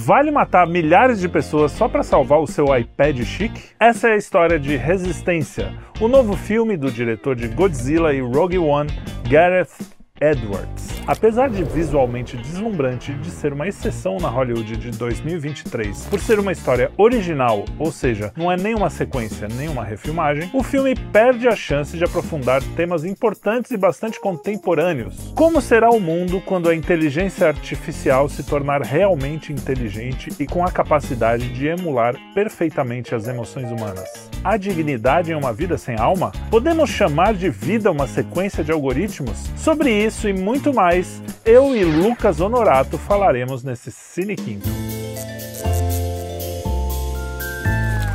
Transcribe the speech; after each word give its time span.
Vale 0.00 0.30
matar 0.30 0.64
milhares 0.64 1.18
de 1.18 1.28
pessoas 1.28 1.72
só 1.72 1.88
para 1.88 2.04
salvar 2.04 2.38
o 2.38 2.46
seu 2.46 2.66
iPad 2.74 3.20
chique? 3.24 3.60
Essa 3.80 4.10
é 4.10 4.12
a 4.12 4.16
história 4.16 4.56
de 4.56 4.76
Resistência, 4.76 5.74
o 6.00 6.06
novo 6.06 6.36
filme 6.36 6.76
do 6.76 6.88
diretor 6.88 7.34
de 7.34 7.48
Godzilla 7.48 8.14
e 8.14 8.20
Rogue 8.20 8.58
One, 8.58 8.88
Gareth 9.28 9.97
Edwards. 10.20 11.02
Apesar 11.06 11.48
de 11.48 11.64
visualmente 11.64 12.36
deslumbrante 12.36 13.12
de 13.14 13.30
ser 13.30 13.52
uma 13.52 13.66
exceção 13.66 14.18
na 14.18 14.28
Hollywood 14.28 14.76
de 14.76 14.90
2023, 14.90 16.06
por 16.06 16.20
ser 16.20 16.38
uma 16.38 16.52
história 16.52 16.90
original, 16.98 17.64
ou 17.78 17.90
seja, 17.90 18.32
não 18.36 18.52
é 18.52 18.56
nem 18.56 18.74
uma 18.74 18.90
sequência 18.90 19.48
nem 19.48 19.68
uma 19.68 19.84
refilmagem, 19.84 20.50
o 20.52 20.62
filme 20.62 20.94
perde 21.12 21.48
a 21.48 21.56
chance 21.56 21.96
de 21.96 22.04
aprofundar 22.04 22.62
temas 22.76 23.04
importantes 23.04 23.70
e 23.70 23.76
bastante 23.76 24.20
contemporâneos. 24.20 25.32
Como 25.34 25.60
será 25.60 25.90
o 25.90 26.00
mundo 26.00 26.40
quando 26.40 26.68
a 26.68 26.74
inteligência 26.74 27.48
artificial 27.48 28.28
se 28.28 28.42
tornar 28.42 28.82
realmente 28.82 29.52
inteligente 29.52 30.30
e 30.38 30.46
com 30.46 30.64
a 30.64 30.70
capacidade 30.70 31.48
de 31.48 31.66
emular 31.66 32.16
perfeitamente 32.34 33.14
as 33.14 33.26
emoções 33.26 33.70
humanas? 33.70 34.28
Há 34.44 34.56
dignidade 34.56 35.32
em 35.32 35.34
uma 35.34 35.52
vida 35.52 35.76
sem 35.76 35.98
alma? 35.98 36.32
Podemos 36.50 36.90
chamar 36.90 37.34
de 37.34 37.50
vida 37.50 37.90
uma 37.90 38.06
sequência 38.06 38.62
de 38.62 38.70
algoritmos? 38.70 39.50
Sobre 39.56 39.90
isso, 39.92 40.07
isso 40.08 40.26
e 40.26 40.32
muito 40.32 40.72
mais, 40.72 41.22
eu 41.44 41.76
e 41.76 41.84
Lucas 41.84 42.40
Honorato 42.40 42.96
falaremos 42.96 43.62
nesse 43.62 43.92
Cine 43.92 44.34
Quinto. 44.34 44.66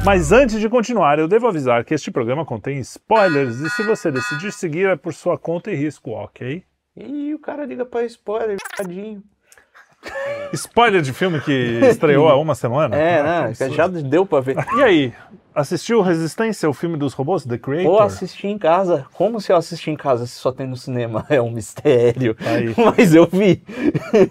Mas 0.03 0.31
antes 0.31 0.59
de 0.59 0.67
continuar, 0.67 1.19
eu 1.19 1.27
devo 1.27 1.47
avisar 1.47 1.85
que 1.85 1.93
este 1.93 2.09
programa 2.09 2.43
contém 2.45 2.79
spoilers 2.79 3.59
e 3.59 3.69
se 3.69 3.83
você 3.83 4.11
decidir 4.11 4.51
seguir 4.51 4.87
é 4.87 4.95
por 4.95 5.13
sua 5.13 5.37
conta 5.37 5.71
e 5.71 5.75
risco, 5.75 6.09
ok? 6.09 6.63
E 6.97 7.33
o 7.33 7.39
cara 7.39 7.63
liga 7.63 7.85
pra 7.85 8.03
spoiler, 8.05 8.57
tadinho. 8.75 9.23
Spoiler 10.51 11.01
de 11.01 11.13
filme 11.13 11.39
que 11.41 11.79
estreou 11.83 12.27
há 12.27 12.35
uma 12.35 12.55
semana? 12.55 12.95
É, 12.95 13.19
ah, 13.19 13.47
né? 13.47 13.69
Já 13.69 13.87
deu 13.87 14.25
pra 14.25 14.41
ver. 14.41 14.57
E 14.77 14.83
aí, 14.83 15.13
Assistiu 15.55 16.01
Resistência, 16.01 16.69
o 16.69 16.73
filme 16.73 16.97
dos 16.97 17.13
robôs, 17.13 17.45
The 17.45 17.57
Creator? 17.57 17.91
Ou 17.91 17.99
assisti 17.99 18.47
em 18.47 18.57
casa. 18.57 19.05
Como 19.13 19.39
se 19.39 19.51
eu 19.51 19.57
assisti 19.57 19.91
em 19.91 19.95
casa 19.95 20.25
se 20.25 20.33
só 20.35 20.51
tem 20.51 20.67
no 20.67 20.75
cinema? 20.77 21.25
É 21.33 21.41
um 21.41 21.49
mistério. 21.49 22.35
Aí. 22.45 22.73
Mas 22.95 23.15
eu 23.15 23.27
vi. 23.27 23.63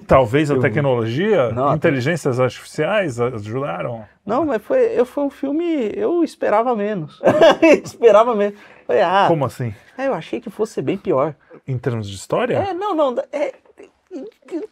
Talvez 0.07 0.51
a 0.51 0.55
eu 0.55 0.61
tecnologia, 0.61 1.51
Não, 1.51 1.75
inteligências 1.75 2.39
artificiais 2.39 3.21
ajudaram. 3.21 4.05
Não, 4.25 4.47
mas 4.47 4.63
foi, 4.63 4.85
eu, 4.97 5.05
foi 5.05 5.25
um 5.25 5.31
filme. 5.31 5.91
Eu 5.97 6.23
esperava 6.23 6.77
menos. 6.77 7.21
esperava 7.83 8.37
menos. 8.37 8.57
Falei, 8.87 9.03
ah, 9.03 9.25
Como 9.27 9.45
assim? 9.45 9.75
É, 9.99 10.07
eu 10.07 10.15
achei 10.15 10.41
que 10.41 10.49
fosse 10.49 10.81
bem 10.81 10.97
pior. 10.97 11.35
Em 11.67 11.77
termos 11.77 12.09
de 12.09 12.15
história? 12.15 12.57
É, 12.57 12.73
não, 12.73 12.95
não. 12.95 13.17
É, 13.33 13.55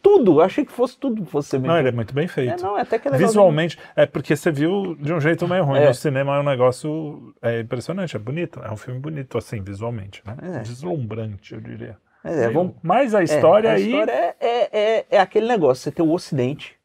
tudo, 0.01 0.41
achei 0.41 0.65
que 0.65 0.71
fosse 0.71 0.97
tudo 0.97 1.25
fosse 1.25 1.57
bem. 1.57 1.67
Não, 1.67 1.77
ele 1.77 1.89
é 1.89 1.91
muito 1.91 2.13
bem 2.13 2.27
feito. 2.27 2.53
É, 2.53 2.63
não, 2.63 2.77
é 2.77 2.81
até 2.81 2.99
que 2.99 3.07
é 3.07 3.11
Visualmente, 3.11 3.77
é 3.95 4.05
porque 4.05 4.35
você 4.35 4.51
viu 4.51 4.95
de 4.95 5.13
um 5.13 5.19
jeito 5.19 5.47
meio 5.47 5.63
ruim. 5.63 5.79
É. 5.79 5.87
No 5.87 5.93
cinema 5.93 6.35
é 6.35 6.39
um 6.39 6.43
negócio 6.43 7.33
é 7.41 7.61
impressionante, 7.61 8.15
é 8.15 8.19
bonito. 8.19 8.59
É 8.63 8.71
um 8.71 8.77
filme 8.77 8.99
bonito, 8.99 9.37
assim, 9.37 9.61
visualmente. 9.61 10.21
Né? 10.25 10.35
É. 10.41 10.59
Deslumbrante, 10.59 11.53
eu 11.53 11.61
diria. 11.61 11.97
É, 12.23 12.49
vamos... 12.49 12.75
Mas 12.83 13.15
a 13.15 13.23
história 13.23 13.69
é, 13.69 13.71
a 13.71 13.75
aí. 13.75 13.83
A 13.83 13.87
história 13.87 14.11
é, 14.11 14.35
é, 14.39 14.69
é, 14.71 15.05
é 15.09 15.19
aquele 15.19 15.47
negócio: 15.47 15.83
você 15.83 15.91
tem 15.91 16.05
o 16.05 16.11
Ocidente. 16.11 16.79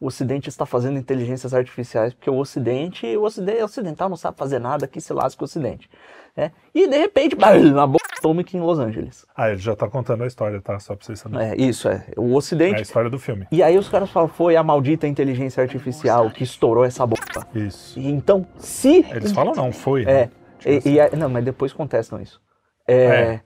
O 0.00 0.06
Ocidente 0.06 0.48
está 0.48 0.64
fazendo 0.64 0.98
inteligências 0.98 1.52
artificiais, 1.52 2.14
porque 2.14 2.30
o 2.30 2.38
Ocidente, 2.38 3.06
o 3.18 3.22
Ocidente, 3.22 3.60
o 3.60 3.64
ocidental 3.64 4.08
não 4.08 4.16
sabe 4.16 4.38
fazer 4.38 4.58
nada, 4.58 4.88
que 4.88 4.98
se 4.98 5.12
lasca 5.12 5.42
o 5.42 5.44
Ocidente. 5.44 5.90
É. 6.34 6.50
E 6.74 6.88
de 6.88 6.96
repente, 6.96 7.36
uma 7.36 7.86
bomba 7.86 7.98
atômica 8.20 8.56
em 8.56 8.60
Los 8.60 8.78
Angeles. 8.78 9.26
Ah, 9.34 9.50
ele 9.50 9.58
já 9.58 9.74
tá 9.74 9.88
contando 9.88 10.22
a 10.22 10.26
história, 10.26 10.60
tá? 10.60 10.78
Só 10.78 10.94
pra 10.94 11.04
vocês 11.04 11.18
saberem. 11.18 11.48
É, 11.48 11.56
isso, 11.56 11.88
é. 11.88 12.04
O 12.16 12.34
Ocidente. 12.34 12.76
É 12.76 12.78
a 12.78 12.82
história 12.82 13.08
do 13.08 13.18
filme. 13.18 13.46
E 13.50 13.62
aí 13.62 13.78
os 13.78 13.88
caras 13.88 14.10
falam, 14.10 14.28
foi 14.28 14.56
a 14.56 14.62
maldita 14.62 15.06
inteligência 15.06 15.62
artificial 15.62 16.30
que 16.30 16.44
estourou 16.44 16.84
essa 16.84 17.06
bomba. 17.06 17.46
Isso. 17.54 17.98
E 17.98 18.08
então, 18.08 18.46
se. 18.58 19.06
Eles 19.10 19.32
falam 19.32 19.54
não, 19.54 19.72
foi. 19.72 20.02
É. 20.02 20.04
Né? 20.04 20.30
Tipo 20.58 20.88
e, 20.88 21.00
assim. 21.00 21.16
e, 21.16 21.18
não, 21.18 21.30
mas 21.30 21.44
depois 21.44 21.72
contestam 21.72 22.20
isso. 22.20 22.40
É. 22.86 22.94
é. 22.94 23.40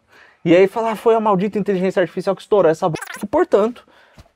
E 0.44 0.54
aí 0.54 0.66
fala, 0.66 0.90
ah, 0.90 0.96
foi 0.96 1.14
a 1.14 1.20
maldita 1.20 1.58
inteligência 1.58 2.02
artificial 2.02 2.34
que 2.34 2.42
estourou 2.42 2.70
essa 2.70 2.86
bomba. 2.86 2.98
E, 3.22 3.26
portanto, 3.26 3.86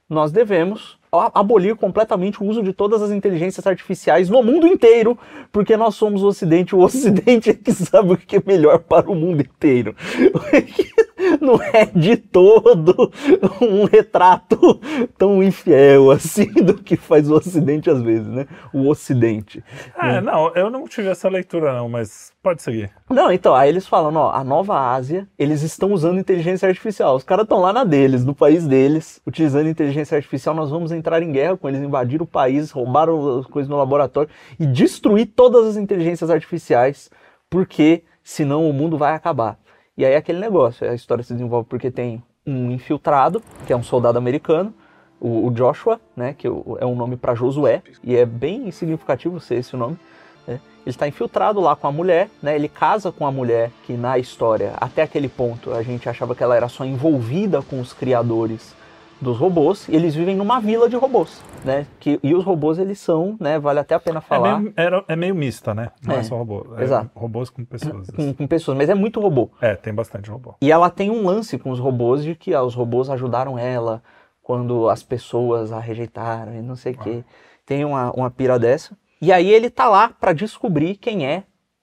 nós 0.08 0.32
devemos 0.32 0.97
abolir 1.12 1.76
completamente 1.76 2.42
o 2.42 2.46
uso 2.46 2.62
de 2.62 2.72
todas 2.72 3.02
as 3.02 3.10
inteligências 3.10 3.66
artificiais 3.66 4.28
no 4.28 4.42
mundo 4.42 4.66
inteiro, 4.66 5.19
porque 5.50 5.76
nós 5.76 5.94
somos 5.94 6.22
o 6.22 6.26
Ocidente, 6.26 6.74
o 6.74 6.80
Ocidente 6.80 7.50
é 7.50 7.54
que 7.54 7.72
sabe 7.72 8.12
o 8.12 8.16
que 8.16 8.36
é 8.36 8.42
melhor 8.44 8.78
para 8.78 9.10
o 9.10 9.14
mundo 9.14 9.41
inteiro. 9.41 9.94
Não 11.40 11.62
é 11.62 11.86
de 11.86 12.16
todo 12.16 13.12
um 13.60 13.84
retrato 13.84 14.80
tão 15.16 15.42
infiel 15.42 16.10
assim 16.10 16.50
do 16.52 16.74
que 16.74 16.96
faz 16.96 17.30
o 17.30 17.34
Ocidente 17.34 17.90
às 17.90 18.02
vezes, 18.02 18.26
né? 18.26 18.46
O 18.72 18.88
Ocidente. 18.88 19.62
É, 19.96 20.20
não, 20.20 20.54
eu 20.54 20.70
não 20.70 20.86
tive 20.86 21.08
essa 21.08 21.28
leitura 21.28 21.72
não, 21.74 21.88
mas 21.88 22.32
pode 22.42 22.62
seguir. 22.62 22.90
Não, 23.10 23.30
então, 23.30 23.54
aí 23.54 23.68
eles 23.68 23.86
falam, 23.86 24.14
ó, 24.14 24.30
a 24.32 24.42
Nova 24.42 24.92
Ásia, 24.92 25.28
eles 25.38 25.62
estão 25.62 25.92
usando 25.92 26.18
inteligência 26.18 26.68
artificial. 26.68 27.16
Os 27.16 27.24
caras 27.24 27.44
estão 27.44 27.60
lá 27.60 27.72
na 27.72 27.84
deles, 27.84 28.24
no 28.24 28.34
país 28.34 28.66
deles, 28.66 29.20
utilizando 29.26 29.68
inteligência 29.68 30.16
artificial, 30.16 30.54
nós 30.54 30.70
vamos 30.70 30.92
entrar 30.92 31.22
em 31.22 31.32
guerra 31.32 31.56
com 31.56 31.68
eles, 31.68 31.80
invadir 31.80 32.22
o 32.22 32.26
país, 32.26 32.70
roubaram 32.70 33.38
as 33.38 33.46
coisas 33.46 33.68
no 33.68 33.76
laboratório 33.76 34.30
e 34.58 34.66
destruir 34.66 35.26
todas 35.26 35.66
as 35.66 35.76
inteligências 35.76 36.30
artificiais, 36.30 37.10
porque 37.50 38.04
senão 38.22 38.68
o 38.68 38.72
mundo 38.72 38.96
vai 38.96 39.14
acabar. 39.14 39.58
E 39.98 40.04
aí 40.04 40.12
é 40.12 40.16
aquele 40.16 40.38
negócio, 40.38 40.88
a 40.88 40.94
história 40.94 41.25
se 41.25 41.32
desenvolve 41.32 41.69
porque 41.69 41.91
tem 41.91 42.22
um 42.47 42.70
infiltrado, 42.70 43.42
que 43.66 43.72
é 43.72 43.76
um 43.76 43.82
soldado 43.82 44.16
americano, 44.16 44.72
o, 45.20 45.50
Joshua, 45.50 46.00
né, 46.16 46.36
que 46.38 46.47
é 46.47 46.86
um 46.86 46.94
nome 46.94 47.16
para 47.16 47.34
Josué, 47.34 47.82
e 48.04 48.14
é 48.14 48.25
bem 48.25 48.70
significativo 48.70 49.41
ser 49.41 49.56
esse 49.56 49.76
nome. 49.76 49.98
Né? 50.47 50.60
Ele 50.87 50.91
está 50.91 51.08
infiltrado 51.08 51.58
lá 51.58 51.75
com 51.75 51.88
a 51.88 51.92
mulher, 51.92 52.31
né? 52.41 52.54
Ele 52.54 52.69
casa 52.69 53.10
com 53.10 53.26
a 53.26 53.32
mulher 53.32 53.72
que 53.84 53.94
na 53.94 54.16
história, 54.19 54.75
até 54.76 55.03
aquele 55.03 55.28
ponto, 55.28 55.72
a 55.72 55.82
gente 55.82 56.08
achava 56.08 56.32
que 56.32 56.44
ela 56.44 56.54
era 56.54 56.69
só 56.69 56.84
envolvida 56.84 57.60
com 57.60 57.81
os 57.81 57.92
criadores 57.92 58.76
dos 59.20 59.36
robôs 59.36 59.88
e 59.88 59.96
eles 59.96 60.14
vivem 60.14 60.36
numa 60.36 60.60
vila 60.60 60.88
de 60.88 60.96
robôs, 60.96 61.42
né? 61.64 61.86
Que, 61.98 62.20
e 62.22 62.34
os 62.34 62.44
robôs 62.44 62.78
eles 62.78 62.98
são, 62.98 63.36
né? 63.40 63.58
Vale 63.58 63.80
até 63.80 63.94
a 63.94 64.00
pena 64.00 64.20
falar. 64.20 64.56
É 64.56 64.58
meio, 64.58 64.74
é, 64.76 65.04
é 65.08 65.16
meio 65.16 65.34
mista, 65.34 65.74
né? 65.74 65.90
Não 66.04 66.14
é, 66.14 66.18
é 66.18 66.22
só 66.22 66.36
robô. 66.36 66.66
É 66.76 66.82
exato. 66.82 67.10
Robôs 67.14 67.50
com 67.50 67.64
pessoas. 67.64 68.10
Com, 68.10 68.32
com, 68.32 68.46
pessoas, 68.46 68.76
mas 68.76 68.88
é 68.88 68.94
muito 68.94 69.20
robô. 69.20 69.50
É, 69.60 69.74
tem 69.74 69.92
bastante 69.92 70.30
robô. 70.30 70.54
E 70.60 70.70
ela 70.70 70.90
tem 70.90 71.10
um 71.10 71.24
lance 71.24 71.58
com 71.58 71.70
os 71.70 71.78
robôs 71.78 72.22
de 72.22 72.34
que 72.34 72.54
ah, 72.54 72.62
os 72.62 72.74
robôs 72.74 73.10
ajudaram 73.10 73.58
ela 73.58 74.02
quando 74.42 74.88
as 74.88 75.02
pessoas 75.02 75.72
a 75.72 75.80
rejeitaram 75.80 76.54
e 76.54 76.62
não 76.62 76.76
sei 76.76 76.92
o 76.92 76.96
ah. 77.00 77.04
quê. 77.04 77.24
Tem 77.66 77.84
uma, 77.84 78.10
uma 78.12 78.30
pira 78.30 78.58
dessa. 78.58 78.96
E 79.20 79.32
aí 79.32 79.50
ele 79.50 79.68
tá 79.68 79.88
lá 79.88 80.08
para 80.08 80.32
descobrir 80.32 80.94
quem 80.94 81.26
é 81.26 81.42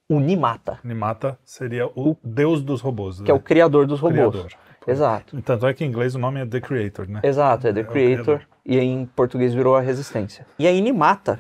o 0.10 0.20
Nimata. 0.20 0.80
Nimata 0.84 1.38
seria 1.44 1.88
o, 1.88 2.12
o 2.12 2.18
deus 2.24 2.62
dos 2.64 2.80
robôs. 2.82 3.18
Que 3.18 3.24
né? 3.24 3.32
é 3.32 3.34
o 3.34 3.40
criador 3.40 3.86
dos 3.86 4.00
robôs. 4.00 4.32
Criador. 4.32 4.65
Exato. 4.88 5.42
Tanto 5.42 5.68
é 5.68 5.74
que 5.74 5.84
em 5.84 5.88
inglês 5.88 6.16
o 6.16 6.20
nome 6.20 6.40
é 6.40 6.46
The 6.46 6.62
Creator, 6.62 7.10
né? 7.10 7.22
Exato, 7.24 7.68
é 7.68 7.74
The 7.74 7.82
é 7.82 7.84
Creator. 7.84 8.42
E 8.66 8.80
em 8.80 9.06
português 9.06 9.54
virou 9.54 9.76
a 9.76 9.82
Resistência. 9.82 10.46
E 10.58 10.68
aí 10.68 10.82
Nimata 10.82 11.40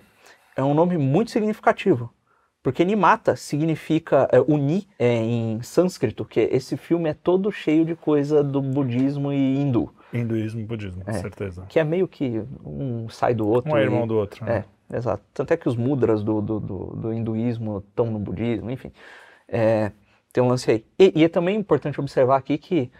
é 0.55 0.63
um 0.63 0.73
nome 0.73 0.97
muito 0.97 1.31
significativo. 1.31 2.11
Porque 2.65 2.83
Nimata 2.83 3.35
significa 3.35 4.27
é, 4.31 4.39
unir 4.41 4.87
é, 4.97 5.17
em 5.17 5.61
sânscrito, 5.61 6.25
que 6.25 6.39
esse 6.39 6.75
filme 6.75 7.07
é 7.07 7.13
todo 7.13 7.51
cheio 7.51 7.85
de 7.85 7.95
coisa 7.95 8.43
do 8.43 8.59
budismo 8.59 9.31
e 9.31 9.57
hindu. 9.57 9.93
Hinduísmo 10.11 10.61
e 10.61 10.63
budismo, 10.63 11.05
com 11.05 11.11
é, 11.11 11.13
certeza. 11.13 11.63
Que 11.69 11.79
é 11.79 11.83
meio 11.83 12.07
que 12.07 12.41
um 12.65 13.07
sai 13.07 13.35
do 13.35 13.47
outro. 13.47 13.71
Um 13.71 13.77
é 13.77 13.83
irmão 13.83 14.07
do 14.07 14.15
outro. 14.15 14.43
Né? 14.43 14.65
É, 14.89 14.97
exato. 14.97 15.23
Tanto 15.31 15.53
é 15.53 15.57
que 15.57 15.69
os 15.69 15.75
mudras 15.75 16.23
do, 16.23 16.41
do, 16.41 16.59
do, 16.59 16.85
do 16.95 17.13
hinduísmo 17.13 17.83
estão 17.87 18.07
no 18.07 18.17
budismo, 18.17 18.71
enfim. 18.71 18.91
É, 19.47 19.91
tem 20.33 20.43
um 20.43 20.47
lance 20.47 20.71
aí. 20.71 20.85
E, 20.97 21.13
e, 21.15 21.23
é 21.23 21.29
também 21.29 21.55
importante 21.55 21.99
observar 22.01 22.37
aqui 22.37 22.57
que 22.57 22.91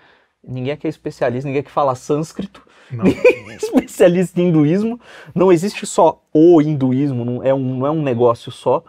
Ninguém 0.48 0.74
aqui 0.74 0.88
é 0.88 0.90
especialista, 0.90 1.48
ninguém 1.48 1.62
aqui 1.62 1.72
fala 1.72 1.96
sânscrito, 1.96 2.62
ninguém 2.92 3.52
é 3.52 3.56
especialista 3.58 4.40
em 4.42 4.50
hinduísmo. 4.50 5.00
Não 5.34 5.52
existe 5.52 5.86
só 5.86 6.22
o 6.34 6.62
hinduísmo, 6.62 7.26
não 7.26 7.44
é 7.44 7.54
um, 7.54 7.80
não 7.80 7.88
é 7.88 7.92
um 7.92 8.02
negócio 8.02 8.52
só. 8.52 8.84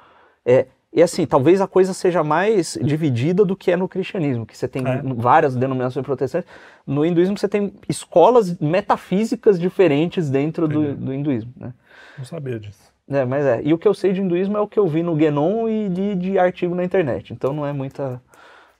É, 0.44 0.66
e 0.96 1.02
assim, 1.02 1.26
talvez 1.26 1.60
a 1.60 1.66
coisa 1.66 1.92
seja 1.92 2.24
mais 2.24 2.78
dividida 2.82 3.44
do 3.44 3.54
que 3.54 3.70
é 3.70 3.76
no 3.76 3.86
cristianismo, 3.86 4.46
que 4.46 4.56
você 4.56 4.66
tem 4.66 4.82
é. 4.86 5.02
várias 5.14 5.54
denominações 5.54 6.06
protestantes. 6.06 6.48
No 6.86 7.04
hinduísmo 7.04 7.36
você 7.36 7.46
tem 7.46 7.74
escolas 7.86 8.58
metafísicas 8.58 9.60
diferentes 9.60 10.30
dentro 10.30 10.66
do, 10.66 10.94
do, 10.94 11.12
hinduísmo. 11.12 11.52
Né? 11.54 11.74
Não 12.16 12.24
sabia 12.24 12.58
disso. 12.58 12.90
É, 13.10 13.26
mas 13.26 13.44
é. 13.44 13.60
E 13.62 13.74
o 13.74 13.78
que 13.78 13.86
eu 13.86 13.92
sei 13.92 14.14
de 14.14 14.22
hinduísmo 14.22 14.56
é 14.56 14.60
o 14.60 14.66
que 14.66 14.78
eu 14.78 14.86
vi 14.86 15.02
no 15.02 15.18
Genon 15.18 15.68
e 15.68 15.88
de, 15.90 16.14
de 16.14 16.38
artigo 16.38 16.74
na 16.74 16.82
internet. 16.82 17.30
Então 17.32 17.52
não 17.52 17.66
é 17.66 17.74
muita 17.74 18.20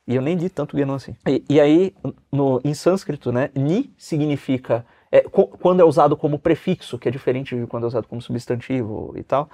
e 0.07 0.15
eu 0.15 0.23
nem 0.23 0.37
li 0.37 0.49
tanto 0.49 0.77
Genu 0.77 0.95
assim. 0.95 1.17
E, 1.27 1.43
e, 1.49 1.61
aí, 1.61 1.95
no, 2.31 2.61
em 2.65 2.75
sânscrito, 2.75 3.33
né, 3.33 3.51
ni 3.55 3.93
significa, 3.99 4.85
é, 5.11 5.21
quando 5.21 5.81
é 5.81 5.85
usado 5.85 6.17
como 6.17 6.39
prefixo, 6.39 6.99
que 6.99 7.09
é 7.09 7.11
diferente 7.11 7.57
de 7.57 7.67
quando 7.67 7.85
é 7.85 7.87
usado 7.87 8.07
como 8.07 8.21
substantivo 8.23 9.13
e 9.17 9.23
tal, 9.23 9.49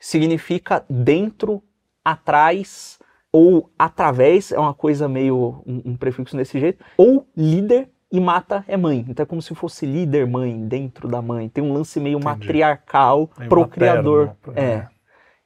significa 0.00 0.84
dentro, 0.88 1.62
atrás 2.04 2.98
ou 3.30 3.70
através, 3.78 4.52
é 4.52 4.58
uma 4.58 4.72
coisa 4.72 5.06
meio, 5.08 5.62
um, 5.66 5.82
um 5.92 5.96
prefixo 5.96 6.36
desse 6.36 6.58
jeito, 6.58 6.82
ou 6.96 7.26
líder 7.36 7.90
e 8.10 8.18
mata 8.18 8.64
é 8.66 8.76
mãe. 8.76 9.04
Então 9.06 9.22
é 9.22 9.26
como 9.26 9.42
se 9.42 9.54
fosse 9.54 9.84
líder 9.84 10.26
mãe 10.26 10.66
dentro 10.66 11.06
da 11.06 11.20
mãe. 11.20 11.48
Tem 11.48 11.62
um 11.62 11.74
lance 11.74 12.00
meio 12.00 12.16
Entendi. 12.18 12.24
matriarcal, 12.24 13.30
Meio 13.36 13.50
procriador. 13.50 14.28
materno, 14.28 14.58
É, 14.58 14.76
né? 14.76 14.88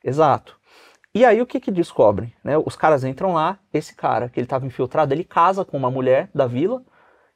exato. 0.05 0.57
E 1.15 1.25
aí 1.27 1.43
o 1.43 1.47
que 1.47 1.61
que 1.61 1.71
descobrem? 1.71 2.33
Né? 2.43 2.57
Os 2.57 2.75
caras 2.75 3.05
entram 3.05 3.35
lá, 3.35 3.59
esse 3.73 3.95
cara 3.95 4.31
que 4.31 4.41
ele 4.41 4.47
estava 4.47 4.65
infiltrado, 4.65 5.13
ele 5.13 5.25
casa 5.25 5.63
com 5.65 5.77
uma 5.77 5.91
mulher 5.91 6.29
da 6.35 6.47
vila. 6.47 6.81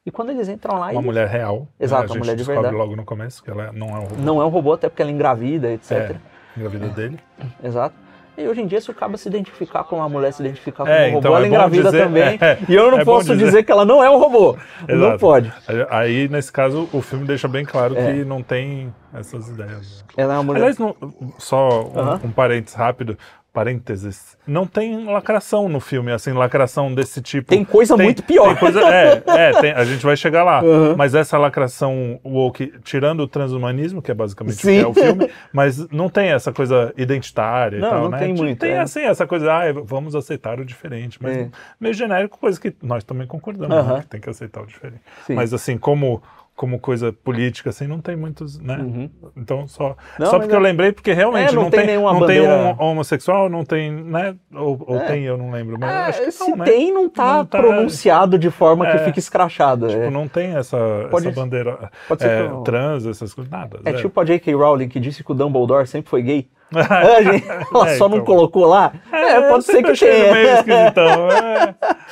E 0.04 0.10
quando 0.10 0.30
eles 0.30 0.48
entram 0.48 0.76
lá, 0.78 0.86
Uma 0.86 0.92
eles- 0.94 1.04
mulher 1.04 1.28
real. 1.28 1.68
Exato, 1.78 2.04
né? 2.04 2.10
uma 2.12 2.18
mulher 2.20 2.32
de 2.32 2.36
descobre 2.38 2.62
verdade. 2.62 2.76
logo 2.76 2.96
no 2.96 3.04
começo 3.04 3.42
que 3.42 3.50
ela 3.50 3.72
não 3.72 3.88
é 3.88 3.98
um 3.98 4.04
robô. 4.04 4.14
não 4.18 4.40
é 4.40 4.44
um 4.46 4.48
robô, 4.48 4.72
até 4.72 4.88
porque 4.88 5.02
ela 5.02 5.10
engravida, 5.10 5.70
etc. 5.72 5.90
É, 5.92 6.16
na 6.56 6.68
vida 6.68 6.88
dele. 6.88 7.18
Exato. 7.62 7.94
E 8.38 8.46
hoje 8.46 8.60
em 8.62 8.66
dia, 8.66 8.80
se 8.80 8.90
o 8.90 8.94
cara 8.94 9.16
se 9.16 9.28
identificar 9.28 9.82
com 9.84 9.96
uma 9.96 10.08
mulher, 10.10 10.30
se 10.32 10.42
identificar 10.42 10.84
com 10.84 10.90
É, 10.90 11.04
um 11.08 11.14
robô, 11.14 11.18
então 11.18 11.36
ela 11.36 11.44
é 11.44 11.48
engravida 11.48 11.84
dizer- 11.84 12.04
também. 12.04 12.38
é, 12.40 12.58
e 12.68 12.74
eu 12.74 12.90
não 12.90 12.98
é 13.00 13.04
posso 13.04 13.32
dizer- 13.32 13.44
dizer 13.46 13.62
que 13.64 13.72
ela 13.72 13.84
não 13.84 14.02
é 14.04 14.08
um 14.10 14.18
robô. 14.18 14.56
Não 14.88 14.94
Exato. 14.94 15.18
pode. 15.18 15.52
Aí, 15.90 16.28
nesse 16.28 16.52
caso, 16.52 16.88
o 16.92 17.00
filme 17.02 17.26
deixa 17.26 17.48
bem 17.48 17.64
claro 17.64 17.96
É. 17.96 18.12
que 18.12 18.24
não 18.24 18.42
tem 18.42 18.94
essas 19.12 19.48
ideias. 19.48 20.04
Ela 20.16 20.34
é 20.34 20.36
uma 20.36 20.42
mulher. 20.44 20.58
Aliás, 20.60 20.78
não- 20.78 20.94
só 21.38 21.86
um, 21.88 21.98
Aham. 21.98 22.20
um 22.24 22.30
parênteses 22.30 22.74
rápido. 22.76 23.18
Parênteses. 23.56 24.36
Não 24.46 24.66
tem 24.66 25.06
lacração 25.06 25.66
no 25.66 25.80
filme, 25.80 26.12
assim, 26.12 26.30
lacração 26.32 26.94
desse 26.94 27.22
tipo. 27.22 27.48
Tem 27.48 27.64
coisa 27.64 27.96
muito 27.96 28.22
pior. 28.22 28.48
Tem 28.48 28.56
coisa, 28.56 28.80
é, 28.82 29.22
é 29.26 29.60
tem- 29.62 29.72
a 29.72 29.82
gente 29.82 30.04
vai 30.04 30.14
chegar 30.14 30.44
lá. 30.44 30.58
Aham. 30.60 30.94
Mas 30.94 31.14
essa 31.14 31.38
lacração 31.38 32.20
woke, 32.22 32.74
tirando 32.84 33.20
o 33.20 33.26
transhumanismo, 33.26 34.02
que 34.02 34.10
é 34.10 34.14
basicamente 34.14 34.56
o 34.58 34.60
Sim. 34.60 34.78
que 34.78 34.84
é 34.84 34.86
o 34.86 34.92
filme, 34.92 35.30
mas 35.54 35.88
não 35.88 36.10
tem 36.10 36.28
essa 36.28 36.52
coisa 36.52 36.92
identitária 36.98 37.78
Não, 37.80 37.88
e 37.88 37.90
tal, 37.90 38.02
não 38.02 38.10
né? 38.10 38.18
tem 38.18 38.34
muito, 38.34 38.58
Tem, 38.58 38.72
é. 38.72 38.80
assim, 38.80 39.00
essa 39.00 39.26
coisa, 39.26 39.50
ah, 39.50 39.72
vamos 39.84 40.14
aceitar 40.14 40.60
o 40.60 40.64
diferente, 40.64 41.18
mas 41.18 41.34
É. 41.34 41.48
meio 41.80 41.94
genérico, 41.94 42.38
coisa 42.38 42.60
que 42.60 42.74
nós 42.82 43.04
também 43.04 43.26
concordamos, 43.26 43.74
Aham. 43.74 43.94
né, 43.94 44.00
que 44.02 44.06
tem 44.08 44.20
que 44.20 44.28
aceitar 44.28 44.60
o 44.60 44.66
diferente. 44.66 45.00
Sim. 45.26 45.34
Mas 45.34 45.54
assim, 45.54 45.78
como 45.78 46.22
como 46.56 46.80
coisa 46.80 47.12
política, 47.12 47.68
assim, 47.68 47.86
não 47.86 48.00
tem 48.00 48.16
muitos, 48.16 48.58
né? 48.58 48.78
Uhum. 48.78 49.10
Então, 49.36 49.68
só, 49.68 49.94
Não, 50.18 50.26
só 50.26 50.38
porque 50.38 50.54
é- 50.54 50.56
eu 50.56 50.60
lembrei, 50.60 50.90
porque 50.90 51.12
realmente 51.12 51.50
É, 51.50 51.52
não 51.52 51.64
não, 51.64 51.70
tem 51.70 51.84
tem, 51.86 51.96
não 51.98 52.10
tem 52.12 52.20
bandeira- 52.20 52.76
um 52.80 52.82
homossexual, 52.82 53.50
não 53.50 53.62
tem, 53.62 53.92
né? 53.92 54.34
Ou, 54.54 54.82
ou 54.86 54.96
É. 54.96 55.04
tem, 55.06 55.24
eu 55.24 55.36
não 55.36 55.50
lembro, 55.50 55.76
mas 55.78 55.90
Ah, 55.90 56.06
acho 56.06 56.22
que 56.22 56.30
se 56.32 56.48
não, 56.50 56.56
né? 56.56 56.64
tem, 56.64 56.90
não 56.94 57.10
tá, 57.10 57.44
tá- 57.44 57.58
pronunciado 57.60 58.38
de 58.38 58.50
forma 58.50 58.86
que 58.86 58.96
É. 58.96 59.04
fica 59.04 59.18
escrachada. 59.18 59.88
Tipo, 59.88 60.00
é. 60.04 60.10
não 60.10 60.26
tem 60.26 60.56
essa, 60.56 60.78
Pode- 61.10 61.28
essa 61.28 61.38
bandeira 61.38 61.90
pode 62.08 62.22
ser 62.22 62.28
é, 62.30 62.48
que 62.48 62.64
trans, 62.64 63.04
essas 63.04 63.34
coisas, 63.34 63.50
nada. 63.52 63.78
É 63.84 63.90
zero. 63.90 63.98
tipo 64.08 64.18
a 64.18 64.24
J.K. 64.24 64.54
Rowling 64.54 64.88
que 64.88 64.98
disse 64.98 65.22
que 65.22 65.30
o 65.30 65.34
Dumbledore 65.34 65.86
sempre 65.86 66.08
foi 66.08 66.22
gay. 66.22 66.48
É, 66.74 67.22
gente, 67.24 67.46
ela 67.72 67.88
É, 67.90 67.96
só 67.96 68.08
não 68.08 68.16
então. 68.18 68.26
colocou 68.26 68.66
lá. 68.66 68.92
É, 69.12 69.40
pode 69.48 69.64
ser 69.64 69.82
que 69.82 70.04
ele 70.04 70.32
meio 70.32 70.32
tenha. 70.32 70.54
esquisitão. 70.58 71.28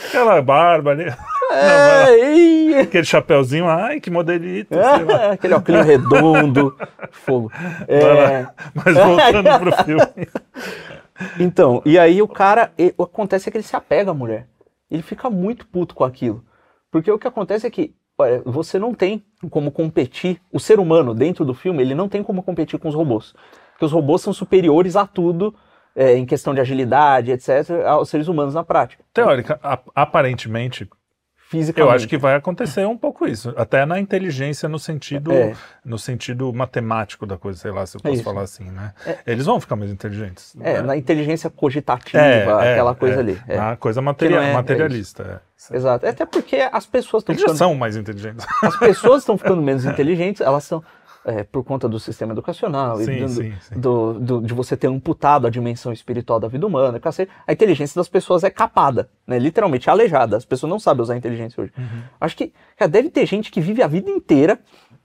É, 0.05 0.09
aquela 0.09 0.41
barba 0.43 0.91
ali, 0.93 1.05
É, 1.53 2.35
e- 2.37 2.75
aquele 2.79 3.05
chapeuzinho, 3.05 3.69
ai, 3.69 4.01
que 4.01 4.11
modelito. 4.11 4.75
É, 4.75 5.31
aquele 5.33 5.55
óculos 5.55 5.85
redondo, 5.85 6.77
fogo. 7.11 7.51
É. 7.89 8.47
Mas 8.75 8.95
voltando 8.97 9.59
pro 9.61 9.85
filme. 9.85 10.29
Então, 11.39 11.81
e 11.85 11.97
aí 11.97 12.21
o 12.21 12.27
cara, 12.27 12.73
e- 12.77 12.93
o 12.99 13.07
que 13.07 13.13
acontece 13.13 13.49
é 13.49 13.53
que 13.53 13.57
ele 13.59 13.65
se 13.65 13.77
apega 13.77 14.11
à 14.11 14.15
mulher. 14.15 14.49
Ele 14.91 15.03
fica 15.03 15.31
muito 15.31 15.65
puto 15.67 15.95
com 15.95 16.03
aquilo. 16.05 16.45
Porque 16.91 17.11
o 17.11 17.19
que 17.19 17.29
acontece 17.29 17.67
é 17.67 17.71
que 17.71 17.95
olha, 18.19 18.43
você 18.45 18.79
não 18.81 18.93
tem 18.93 19.25
como 19.51 19.71
competir, 19.71 20.41
o 20.53 20.59
ser 20.59 20.79
humano 20.81 21.15
dentro 21.15 21.45
do 21.45 21.55
filme, 21.55 21.83
ele 21.83 21.95
não 21.95 22.09
tem 22.09 22.23
como 22.23 22.43
competir 22.43 22.79
com 22.81 22.89
os 22.89 22.95
robôs. 22.97 23.33
Os 23.85 23.93
robôs 23.93 24.23
são 24.23 24.33
superiores 24.33 24.97
a 24.97 25.07
tudo, 25.07 25.55
é, 25.95 26.17
em 26.17 26.27
questão 26.27 26.53
de 26.55 26.61
agilidade, 26.61 27.31
etc., 27.31 27.71
aos 27.87 28.09
seres 28.09 28.27
humanos 28.29 28.55
na 28.55 28.65
prática. 28.65 29.05
Teórica, 29.13 29.59
a- 29.63 29.79
aparentemente, 29.95 30.89
eu 31.77 31.89
acho 31.89 32.09
que 32.09 32.19
vai 32.19 32.35
acontecer 32.35 32.85
um 32.85 32.97
pouco 32.99 33.29
isso. 33.29 33.55
Até 33.57 33.87
na 33.87 34.01
inteligência 34.01 34.69
no 34.69 34.77
sentido, 34.79 35.31
É. 35.31 35.53
no 35.85 35.97
sentido 35.97 36.53
matemático 36.53 37.25
da 37.27 37.37
coisa, 37.37 37.57
sei 37.61 37.71
lá 37.71 37.87
se 37.87 37.97
eu 37.97 38.01
posso 38.01 38.15
isso. 38.17 38.25
falar 38.25 38.43
assim, 38.43 38.65
né? 38.73 38.93
Eles 39.25 39.47
vão 39.47 39.61
ficar 39.61 39.77
mais 39.77 39.93
inteligentes. 39.93 40.57
É, 40.61 40.75
né? 40.75 40.83
na 40.83 40.97
inteligência 40.97 41.49
cogitativa, 41.49 42.19
É, 42.21 42.45
é, 42.49 42.73
aquela 42.73 42.93
coisa 42.97 43.17
é. 43.17 43.19
ali. 43.21 43.41
é. 43.47 43.57
Na 43.57 43.77
coisa 43.77 44.03
materia- 44.03 44.43
é- 44.43 44.51
é 44.51 44.53
materialista. 44.53 45.41
é. 45.71 45.77
Exato. 45.77 46.07
Até 46.07 46.27
porque 46.27 46.57
as 46.73 46.87
pessoas 46.87 47.21
estão 47.23 47.33
Eles 47.35 47.43
já 47.43 47.47
ficando 47.49 47.59
são 47.59 47.75
mais 47.77 47.97
inteligentes. 47.97 48.45
as 48.63 48.77
pessoas 48.77 49.23
estão 49.23 49.39
ficando 49.39 49.63
menos 49.63 49.85
inteligentes, 49.85 50.41
elas 50.41 50.65
são 50.65 50.83
é, 51.25 51.43
por 51.43 51.65
conta 51.65 51.89
do 51.89 51.99
sistema 51.99 52.33
educacional 52.33 52.99
Sim, 52.99 53.21
do- 53.21 53.29
sim, 53.29 53.55
sim. 53.61 53.81
do- 53.81 54.15
do- 54.21 54.41
de 54.43 54.53
você 54.53 54.77
ter 54.77 54.89
amputado 54.89 55.47
a 55.47 55.51
dimensão 55.51 55.93
espiritual 55.93 56.39
da 56.39 56.49
vida 56.49 56.67
humana, 56.67 57.01
a 57.47 57.53
inteligência 57.53 57.99
das 57.99 58.09
pessoas 58.09 58.45
é 58.45 58.51
capada, 58.51 59.09
né? 59.27 59.39
literalmente 59.39 59.89
aleijada. 59.89 60.37
As 60.37 60.45
pessoas 60.45 60.69
não 60.71 60.79
sabem 60.79 61.03
usar 61.03 61.15
a 61.15 61.17
inteligência 61.17 61.63
hoje. 61.63 61.73
Uhum. 61.79 62.03
Acho 62.21 62.37
que 62.37 62.53
cara, 62.77 62.91
deve 62.91 63.09
ter 63.09 63.25
gente 63.27 63.51
que 63.51 63.61
vive 63.61 63.83
a 63.83 63.87
vida 63.87 64.11
inteira, 64.11 64.59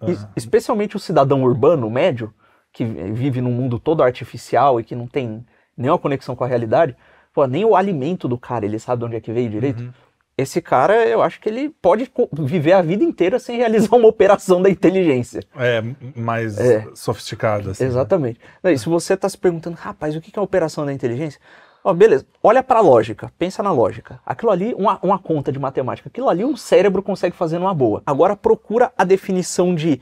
e- 0.05 0.11
Aham. 0.11 0.29
especialmente 0.35 0.95
o 0.95 0.99
cidadão 0.99 1.41
urbano 1.43 1.89
médio, 1.89 2.33
que 2.71 2.83
vive 2.85 3.41
num 3.41 3.51
mundo 3.51 3.79
todo 3.79 4.03
artificial 4.03 4.79
e 4.79 4.83
que 4.83 4.95
não 4.95 5.07
tem 5.07 5.45
nenhuma 5.75 5.97
conexão 5.97 6.35
com 6.35 6.43
a 6.43 6.47
realidade. 6.47 6.95
Pô, 7.33 7.45
nem 7.47 7.63
o 7.63 7.75
alimento 7.75 8.27
do 8.27 8.37
cara 8.37 8.65
ele 8.65 8.77
sabe 8.77 8.99
de 8.99 9.05
onde 9.05 9.15
é 9.15 9.21
que 9.21 9.31
veio 9.31 9.49
direito. 9.49 9.81
Uhum. 9.83 9.91
Esse 10.39 10.61
cara, 10.61 11.05
eu 11.05 11.21
acho 11.21 11.39
que 11.41 11.49
ele 11.49 11.69
pode 11.81 12.09
viver 12.33 12.71
a 12.73 12.81
vida 12.81 13.03
inteira 13.03 13.39
sem 13.39 13.57
realizar 13.57 13.95
uma 13.95 14.07
operação 14.07 14.61
da 14.61 14.69
inteligência. 14.69 15.41
É, 15.57 15.83
mais 16.15 16.57
É. 16.57 16.87
sofisticado, 16.95 17.71
assim. 17.71 17.83
né? 17.83 17.89
Exatamente. 17.89 18.39
Não, 18.63 18.71
e 18.71 18.77
se 18.77 18.87
você 18.87 19.15
está 19.15 19.27
se 19.27 19.37
perguntando, 19.37 19.75
rapaz, 19.75 20.15
o 20.15 20.21
que 20.21 20.31
é 20.33 20.39
a 20.39 20.43
operação 20.43 20.85
da 20.85 20.93
inteligência? 20.93 21.41
Ó, 21.83 21.93
beleza, 21.93 22.25
olha 22.41 22.61
para 22.63 22.79
a 22.79 22.81
lógica, 22.81 23.31
pensa 23.37 23.61
na 23.63 23.71
lógica. 23.71 24.19
Aquilo 24.25 24.51
ali, 24.51 24.73
uma, 24.77 24.99
uma 25.01 25.19
conta 25.19 25.51
de 25.51 25.59
matemática, 25.59 26.09
aquilo 26.09 26.29
ali 26.29 26.43
o 26.43 26.55
cérebro 26.57 27.01
consegue 27.01 27.35
fazer 27.35 27.57
numa 27.59 27.73
boa. 27.73 28.01
Agora 28.05 28.35
procura 28.35 28.91
a 28.97 29.03
definição 29.03 29.73
de 29.75 30.01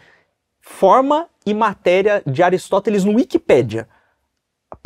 forma 0.62 1.28
e 1.46 1.54
matéria 1.54 2.22
de 2.26 2.44
Aristóteles 2.44 3.04
no 3.04 3.14
Wikipédia. 3.16 3.88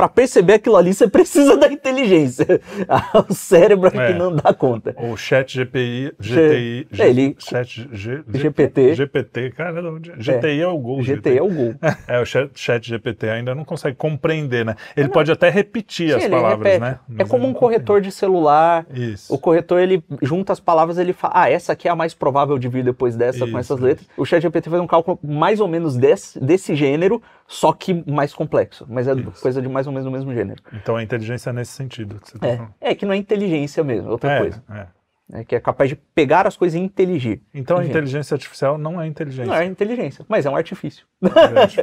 Para 0.01 0.09
perceber 0.09 0.53
aquilo 0.53 0.77
ali, 0.77 0.95
você 0.95 1.07
precisa 1.07 1.55
da 1.61 1.71
inteligência. 1.71 2.59
o 3.29 3.31
cérebro 3.35 3.85
é 3.89 3.91
que 3.91 3.97
É. 3.99 4.13
não 4.17 4.35
dá 4.35 4.51
conta. 4.51 4.95
O 4.97 5.15
chat 5.15 5.53
GPI, 5.59 6.11
GTI, 6.19 6.87
É, 6.97 7.07
ele- 7.07 7.35
chat 7.37 7.87
G, 7.93 8.23
GPT. 8.33 8.95
GPT, 8.95 9.51
cara, 9.51 9.79
não, 9.79 9.99
GTI 9.99 10.61
é, 10.61 10.67
o 10.67 10.75
gol. 10.79 11.03
GT 11.03 11.37
é 11.37 11.43
o 11.43 11.47
gol. 11.49 11.75
É, 12.07 12.19
o 12.19 12.25
chat, 12.25 12.49
chat 12.55 12.87
GPT 12.89 13.29
ainda 13.29 13.53
não 13.53 13.63
consegue 13.63 13.95
compreender, 13.95 14.65
né? 14.65 14.75
Ele 14.97 15.07
pode 15.07 15.31
até 15.31 15.49
repetir 15.51 16.09
Sim, 16.09 16.15
as 16.15 16.27
palavras, 16.27 16.57
repete. 16.57 16.79
né? 16.81 16.99
É 17.11 17.13
Mas 17.19 17.27
como 17.29 17.43
ele 17.43 17.49
um 17.51 17.53
não 17.53 17.59
corretor 17.59 18.01
de 18.01 18.11
celular. 18.11 18.87
Isso. 18.91 19.31
O 19.31 19.37
corretor, 19.37 19.79
ele 19.81 20.03
junta 20.23 20.51
as 20.51 20.59
palavras, 20.59 20.97
ele 20.97 21.13
fala, 21.13 21.33
ah, 21.43 21.49
essa 21.51 21.73
aqui 21.73 21.87
é 21.87 21.91
a 21.91 21.95
mais 21.95 22.15
provável 22.15 22.57
de 22.57 22.67
vir 22.67 22.83
depois 22.83 23.15
dessa, 23.15 23.41
com 23.41 23.45
Isso, 23.49 23.57
essas 23.59 23.77
isso. 23.77 23.85
letras. 23.85 24.07
O 24.17 24.25
ChatGPT 24.25 24.67
faz 24.67 24.81
um 24.81 24.87
cálculo 24.87 25.19
mais 25.23 25.59
ou 25.59 25.67
menos 25.67 25.95
desse, 25.95 26.39
desse 26.43 26.73
gênero, 26.75 27.21
só 27.53 27.73
que 27.73 27.93
mais 28.09 28.33
complexo. 28.33 28.85
Mas 28.89 29.09
é 29.09 29.13
Isso. 29.13 29.41
coisa 29.41 29.61
de 29.61 29.67
mais 29.67 29.85
ou 29.85 29.91
menos 29.91 30.05
do 30.05 30.11
mesmo 30.11 30.33
gênero. 30.33 30.63
Então 30.71 30.95
a 30.95 31.03
inteligência 31.03 31.49
é 31.49 31.53
nesse 31.53 31.73
sentido 31.73 32.17
que 32.19 32.29
você 32.31 32.39
tá 32.39 32.47
É, 32.47 32.55
falando. 32.55 32.73
é 32.79 32.95
que 32.95 33.05
não 33.05 33.13
é 33.13 33.17
inteligência 33.17 33.83
mesmo, 33.83 34.07
é 34.07 34.11
outra 34.11 34.31
É, 34.31 34.39
coisa. 34.39 34.63
é. 34.71 34.87
É 35.33 35.43
que 35.45 35.55
é 35.55 35.59
capaz 35.59 35.89
de 35.89 35.95
pegar 35.95 36.45
as 36.47 36.55
coisas 36.57 36.79
e 36.79 36.83
inteligir. 36.83 37.41
Então 37.53 37.77
a 37.77 37.85
inteligência 37.85 38.35
artificial 38.35 38.77
não 38.77 39.01
é 39.01 39.07
inteligência. 39.07 39.45
Não 39.45 39.55
é 39.55 39.65
inteligência, 39.65 40.25
mas 40.29 40.45
é 40.45 40.49
um 40.49 40.55
artifício. 40.57 41.05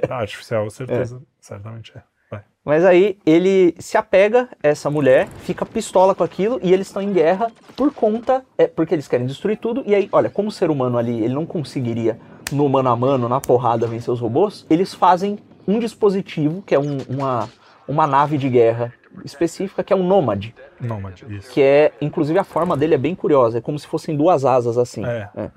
A 0.08 0.16
artificial, 0.16 0.68
certeza, 0.70 1.20
certamente 1.40 1.92
é. 1.96 2.02
Vai. 2.30 2.42
Mas 2.64 2.84
aí 2.84 3.18
ele 3.24 3.74
se 3.78 3.96
apega 3.96 4.48
a 4.62 4.68
essa 4.68 4.90
mulher, 4.90 5.28
fica 5.44 5.64
pistola 5.66 6.14
com 6.14 6.22
aquilo 6.24 6.58
e 6.62 6.72
eles 6.72 6.86
estão 6.88 7.00
em 7.02 7.12
guerra 7.12 7.50
por 7.76 7.92
conta, 7.92 8.44
é, 8.58 8.66
porque 8.66 8.94
eles 8.94 9.08
querem 9.08 9.26
destruir 9.26 9.56
tudo. 9.58 9.82
E 9.86 9.94
aí, 9.94 10.08
olha, 10.12 10.28
como 10.30 10.48
o 10.48 10.52
ser 10.52 10.70
humano 10.70 10.98
ali, 10.98 11.22
ele 11.24 11.32
não 11.34 11.46
conseguiria 11.46 12.18
no 12.52 12.68
mano 12.68 12.88
a 12.90 12.96
mano, 12.96 13.28
na 13.30 13.40
porrada, 13.40 13.86
vencer 13.86 14.12
os 14.12 14.20
robôs, 14.20 14.66
eles 14.70 14.92
fazem 14.94 15.38
um 15.68 15.78
dispositivo, 15.78 16.62
que 16.62 16.74
é 16.74 16.78
um- 16.80 16.98
uma, 17.08 17.48
uma 17.86 18.06
nave 18.06 18.36
de 18.38 18.48
guerra 18.48 18.92
específica, 19.24 19.82
que 19.84 19.92
é 19.92 19.96
um 19.96 20.02
Nômade, 20.06 20.54
Nômade, 20.80 21.24
isso. 21.28 21.50
que 21.52 21.60
é, 21.60 21.92
inclusive 22.00 22.38
a 22.38 22.44
forma 22.44 22.76
dele 22.76 22.94
é 22.94 22.98
bem 22.98 23.14
curiosa, 23.14 23.58
é 23.58 23.60
como 23.60 23.78
se 23.78 23.86
fossem 23.86 24.16
duas 24.16 24.44
asas 24.44 24.78
assim. 24.78 25.04
É, 25.04 25.28
É. 25.36 25.42
é. 25.42 25.50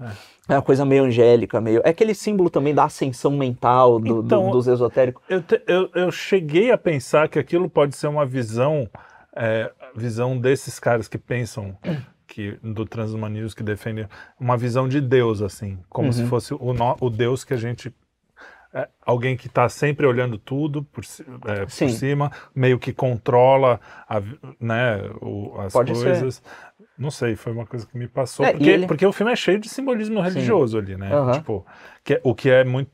É 0.50 0.56
uma 0.56 0.62
coisa 0.62 0.84
meio 0.84 1.03
angélica, 1.06 1.62
meio. 1.62 1.82
É 1.86 1.89
aquele 1.91 2.13
símbolo 2.13 2.50
também 2.50 2.74
da 2.74 2.84
ascensão 2.84 3.32
mental 3.32 4.00
do, 4.00 4.15
do- 4.22 4.25
Então, 4.25 4.51
dos 4.51 4.68
esotéricos. 4.68 5.24
Eu, 5.30 5.41
te- 5.41 5.62
eu, 5.65 5.89
eu 5.96 6.12
cheguei 6.12 6.72
a 6.72 6.77
pensar 6.77 7.30
que 7.30 7.39
aquilo 7.39 7.70
pode 7.70 7.96
ser 7.96 8.08
uma 8.08 8.25
visão, 8.25 8.89
é, 9.36 9.72
visão 9.96 10.38
desses 10.38 10.77
caras 10.80 11.08
que 11.08 11.18
pensam 11.18 11.77
que 12.27 12.58
do 12.63 12.86
transhumanismo 12.86 13.56
que 13.56 13.63
defendem 13.63 14.08
uma 14.39 14.58
visão 14.58 14.89
de 14.89 15.00
Deus 15.00 15.41
assim, 15.41 15.77
como 15.89 16.08
Uhum. 16.08 16.13
se 16.13 16.25
fosse 16.25 16.53
o, 16.53 16.74
no- 16.74 16.98
o 17.00 17.10
Deus 17.10 17.44
que 17.46 17.53
a 17.53 17.58
gente 17.58 17.94
é, 18.73 18.87
alguém 19.05 19.35
que 19.35 19.47
está 19.47 19.67
sempre 19.67 20.05
olhando 20.05 20.37
tudo 20.37 20.83
por, 20.83 21.03
é, 21.47 21.61
por 21.61 21.71
Sim. 21.71 21.89
cima, 21.89 22.31
meio 22.55 22.79
que 22.79 22.93
controla 22.93 23.79
a 24.07 24.21
né, 24.59 25.01
o- 25.21 25.59
as 25.59 25.73
Pode 25.73 25.95
ser. 25.97 26.03
coisas. 26.05 26.43
Não 26.97 27.11
sei, 27.11 27.35
foi 27.35 27.51
uma 27.53 27.65
coisa 27.65 27.85
que 27.85 27.97
me 27.97 28.07
passou. 28.07 28.45
É, 28.45 28.51
porque, 28.53 28.69
ele- 28.69 28.87
porque 28.87 29.05
o 29.05 29.11
filme 29.11 29.31
é 29.31 29.35
cheio 29.35 29.59
de 29.59 29.67
simbolismo 29.69 30.21
religioso 30.21 30.77
ali, 30.77 30.95
né? 30.95 31.11
Aham. 31.13 31.31
Tipo, 31.33 31.65
que 32.03 32.13
é- 32.15 32.21
o 32.23 32.33
que 32.35 32.49
é 32.49 32.63
muito 32.63 32.91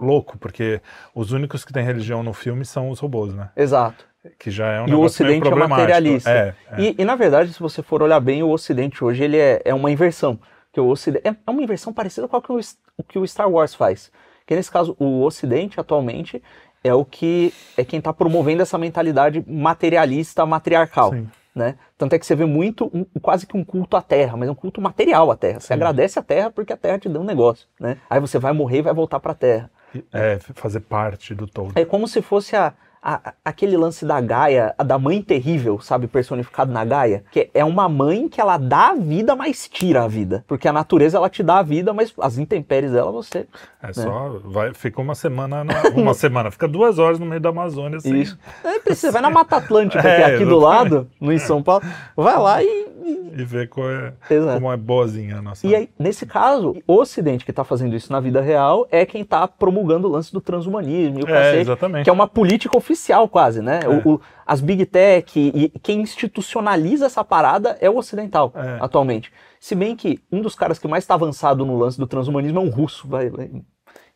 louco, 0.00 0.38
porque 0.38 0.80
os 1.14 1.30
únicos 1.32 1.64
que 1.64 1.72
têm 1.72 1.84
religião 1.84 2.22
no 2.22 2.32
filme 2.32 2.64
são 2.64 2.90
os 2.90 2.98
robôs, 3.00 3.34
né? 3.34 3.50
Exato. 3.56 4.06
Que 4.38 4.50
já 4.50 4.66
é 4.72 4.80
um 4.80 4.88
E 4.88 4.94
o 4.94 5.00
Ocidente 5.02 5.46
é 5.46 5.54
materialista. 5.54 6.30
É, 6.30 6.54
é. 6.72 6.80
E, 6.80 6.94
e, 6.98 7.04
na 7.04 7.14
verdade, 7.14 7.52
se 7.52 7.60
você 7.60 7.82
for 7.82 8.02
olhar 8.02 8.18
bem, 8.20 8.42
o 8.42 8.48
Ocidente 8.48 9.04
hoje 9.04 9.22
ele 9.22 9.36
é, 9.36 9.60
é 9.64 9.74
uma 9.74 9.90
inversão. 9.90 10.40
Que 10.72 10.80
o 10.80 10.88
Ocidente 10.88 11.28
é 11.28 11.36
é 11.46 11.50
uma 11.50 11.62
inversão 11.62 11.92
parecida 11.92 12.26
com 12.26 12.36
o 12.38 12.42
que 12.42 12.50
o, 12.52 12.58
S- 12.58 12.76
o 12.96 13.04
que 13.04 13.18
o 13.18 13.26
Star 13.28 13.48
Wars 13.50 13.74
faz. 13.74 14.10
Que 14.46 14.54
nesse 14.54 14.70
caso, 14.70 14.94
o 14.98 15.22
Ocidente 15.22 15.80
atualmente 15.80 16.42
é 16.82 16.92
o 16.92 17.04
que 17.04 17.52
é 17.76 17.84
quem 17.84 17.98
está 17.98 18.12
promovendo 18.12 18.62
essa 18.62 18.76
mentalidade 18.76 19.42
materialista, 19.46 20.44
matriarcal. 20.44 21.10
Sim. 21.12 21.28
Né? 21.54 21.76
Tanto 21.96 22.14
é 22.14 22.18
que 22.18 22.26
você 22.26 22.34
vê 22.34 22.44
muito, 22.44 22.90
um- 22.92 23.04
quase 23.20 23.46
que 23.46 23.56
um 23.56 23.64
culto 23.64 23.96
à 23.96 24.02
terra, 24.02 24.36
mas 24.36 24.48
é 24.48 24.52
um 24.52 24.56
culto 24.56 24.80
material 24.80 25.30
à 25.30 25.36
terra. 25.36 25.60
Você 25.60 25.68
Sim. 25.68 25.74
agradece 25.74 26.18
a 26.18 26.22
terra 26.22 26.50
porque 26.50 26.72
a 26.72 26.76
terra 26.76 26.98
te 26.98 27.08
deu 27.08 27.20
um 27.20 27.24
negócio. 27.24 27.68
Né? 27.78 27.96
Aí 28.10 28.18
você 28.20 28.38
vai 28.40 28.52
morrer 28.52 28.78
e 28.78 28.82
vai 28.82 28.92
voltar 28.92 29.20
para 29.20 29.32
a 29.32 29.36
terra. 29.36 29.70
É, 30.12 30.38
fazer 30.54 30.80
parte 30.80 31.32
do 31.34 31.46
todo. 31.46 31.70
É 31.78 31.84
como 31.84 32.08
se 32.08 32.20
fosse 32.20 32.56
a, 32.56 32.74
a- 33.06 33.34
aquele 33.44 33.76
lance 33.76 34.06
da 34.06 34.18
Gaia, 34.20 34.74
a 34.78 34.82
da 34.82 34.98
mãe 34.98 35.20
terrível, 35.20 35.78
sabe, 35.78 36.06
personificado 36.06 36.72
na 36.72 36.82
Gaia, 36.86 37.22
que 37.30 37.50
é 37.52 37.62
uma 37.62 37.86
mãe 37.86 38.28
que 38.28 38.40
ela 38.40 38.56
dá 38.56 38.88
a 38.88 38.94
vida, 38.94 39.36
mas 39.36 39.68
tira 39.68 40.04
a 40.04 40.08
vida. 40.08 40.42
Porque 40.48 40.66
a 40.66 40.72
natureza 40.72 41.18
ela 41.18 41.28
te 41.28 41.42
dá 41.42 41.58
a 41.58 41.62
vida, 41.62 41.92
mas 41.92 42.14
as 42.18 42.38
intempéries 42.38 42.92
dela 42.92 43.12
você. 43.12 43.46
É 43.82 43.92
só. 43.92 44.40
Vai, 44.44 44.72
fica 44.72 45.02
uma 45.02 45.14
semana. 45.14 45.62
na- 45.62 45.82
uma 45.94 46.14
semana, 46.14 46.50
fica 46.50 46.66
duas 46.66 46.98
horas 46.98 47.18
no 47.18 47.26
meio 47.26 47.40
da 47.40 47.50
Amazônia 47.50 47.98
assim. 47.98 48.14
Isso. 48.16 48.38
É, 48.64 48.78
precisa, 48.78 49.12
vai 49.12 49.20
na 49.20 49.28
Mata 49.28 49.56
Atlântica, 49.56 50.00
que 50.02 50.08
É, 50.08 50.20
é 50.22 50.24
aqui 50.36 50.44
do 50.44 50.56
exatamente. 50.56 50.62
lado, 50.62 51.10
no 51.20 51.30
em 51.32 51.38
São 51.38 51.62
Paulo, 51.62 51.84
vai 52.16 52.38
lá 52.38 52.62
e. 52.62 52.93
e- 53.04 53.40
E 53.40 53.44
ver 53.44 53.68
qual 53.68 53.90
é, 53.90 54.12
Exato. 54.30 54.54
como 54.54 54.72
é 54.72 54.76
boazinha 54.76 55.38
a 55.38 55.42
nossa. 55.42 55.66
E 55.66 55.74
aí, 55.74 55.88
nesse 55.98 56.24
caso, 56.26 56.74
o 56.86 56.94
Ocidente 56.94 57.44
que 57.44 57.50
está 57.50 57.64
fazendo 57.64 57.94
isso 57.94 58.10
na 58.12 58.20
vida 58.20 58.40
real 58.40 58.86
é 58.90 59.04
quem 59.04 59.22
está 59.22 59.46
promulgando 59.46 60.08
o 60.08 60.10
lance 60.10 60.32
do 60.32 60.40
transhumanismo 60.40 61.20
e 61.20 61.22
o 61.22 61.28
É, 61.28 61.32
cacete, 61.32 61.60
exatamente. 61.60 62.04
que 62.04 62.10
é 62.10 62.12
uma 62.12 62.26
política 62.28 62.76
oficial 62.76 63.28
quase, 63.28 63.60
né? 63.60 63.80
É. 63.84 63.88
O- 63.88 64.14
o- 64.14 64.20
as 64.46 64.60
Big 64.60 64.86
Tech 64.86 65.38
e 65.38 65.68
quem 65.80 66.00
institucionaliza 66.02 67.06
essa 67.06 67.24
parada 67.24 67.76
é 67.80 67.88
o 67.88 67.96
ocidental, 67.96 68.52
É. 68.54 68.78
atualmente. 68.80 69.32
Se 69.60 69.74
bem 69.74 69.96
que 69.96 70.18
um 70.30 70.40
dos 70.42 70.54
caras 70.54 70.78
que 70.78 70.86
mais 70.86 71.04
está 71.04 71.14
avançado 71.14 71.64
no 71.64 71.76
lance 71.78 71.98
do 71.98 72.06
transhumanismo 72.06 72.58
é 72.58 72.62
um 72.62 72.68
russo, 72.70 73.08
vai, 73.08 73.30
vai- 73.30 73.50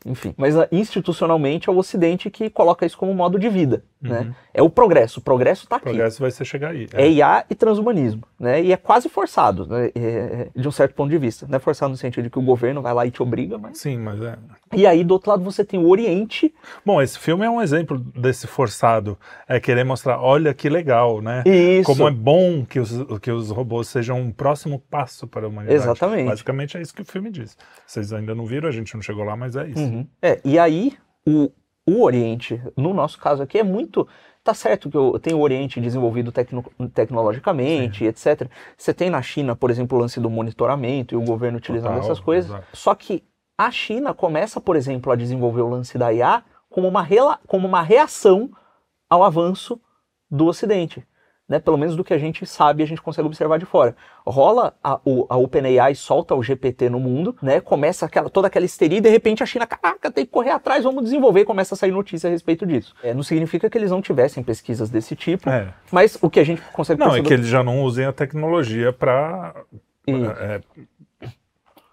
enfim. 0.08 0.34
Mas 0.36 0.56
ah, 0.56 0.68
institucionalmente 0.72 1.68
é 1.68 1.72
o 1.72 1.76
Ocidente 1.76 2.30
que 2.30 2.48
coloca 2.50 2.86
isso 2.86 2.96
como 2.96 3.12
modo 3.14 3.38
de 3.38 3.48
vida, 3.48 3.84
né? 4.00 4.34
É 4.54 4.62
o 4.62 4.70
progresso, 4.70 5.20
o 5.20 5.22
progresso 5.22 5.64
está 5.64 5.76
O 5.76 5.78
aqui. 5.78 5.84
progresso 5.84 6.20
vai 6.20 6.30
ser 6.30 6.44
chegar 6.44 6.70
aí. 6.70 6.88
É 6.92 7.08
IA 7.08 7.44
e 7.48 7.54
transhumanismo, 7.54 8.22
né? 8.38 8.62
E 8.62 8.72
é 8.72 8.76
quase 8.76 9.08
forçado, 9.08 9.66
né? 9.66 9.90
É, 9.94 10.48
de 10.54 10.66
um 10.66 10.72
certo 10.72 10.94
ponto 10.94 11.10
de 11.10 11.18
vista. 11.18 11.46
Não 11.48 11.56
é 11.56 11.58
forçado 11.58 11.90
no 11.90 11.96
sentido 11.96 12.24
de 12.24 12.30
que 12.30 12.38
o 12.38 12.42
governo 12.42 12.82
vai 12.82 12.92
lá 12.94 13.06
e 13.06 13.10
te 13.10 13.22
obriga, 13.22 13.58
mas... 13.58 13.78
Sim, 13.78 13.98
mas 13.98 14.20
é. 14.20 14.36
E 14.74 14.86
aí, 14.86 15.02
do 15.02 15.12
outro 15.12 15.30
lado, 15.30 15.42
você 15.42 15.64
tem 15.64 15.80
o 15.80 15.88
Oriente. 15.88 16.52
Bom, 16.84 17.00
esse 17.00 17.18
filme 17.18 17.44
é 17.44 17.50
um 17.50 17.60
exemplo 17.60 17.98
desse 17.98 18.46
forçado. 18.46 19.16
É 19.48 19.58
querer 19.58 19.84
mostrar, 19.84 20.20
olha 20.20 20.52
que 20.52 20.68
legal, 20.68 21.22
né? 21.22 21.42
Isso. 21.46 21.86
Como 21.86 22.06
é 22.06 22.10
bom 22.10 22.64
que 22.64 22.78
os, 22.78 22.92
que 23.20 23.30
os 23.30 23.50
robôs 23.50 23.88
sejam 23.88 24.20
um 24.20 24.30
próximo 24.30 24.78
passo 24.90 25.26
para 25.26 25.46
a 25.46 25.48
humanidade. 25.48 25.80
Exatamente. 25.82 26.28
Basicamente 26.28 26.76
é 26.76 26.82
isso 26.82 26.94
que 26.94 27.02
o 27.02 27.04
filme 27.04 27.30
diz. 27.30 27.56
Vocês 27.86 28.12
ainda 28.12 28.34
não 28.34 28.44
viram, 28.44 28.68
a 28.68 28.72
gente 28.72 28.94
não 28.94 29.02
chegou 29.02 29.24
lá, 29.24 29.36
mas 29.36 29.56
é 29.56 29.68
isso. 29.68 29.80
Uhum. 29.80 29.97
É, 30.20 30.40
e 30.44 30.58
aí, 30.58 30.96
o, 31.26 31.50
o 31.86 32.02
Oriente, 32.02 32.60
no 32.76 32.92
nosso 32.92 33.18
caso 33.18 33.42
aqui, 33.42 33.58
é 33.58 33.62
muito... 33.64 34.06
Tá 34.44 34.54
certo 34.54 34.88
que 34.88 34.96
eu 34.96 35.18
tenho 35.18 35.36
o 35.36 35.42
Oriente 35.42 35.80
desenvolvido 35.80 36.32
tecno- 36.32 36.64
tecnologicamente, 36.94 38.04
etc. 38.04 38.48
Você 38.76 38.94
tem 38.94 39.10
na 39.10 39.20
China, 39.20 39.54
por 39.54 39.70
exemplo, 39.70 39.98
o 39.98 40.00
lance 40.00 40.18
do 40.18 40.30
monitoramento 40.30 41.14
e 41.14 41.18
o 41.18 41.22
governo 41.22 41.58
utilizando 41.58 41.94
Total, 41.94 42.04
essas 42.04 42.20
coisas. 42.20 42.50
exato. 42.50 42.66
Só 42.72 42.94
que 42.94 43.22
a 43.58 43.70
China 43.70 44.14
começa, 44.14 44.60
por 44.60 44.76
exemplo, 44.76 45.12
a 45.12 45.16
desenvolver 45.16 45.60
o 45.60 45.68
lance 45.68 45.98
da 45.98 46.12
IA 46.12 46.42
como 46.70 46.88
uma, 46.88 47.06
como 47.46 47.66
uma 47.66 47.82
reação 47.82 48.50
ao 49.10 49.22
avanço 49.22 49.80
do 50.30 50.46
Ocidente. 50.46 51.06
Né? 51.48 51.58
Pelo 51.58 51.78
menos 51.78 51.96
do 51.96 52.04
que 52.04 52.12
a 52.12 52.18
gente 52.18 52.44
sabe, 52.44 52.82
a 52.82 52.86
gente 52.86 53.00
consegue 53.00 53.26
observar 53.26 53.58
de 53.58 53.64
fora. 53.64 53.96
Rola 54.26 54.74
a, 54.84 55.00
o, 55.02 55.24
a 55.30 55.36
OpenAI, 55.38 55.94
solta 55.94 56.34
o 56.34 56.42
GPT 56.42 56.90
no 56.90 57.00
mundo, 57.00 57.34
né? 57.40 57.58
começa 57.58 58.04
aquela, 58.04 58.28
toda 58.28 58.48
aquela 58.48 58.66
histeria 58.66 58.98
e 58.98 59.00
de 59.00 59.08
repente 59.08 59.42
a 59.42 59.46
China, 59.46 59.66
caraca, 59.66 60.10
tem 60.10 60.26
que 60.26 60.30
correr 60.30 60.50
atrás, 60.50 60.84
vamos 60.84 61.04
desenvolver, 61.04 61.46
começa 61.46 61.74
a 61.74 61.78
sair 61.78 61.90
notícia 61.90 62.28
a 62.28 62.30
respeito 62.30 62.66
disso. 62.66 62.94
É, 63.02 63.14
não 63.14 63.22
significa 63.22 63.70
que 63.70 63.78
eles 63.78 63.90
não 63.90 64.02
tivessem 64.02 64.42
pesquisas 64.42 64.90
desse 64.90 65.16
tipo, 65.16 65.48
É. 65.48 65.72
mas 65.90 66.18
o 66.20 66.28
que 66.28 66.38
a 66.38 66.44
gente 66.44 66.60
consegue 66.72 67.00
Não, 67.00 67.16
é 67.16 67.22
que 67.22 67.32
eles 67.32 67.46
já 67.46 67.62
não 67.64 67.82
usem 67.82 68.04
a 68.04 68.12
tecnologia 68.12 68.92
para 68.92 69.54
Isso. 70.06 70.30
é, 70.30 70.60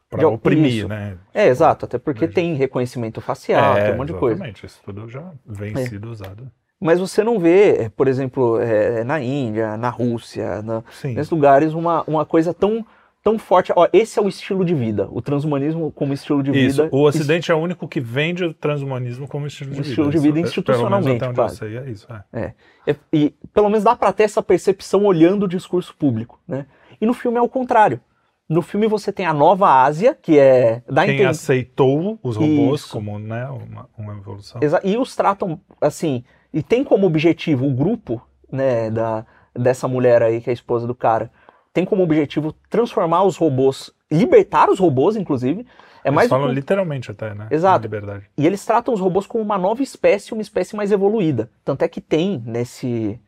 para 0.09 0.27
oprimir, 0.27 0.73
isso. 0.79 0.87
né? 0.87 1.17
É, 1.33 1.47
exato, 1.47 1.85
até 1.85 1.97
porque 1.97 2.27
tem 2.27 2.53
reconhecimento 2.55 3.21
facial, 3.21 3.75
tem 3.75 3.93
um 3.93 3.97
monte 3.97 4.07
de 4.13 4.19
coisa. 4.19 4.35
exatamente. 4.35 4.65
Isso 4.65 4.81
tudo 4.83 5.07
já 5.09 5.31
vem 5.45 5.73
É. 5.77 5.87
sido 5.87 6.09
usado. 6.09 6.51
Mas 6.79 6.99
você 6.99 7.23
não 7.23 7.39
vê, 7.39 7.83
eh, 7.85 7.89
por 7.89 8.07
exemplo, 8.07 8.59
eh, 8.59 9.03
na 9.03 9.19
Índia, 9.21 9.77
na 9.77 9.89
Rússia, 9.89 10.61
na- 10.61 10.83
nesses 11.03 11.29
lugares, 11.29 11.73
uma, 11.73 12.03
uma 12.05 12.25
coisa 12.25 12.53
tão, 12.53 12.85
tão 13.23 13.39
forte. 13.39 13.71
Ó, 13.75 13.87
esse 13.93 14.19
é 14.19 14.21
o 14.21 14.27
estilo 14.27 14.63
de 14.65 14.75
vida, 14.75 15.07
o 15.09 15.21
transhumanismo 15.21 15.89
como 15.91 16.13
estilo 16.13 16.43
de 16.43 16.51
Isso, 16.51 16.83
vida. 16.83 16.95
o 16.95 17.01
Ocidente 17.03 17.49
é 17.51 17.55
o 17.55 17.57
único 17.59 17.87
que 17.87 17.99
vende 18.01 18.43
o 18.43 18.53
transhumanismo 18.53 19.27
como 19.27 19.47
estilo 19.47 19.69
de 19.71 19.77
vida. 19.77 19.87
estilo 19.87 20.11
de 20.11 20.17
vida 20.19 20.37
é, 20.39 20.41
institucionalmente, 20.41 21.19
Pelo 21.19 21.33
menos 21.33 21.39
até 21.39 21.55
onde 21.55 21.57
quase. 21.57 21.75
eu 21.75 21.81
sei, 21.83 21.89
é 21.89 21.91
isso. 21.91 22.07
é. 22.33 22.41
É. 22.41 22.53
É, 22.91 22.95
E 23.11 23.33
pelo 23.53 23.69
menos 23.69 23.83
dá 23.83 23.95
pra 23.95 24.11
ter 24.11 24.23
essa 24.23 24.43
percepção 24.43 25.05
olhando 25.05 25.43
o 25.43 25.47
discurso 25.47 25.95
público, 25.97 26.39
né? 26.47 26.65
E 26.99 27.05
no 27.05 27.13
filme 27.13 27.37
é 27.37 27.41
o 27.41 27.49
contrário. 27.49 27.99
No 28.47 28.61
filme 28.61 28.85
você 28.85 29.11
tem 29.11 29.25
a 29.25 29.33
Nova 29.33 29.81
Ásia, 29.83 30.15
que 30.21 30.37
é 30.37 30.83
da 30.87 31.03
Quem 31.05 31.15
inten- 31.15 31.25
aceitou 31.25 32.19
os 32.21 32.35
robôs 32.35 32.81
Isso. 32.81 32.91
como 32.91 33.17
né, 33.17 33.47
uma, 33.47 33.89
uma 33.97 34.13
evolução. 34.13 34.61
Exa- 34.61 34.81
E 34.83 34.97
os 34.97 35.15
tratam 35.15 35.59
assim, 35.81 36.23
e 36.55 36.63
tem 36.63 36.85
como 36.85 37.05
objetivo 37.05 37.67
o 37.67 37.73
grupo, 37.73 38.25
né, 38.49 38.89
da, 38.89 39.25
dessa 39.53 39.89
mulher 39.89 40.23
aí, 40.23 40.39
que 40.39 40.49
é 40.49 40.51
a 40.51 40.53
esposa 40.53 40.87
do 40.87 40.95
cara, 40.95 41.29
tem 41.73 41.83
como 41.83 42.01
objetivo 42.01 42.53
transformar 42.69 43.23
os 43.23 43.35
robôs, 43.35 43.91
libertar 44.09 44.69
os 44.69 44.79
robôs, 44.79 45.17
inclusive. 45.17 45.67
É 46.01 46.07
Eles 46.07 46.15
mais 46.15 46.29
falam 46.29 46.47
um- 46.47 46.51
literalmente 46.53 47.11
até, 47.11 47.33
né? 47.33 47.47
Exato. 47.51 47.89
E 48.37 48.47
eles 48.47 48.65
tratam 48.65 48.93
os 48.93 49.01
robôs 49.01 49.27
como 49.27 49.43
uma 49.43 49.57
nova 49.57 49.83
espécie, 49.83 50.31
uma 50.31 50.41
espécie 50.41 50.77
mais 50.77 50.93
evoluída. 50.93 51.51
Tanto 51.65 51.83
é 51.83 51.89
que 51.89 51.99
tem 51.99 52.41
nesse 52.45 53.19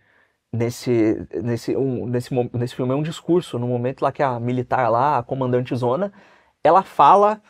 nesse 0.54 1.28
nesse 1.44 1.76
um, 1.76 2.06
nesse, 2.08 2.34
nesse 2.54 2.74
filme 2.76 2.94
é 2.94 2.96
um 2.96 3.04
discurso 3.04 3.60
no 3.60 3.68
momento 3.68 4.02
lá 4.02 4.14
que 4.14 4.24
a 4.24 4.40
militar 4.40 4.90
lá, 4.90 5.18
a 5.18 5.24
comandante 5.24 5.76
zona, 5.76 6.14
ela 6.64 6.84
fala 6.84 7.42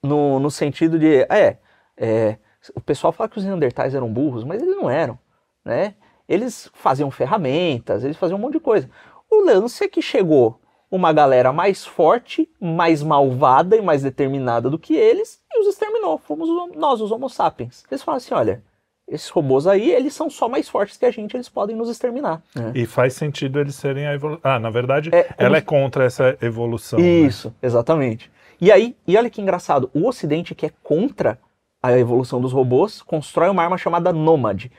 no, 0.00 0.38
no 0.38 0.50
sentido 0.52 0.96
de 0.96 1.26
é, 1.28 1.58
é, 1.96 2.36
o 2.76 2.80
pessoal 2.80 3.12
fala 3.12 3.28
que 3.28 3.38
os 3.38 3.44
neandertais 3.44 3.94
eram 3.94 4.12
burros, 4.12 4.44
mas 4.44 4.62
eles 4.62 4.76
não 4.76 4.88
eram, 4.88 5.18
né? 5.64 5.94
Eles 6.28 6.70
faziam 6.74 7.10
ferramentas, 7.10 8.04
eles 8.04 8.16
faziam 8.16 8.38
um 8.38 8.40
monte 8.42 8.54
de 8.54 8.60
coisa. 8.60 8.88
O 9.30 9.44
lance 9.44 9.84
é 9.84 9.88
que 9.88 10.00
chegou 10.02 10.60
uma 10.90 11.12
galera 11.12 11.52
mais 11.52 11.84
forte, 11.84 12.48
mais 12.60 13.02
malvada 13.02 13.76
e 13.76 13.82
mais 13.82 14.02
determinada 14.02 14.70
do 14.70 14.78
que 14.78 14.94
eles 14.94 15.40
e 15.52 15.60
os 15.60 15.66
exterminou. 15.66 16.18
Fomos 16.18 16.48
nós, 16.76 17.00
os 17.00 17.10
Homo 17.10 17.28
sapiens. 17.28 17.84
Eles 17.90 18.02
falam 18.02 18.16
assim: 18.18 18.32
olha, 18.34 18.62
esses 19.08 19.28
robôs 19.28 19.66
aí, 19.66 19.90
eles 19.90 20.14
são 20.14 20.30
só 20.30 20.48
mais 20.48 20.68
fortes 20.68 20.96
que 20.96 21.04
a 21.04 21.10
gente, 21.10 21.36
eles 21.36 21.48
podem 21.48 21.76
nos 21.76 21.90
exterminar. 21.90 22.42
né? 22.54 22.72
E 22.74 22.86
faz 22.86 23.14
sentido 23.14 23.60
eles 23.60 23.74
serem 23.74 24.06
a 24.06 24.14
evolução. 24.14 24.40
Ah, 24.44 24.58
na 24.58 24.70
verdade, 24.70 25.10
É, 25.12 25.24
como 25.24 25.34
ela 25.38 25.56
é 25.58 25.60
contra 25.60 26.04
essa 26.04 26.38
evolução. 26.40 26.98
né? 26.98 27.04
Isso, 27.06 27.54
exatamente. 27.62 28.30
E 28.60 28.70
aí, 28.72 28.96
e 29.06 29.16
olha 29.16 29.28
que 29.28 29.42
engraçado, 29.42 29.90
o 29.92 30.06
Ocidente 30.08 30.54
que 30.54 30.64
é 30.66 30.70
contra 30.82 31.38
a 31.82 31.92
evolução 31.98 32.40
dos 32.40 32.52
robôs, 32.52 33.02
constrói 33.02 33.50
uma 33.50 33.62
arma 33.62 33.76
chamada 33.76 34.10
Nômade. 34.12 34.70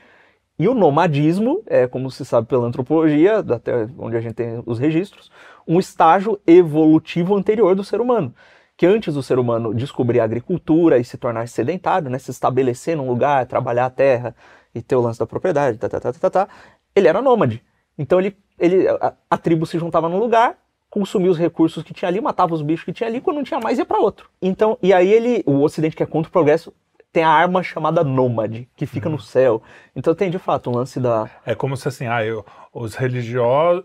E 0.58 0.68
o 0.68 0.74
nomadismo 0.74 1.62
é, 1.66 1.86
como 1.86 2.10
se 2.10 2.24
sabe 2.24 2.46
pela 2.46 2.66
antropologia, 2.66 3.38
até 3.38 3.88
onde 3.98 4.16
a 4.16 4.20
gente 4.20 4.34
tem 4.34 4.62
os 4.64 4.78
registros, 4.78 5.30
um 5.66 5.78
estágio 5.78 6.40
evolutivo 6.46 7.36
anterior 7.36 7.74
do 7.74 7.84
ser 7.84 8.00
humano. 8.00 8.34
Que 8.76 8.86
antes 8.86 9.14
do 9.14 9.22
ser 9.22 9.38
humano 9.38 9.74
descobrir 9.74 10.20
a 10.20 10.24
agricultura 10.24 10.98
e 10.98 11.04
se 11.04 11.16
tornar 11.18 11.48
sedentário, 11.48 12.10
né, 12.10 12.18
se 12.18 12.30
estabelecer 12.30 12.96
num 12.96 13.08
lugar, 13.08 13.46
trabalhar 13.46 13.86
a 13.86 13.90
terra 13.90 14.34
e 14.74 14.82
ter 14.82 14.96
o 14.96 15.00
lance 15.00 15.18
da 15.18 15.26
propriedade, 15.26 15.78
tá, 15.78 15.88
tá, 15.88 16.00
tá, 16.00 16.12
tá, 16.12 16.18
tá, 16.18 16.30
tá, 16.30 16.48
ele 16.94 17.08
era 17.08 17.22
nômade. 17.22 17.62
Então 17.98 18.18
ele, 18.18 18.36
ele, 18.58 18.88
a, 18.88 19.14
a 19.30 19.38
tribo 19.38 19.66
se 19.66 19.78
juntava 19.78 20.08
num 20.08 20.18
lugar, 20.18 20.58
consumia 20.90 21.30
os 21.30 21.38
recursos 21.38 21.82
que 21.82 21.92
tinha 21.92 22.08
ali, 22.08 22.20
matava 22.20 22.54
os 22.54 22.62
bichos 22.62 22.84
que 22.84 22.92
tinha 22.92 23.08
ali, 23.08 23.20
quando 23.20 23.36
não 23.36 23.44
tinha 23.44 23.60
mais 23.60 23.78
ia 23.78 23.84
para 23.84 23.98
outro. 23.98 24.30
Então, 24.40 24.78
e 24.82 24.92
aí 24.92 25.10
ele, 25.10 25.42
o 25.46 25.62
Ocidente 25.62 25.96
que 25.96 26.02
é 26.02 26.06
contra 26.06 26.28
o 26.28 26.32
progresso, 26.32 26.72
tem 27.16 27.24
a 27.24 27.30
arma 27.30 27.62
chamada 27.62 28.04
Nômade, 28.04 28.68
que 28.76 28.84
fica 28.84 29.08
no 29.08 29.18
céu. 29.18 29.62
Então 29.94 30.14
tem 30.14 30.28
de 30.28 30.38
fato 30.38 30.68
um 30.68 30.74
lance 30.74 31.00
da. 31.00 31.30
É 31.46 31.54
como 31.54 31.74
se 31.74 31.88
assim, 31.88 32.06
ah, 32.06 32.22
eu, 32.22 32.44
os 32.74 32.94
religiosos, 32.94 33.82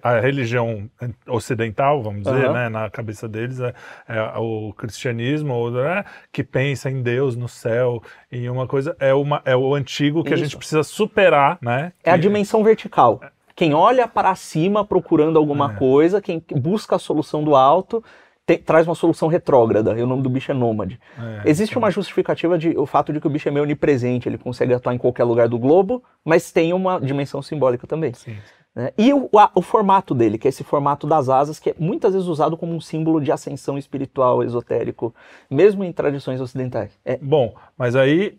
a 0.00 0.20
religião 0.20 0.88
ocidental, 1.26 2.00
vamos 2.04 2.22
dizer, 2.22 2.44
Aham. 2.44 2.52
né, 2.52 2.68
na 2.68 2.88
cabeça 2.88 3.28
deles 3.28 3.58
é, 3.58 3.74
é 4.08 4.38
o 4.38 4.72
cristianismo, 4.78 5.70
né, 5.72 6.04
que 6.30 6.44
pensa 6.44 6.88
em 6.88 7.02
Deus, 7.02 7.34
no 7.34 7.48
céu, 7.48 8.00
em 8.30 8.48
uma 8.48 8.68
coisa 8.68 8.96
é 9.00 9.12
uma 9.12 9.42
é 9.44 9.56
o 9.56 9.74
antigo 9.74 10.22
que 10.22 10.32
a 10.32 10.36
Isso. 10.36 10.44
gente 10.44 10.56
precisa 10.56 10.84
superar, 10.84 11.58
né? 11.60 11.92
É 12.04 12.12
a 12.12 12.16
dimensão 12.16 12.62
vertical. 12.62 13.20
Quem 13.56 13.74
olha 13.74 14.06
para 14.06 14.32
cima 14.36 14.84
procurando 14.84 15.36
alguma 15.36 15.72
É. 15.72 15.74
coisa, 15.76 16.22
quem 16.22 16.40
busca 16.54 16.94
a 16.94 16.98
solução 17.00 17.42
do 17.42 17.56
alto, 17.56 18.04
tem- 18.48 18.58
traz 18.58 18.88
uma 18.88 18.94
solução 18.94 19.28
retrógrada. 19.28 19.96
E 19.98 20.02
o 20.02 20.06
nome 20.06 20.22
do 20.22 20.30
bicho 20.30 20.50
é 20.50 20.54
nômade. 20.54 20.98
é, 21.44 21.50
Existe 21.50 21.76
uma 21.76 21.90
justificativa 21.90 22.56
de 22.56 22.70
o 22.78 22.86
fato 22.86 23.12
de 23.12 23.20
que 23.20 23.26
o 23.26 23.30
bicho 23.30 23.46
é 23.46 23.52
meio 23.52 23.64
onipresente, 23.64 24.26
ele 24.26 24.38
consegue 24.38 24.72
atuar 24.72 24.94
em 24.94 24.98
qualquer 24.98 25.24
lugar 25.24 25.48
do 25.48 25.58
globo, 25.58 26.02
mas 26.24 26.50
tem 26.50 26.72
uma 26.72 26.98
dimensão 26.98 27.42
simbólica 27.42 27.86
também. 27.86 28.14
Sim. 28.14 28.38
Né? 28.74 28.90
E 28.96 29.12
o, 29.12 29.28
a, 29.36 29.50
o 29.54 29.60
formato 29.60 30.14
dele, 30.14 30.38
que 30.38 30.48
é 30.48 30.50
esse 30.50 30.64
formato 30.64 31.06
das 31.06 31.28
asas, 31.28 31.58
que 31.58 31.70
é 31.70 31.74
muitas 31.78 32.14
vezes 32.14 32.26
usado 32.26 32.56
como 32.56 32.74
um 32.74 32.80
símbolo 32.80 33.20
de 33.20 33.30
ascensão 33.30 33.76
espiritual, 33.76 34.42
esotérico, 34.42 35.14
mesmo 35.50 35.84
em 35.84 35.92
tradições 35.92 36.40
ocidentais. 36.40 36.98
É, 37.04 37.18
Bom, 37.20 37.54
mas 37.76 37.94
aí 37.94 38.38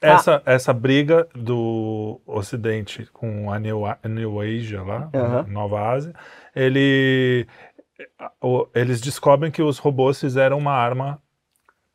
essa, 0.00 0.42
essa 0.44 0.72
briga 0.72 1.26
do 1.34 2.20
Ocidente 2.26 3.08
com 3.12 3.50
a 3.52 3.58
New, 3.58 3.82
New 4.04 4.40
Asia 4.40 4.82
lá, 4.82 5.08
a 5.12 5.42
Nova 5.44 5.80
Ásia, 5.90 6.14
ele, 6.54 7.46
eles 8.74 9.00
descobrem 9.00 9.50
que 9.50 9.62
os 9.62 9.78
robôs 9.78 10.20
fizeram 10.20 10.58
uma 10.58 10.72
arma 10.72 11.20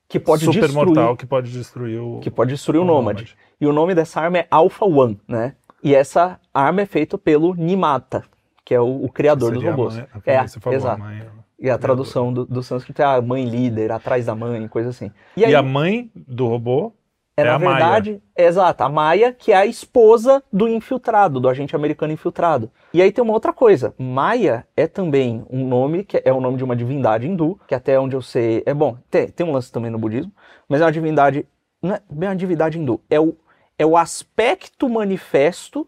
que 0.08 0.20
pode 0.20 0.46
super 0.46 0.62
destruir, 0.62 0.86
mortal 0.86 1.18
que 1.18 1.26
pode 1.26 1.52
destruir 1.52 2.00
o. 2.00 2.20
que 2.20 2.30
pode 2.30 2.52
destruir 2.52 2.80
o 2.80 2.84
o 2.84 2.86
Nômade. 2.86 3.22
Nômade. 3.24 3.38
E 3.60 3.66
o 3.68 3.74
nome 3.74 3.96
dessa 3.96 4.22
arma 4.22 4.40
é 4.40 4.48
Alpha 4.52 4.86
One, 4.86 5.20
né? 5.28 5.56
E 5.84 5.96
essa 5.96 6.40
arma 6.54 6.82
é 6.82 6.86
feita 6.86 7.18
pelo 7.18 7.54
Nimata, 7.56 8.24
que 8.64 8.74
é 8.74 8.80
o, 8.80 9.04
o 9.06 9.10
criador 9.10 9.54
dos 9.54 9.64
robôs. 9.64 9.96
mãe- 9.96 10.08
é, 10.26 10.48
falou, 10.48 10.74
a 10.74 10.76
exato. 10.76 11.00
mãe- 11.00 11.28
E 11.60 11.70
a 11.70 11.78
tradução 11.78 12.32
do, 12.34 12.46
do 12.46 12.62
sânscrito 12.62 13.02
é 13.02 13.06
a 13.06 13.22
mãe 13.22 13.46
líder, 13.46 13.92
atrás 13.92 14.26
da 14.26 14.36
mãe, 14.36 14.68
coisa 14.68 14.90
assim. 14.90 15.12
E 15.36 15.42
E, 15.42 15.46
aí, 15.46 15.56
a 15.56 15.64
mãe 15.64 16.12
do 16.16 16.48
robô 16.48 16.94
é, 17.36 17.42
é 17.42 17.46
na 17.46 17.56
a 17.56 17.60
Maia. 17.60 17.74
verdade, 17.74 18.22
é, 18.36 18.46
exato, 18.46 18.84
a 18.84 18.90
Maia, 18.90 19.34
que 19.34 19.52
é 19.52 19.56
a 19.56 19.66
esposa 19.66 20.44
do 20.52 20.68
infiltrado, 20.68 21.40
do 21.40 21.50
agente 21.50 21.76
americano 21.76 22.14
infiltrado. 22.14 22.72
E 22.94 23.02
aí 23.02 23.12
tem 23.12 23.24
uma 23.24 23.34
outra 23.34 23.52
coisa. 23.52 23.94
Maia 23.98 24.68
é 24.76 24.88
também 24.88 25.44
um 25.50 25.68
nome, 25.68 26.04
que 26.04 26.22
é 26.24 26.32
o 26.32 26.40
nome 26.42 26.58
de 26.58 26.64
uma 26.64 26.76
divindade 26.76 27.28
hindu, 27.28 27.60
que 27.68 27.74
até 27.76 28.00
onde 28.00 28.16
eu 28.16 28.22
sei. 28.22 28.62
É 28.66 28.74
bom, 28.74 28.98
tem, 29.10 29.28
tem 29.30 29.46
um 29.46 29.52
lance 29.52 29.72
também 29.72 29.90
no 29.92 29.98
budismo, 29.98 30.32
mas 30.70 30.82
é 30.82 30.86
uma 30.86 30.92
divindade. 30.92 31.48
Não 31.82 31.96
é 31.96 32.02
bem 32.10 32.30
uma 32.30 32.36
divindade 32.36 32.80
hindu, 32.80 33.02
é 33.10 33.20
o, 33.20 33.36
é 33.78 33.86
o 33.86 33.98
aspecto 33.98 34.88
manifesto 34.88 35.88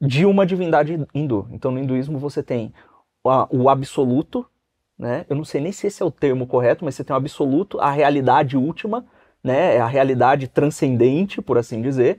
de 0.00 0.24
uma 0.24 0.46
divindade 0.46 1.06
hindu. 1.14 1.46
Então 1.52 1.70
no 1.70 1.78
hinduísmo 1.78 2.18
você 2.18 2.42
tem 2.42 2.72
a- 3.26 3.46
o 3.50 3.68
absoluto, 3.68 4.46
né? 4.98 5.24
Eu 5.28 5.36
não 5.36 5.44
sei 5.44 5.60
nem 5.60 5.72
se 5.72 5.86
esse 5.86 6.02
é 6.02 6.06
o 6.06 6.10
termo 6.10 6.46
correto, 6.46 6.84
mas 6.84 6.94
você 6.94 7.04
tem 7.04 7.14
o 7.14 7.16
absoluto, 7.18 7.78
a 7.80 7.90
realidade 7.90 8.56
última, 8.56 9.04
né? 9.42 9.76
É 9.76 9.80
a 9.80 9.86
realidade 9.86 10.48
transcendente, 10.48 11.40
por 11.42 11.58
assim 11.58 11.80
dizer, 11.82 12.18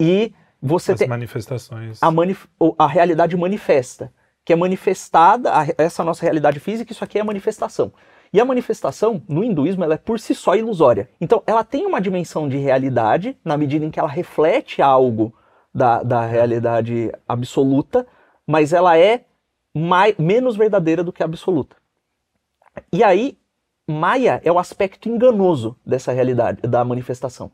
e 0.00 0.32
você 0.60 0.92
as 0.92 0.98
tem 0.98 1.08
manifestações. 1.08 1.98
a, 2.02 2.10
manif- 2.10 2.48
a 2.78 2.86
realidade 2.86 3.36
manifesta, 3.36 4.12
que 4.44 4.52
é 4.52 4.56
manifestada, 4.56 5.52
a- 5.52 5.66
essa 5.78 6.04
nossa 6.04 6.22
realidade 6.22 6.60
física, 6.60 6.92
isso 6.92 7.02
aqui 7.04 7.18
é 7.18 7.20
a 7.20 7.24
manifestação. 7.24 7.92
E 8.32 8.40
a 8.40 8.44
manifestação, 8.44 9.22
no 9.28 9.44
hinduísmo, 9.44 9.84
ela 9.84 9.94
é 9.94 9.98
por 9.98 10.18
si 10.18 10.34
só 10.34 10.56
ilusória. 10.56 11.10
Então, 11.20 11.42
ela 11.46 11.62
tem 11.62 11.84
uma 11.84 12.00
dimensão 12.00 12.48
de 12.48 12.56
realidade, 12.56 13.36
na 13.44 13.58
medida 13.58 13.84
em 13.84 13.90
que 13.90 14.00
ela 14.00 14.08
reflete 14.08 14.80
algo 14.80 15.34
da, 15.74 16.02
da 16.02 16.24
realidade 16.24 17.12
absoluta, 17.28 18.06
mas 18.46 18.72
ela 18.72 18.96
é 18.96 19.24
mai- 19.74 20.14
menos 20.18 20.56
verdadeira 20.56 21.04
do 21.04 21.12
que 21.12 21.22
a 21.22 21.26
absoluta. 21.26 21.76
E 22.92 23.04
aí, 23.04 23.36
Maya 23.92 24.40
é 24.44 24.50
o 24.50 24.58
aspecto 24.58 25.08
enganoso 25.08 25.76
dessa 25.86 26.12
realidade, 26.12 26.62
da 26.62 26.84
manifestação. 26.84 27.50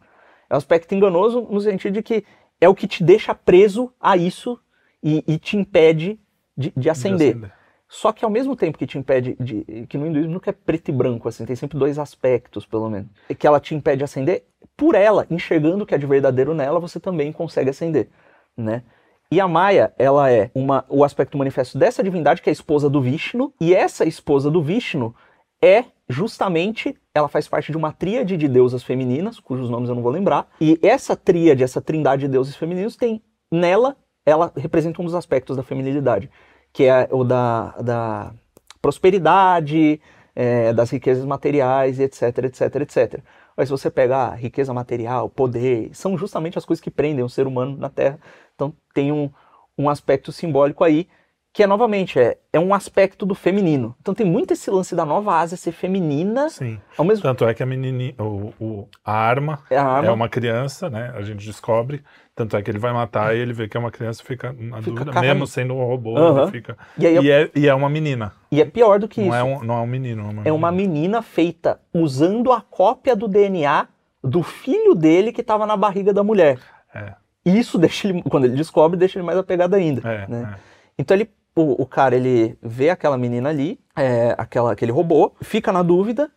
É 0.49 0.55
o 0.55 0.57
aspecto 0.57 0.95
enganoso 0.95 1.47
no 1.51 1.61
sentido 1.61 1.95
de 1.95 2.03
que 2.03 2.25
é 2.61 2.69
o 2.69 2.75
que 2.75 2.87
te 2.87 3.05
deixa 3.05 3.35
preso 3.35 3.93
a 4.01 4.17
isso 4.17 4.59
e, 5.03 5.23
e 5.27 5.39
te 5.39 5.57
impede 5.57 6.19
de, 6.57 6.71
de 6.71 6.81
de 6.81 6.91
ascender. 6.91 7.53
Só 7.89 8.13
que 8.13 8.25
ao 8.25 8.31
mesmo 8.31 8.55
tempo 8.55 8.77
que 8.77 8.87
te 8.87 8.99
impede 8.99 9.35
de. 9.41 9.87
que 9.89 9.97
no 9.97 10.07
hinduísmo 10.07 10.33
nunca 10.33 10.51
é 10.51 10.53
preto 10.53 10.91
e 10.91 10.93
branco, 10.93 11.29
assim, 11.29 11.47
tem 11.47 11.57
sempre 11.57 11.79
dois 11.79 11.99
aspectos, 11.99 12.67
pelo 12.67 12.91
menos. 12.91 13.09
Que 13.39 13.47
ela 13.47 13.59
te 13.59 13.75
impede 13.75 13.99
de 13.99 14.05
ascender, 14.05 14.45
por 14.77 14.95
ela, 14.95 15.27
enxergando 15.31 15.85
o 15.85 15.87
que 15.87 15.95
é 15.95 15.99
de 15.99 16.07
verdadeiro 16.07 16.53
nela, 16.55 16.79
você 16.79 17.01
também 17.01 17.33
consegue 17.33 17.71
ascender, 17.71 18.09
né? 18.57 18.83
E 19.31 19.41
a 19.41 19.49
Maia, 19.49 19.93
ela 19.99 20.31
é 20.31 20.51
uma, 20.55 20.85
o 20.89 21.05
aspecto 21.05 21.37
manifesto 21.37 21.79
dessa 21.79 22.03
divindade, 22.03 22.41
que 22.41 22.49
é 22.49 22.53
a 22.53 22.53
esposa 22.53 22.89
do 22.89 23.01
Vishnu, 23.01 23.53
e 23.61 23.75
essa 23.75 24.07
esposa 24.07 24.51
do 24.51 24.63
Vishnu 24.63 25.15
é 25.63 25.85
justamente, 26.09 26.97
ela 27.15 27.29
faz 27.29 27.49
parte 27.49 27.71
de 27.71 27.77
uma 27.77 27.93
tríade 27.93 28.37
de 28.37 28.49
deusas 28.49 28.83
femininas, 28.83 29.39
cujos 29.39 29.69
nomes 29.69 29.89
eu 29.89 29.95
não 29.95 30.03
vou 30.03 30.13
lembrar, 30.13 30.49
e 30.61 30.79
essa 30.83 31.17
tríade, 31.17 31.63
essa 31.63 31.81
trindade 31.81 32.23
de 32.23 32.29
deuses 32.29 32.57
femininos 32.57 32.97
tem 32.97 33.23
nela, 33.51 33.97
ela 34.25 34.53
representa 34.57 35.03
um 35.03 35.05
dos 35.05 35.15
aspectos 35.15 35.57
da 35.57 35.63
feminilidade, 35.63 36.31
que 36.73 36.85
é 36.85 37.09
o 37.11 37.25
da, 37.25 37.75
da 37.81 38.35
prosperidade, 38.81 40.01
é, 40.35 40.73
das 40.73 40.91
riquezas 40.91 41.25
materiais, 41.25 41.99
etc, 41.99 42.45
etc, 42.45 42.77
etc. 42.77 43.21
Mas 43.57 43.69
se 43.69 43.73
você 43.73 43.91
pegar 43.91 44.35
riqueza 44.35 44.73
material, 44.73 45.29
poder, 45.29 45.91
são 45.93 46.17
justamente 46.17 46.57
as 46.57 46.65
coisas 46.65 46.81
que 46.81 46.93
prendem 46.93 47.25
o 47.25 47.29
ser 47.29 47.47
humano 47.47 47.77
na 47.77 47.89
Terra. 47.89 48.21
Então 48.55 48.73
tem 48.95 49.11
um, 49.11 49.31
um 49.77 49.91
aspecto 49.91 50.31
simbólico 50.31 50.85
aí, 50.85 51.09
que 51.53 51.63
é 51.63 51.67
novamente, 51.67 52.19
é, 52.21 52.39
é 52.53 52.61
um 52.61 52.73
aspecto 52.73 53.27
do 53.27 53.35
feminino. 53.35 53.95
Então 54.01 54.15
tem 54.15 54.25
muito 54.27 54.53
esse 54.53 54.71
lance 54.71 54.95
da 54.95 55.05
Nova 55.05 55.35
Ásia 55.37 55.57
ser 55.57 55.73
feminina, 55.73 56.49
Sim. 56.51 56.79
ao 56.97 57.05
mesmo 57.05 57.23
Tanto 57.23 57.45
é 57.47 57.53
que 57.55 57.63
a 57.63 57.67
menininha, 57.67 58.15
o, 58.19 58.53
o- 58.61 58.89
a 59.05 59.13
arma 59.13 59.59
é 59.71 59.77
a 59.77 59.85
arma, 59.85 60.09
é 60.09 60.13
uma 60.13 60.29
criança, 60.29 60.89
né? 60.89 61.13
A 61.17 61.23
gente 61.23 61.45
descobre. 61.45 62.03
Tanto 62.37 62.57
é 62.57 62.63
que 62.63 62.71
ele 62.71 62.79
vai 62.79 62.93
matar 62.93 63.35
e 63.35 63.41
ele 63.41 63.53
vê 63.53 63.67
que 63.67 63.77
é 63.77 63.81
uma 63.81 63.91
criança, 63.91 64.23
fica 64.23 64.53
na 64.53 64.81
Fica 64.81 65.05
dúvida, 65.05 65.21
mesmo 65.21 65.45
sendo 65.47 65.75
um 65.75 65.85
robô, 65.85 66.17
ele 66.43 66.51
fica. 66.53 66.79
e, 66.97 67.05
aí, 67.07 67.17
E 67.19 67.31
é, 67.31 67.51
e 67.57 67.67
é 67.67 67.75
uma 67.75 67.89
menina. 67.89 68.33
e 68.53 68.61
é 68.63 68.65
pior 68.65 69.01
do 69.01 69.09
que 69.09 69.21
Não 69.21 69.27
isso. 69.29 69.37
é, 69.37 69.43
um, 69.43 69.65
não 69.65 69.79
é 69.79 69.81
um 69.81 69.87
menino. 69.87 70.23
É 70.23 70.31
uma, 70.31 70.43
é 70.45 70.53
uma 70.53 70.71
menina. 70.71 70.93
menina 71.01 71.23
feita 71.23 71.81
usando 71.93 72.53
a 72.53 72.61
cópia 72.61 73.17
do 73.17 73.27
DNA 73.27 73.89
do 74.23 74.45
filho 74.45 74.95
dele 74.95 75.33
que 75.33 75.41
estava 75.41 75.67
na 75.67 75.77
barriga 75.77 76.13
da 76.13 76.23
mulher. 76.23 76.61
É, 76.95 77.15
isso 77.45 77.77
deixa 77.79 78.07
ele, 78.09 78.23
quando 78.23 78.45
ele 78.45 78.55
descobre, 78.55 78.97
deixa 78.97 79.19
ele 79.19 79.27
mais 79.27 79.39
apegado 79.39 79.75
ainda. 79.75 80.09
é, 80.09 80.27
né? 80.29 80.55
é. 80.55 80.69
Então 81.01 81.17
ele, 81.17 81.29
o, 81.61 81.83
o 81.83 81.87
cara 81.87 82.17
ele 82.17 82.57
vê 82.63 82.91
aquela 82.91 83.17
menina 83.17 83.49
ali, 83.49 83.81
é, 83.97 84.35
aquela, 84.39 84.73
aquele 84.73 84.93
robô, 84.93 85.33
fica 85.41 85.73
na 85.73 85.83
dúvida 85.83 86.31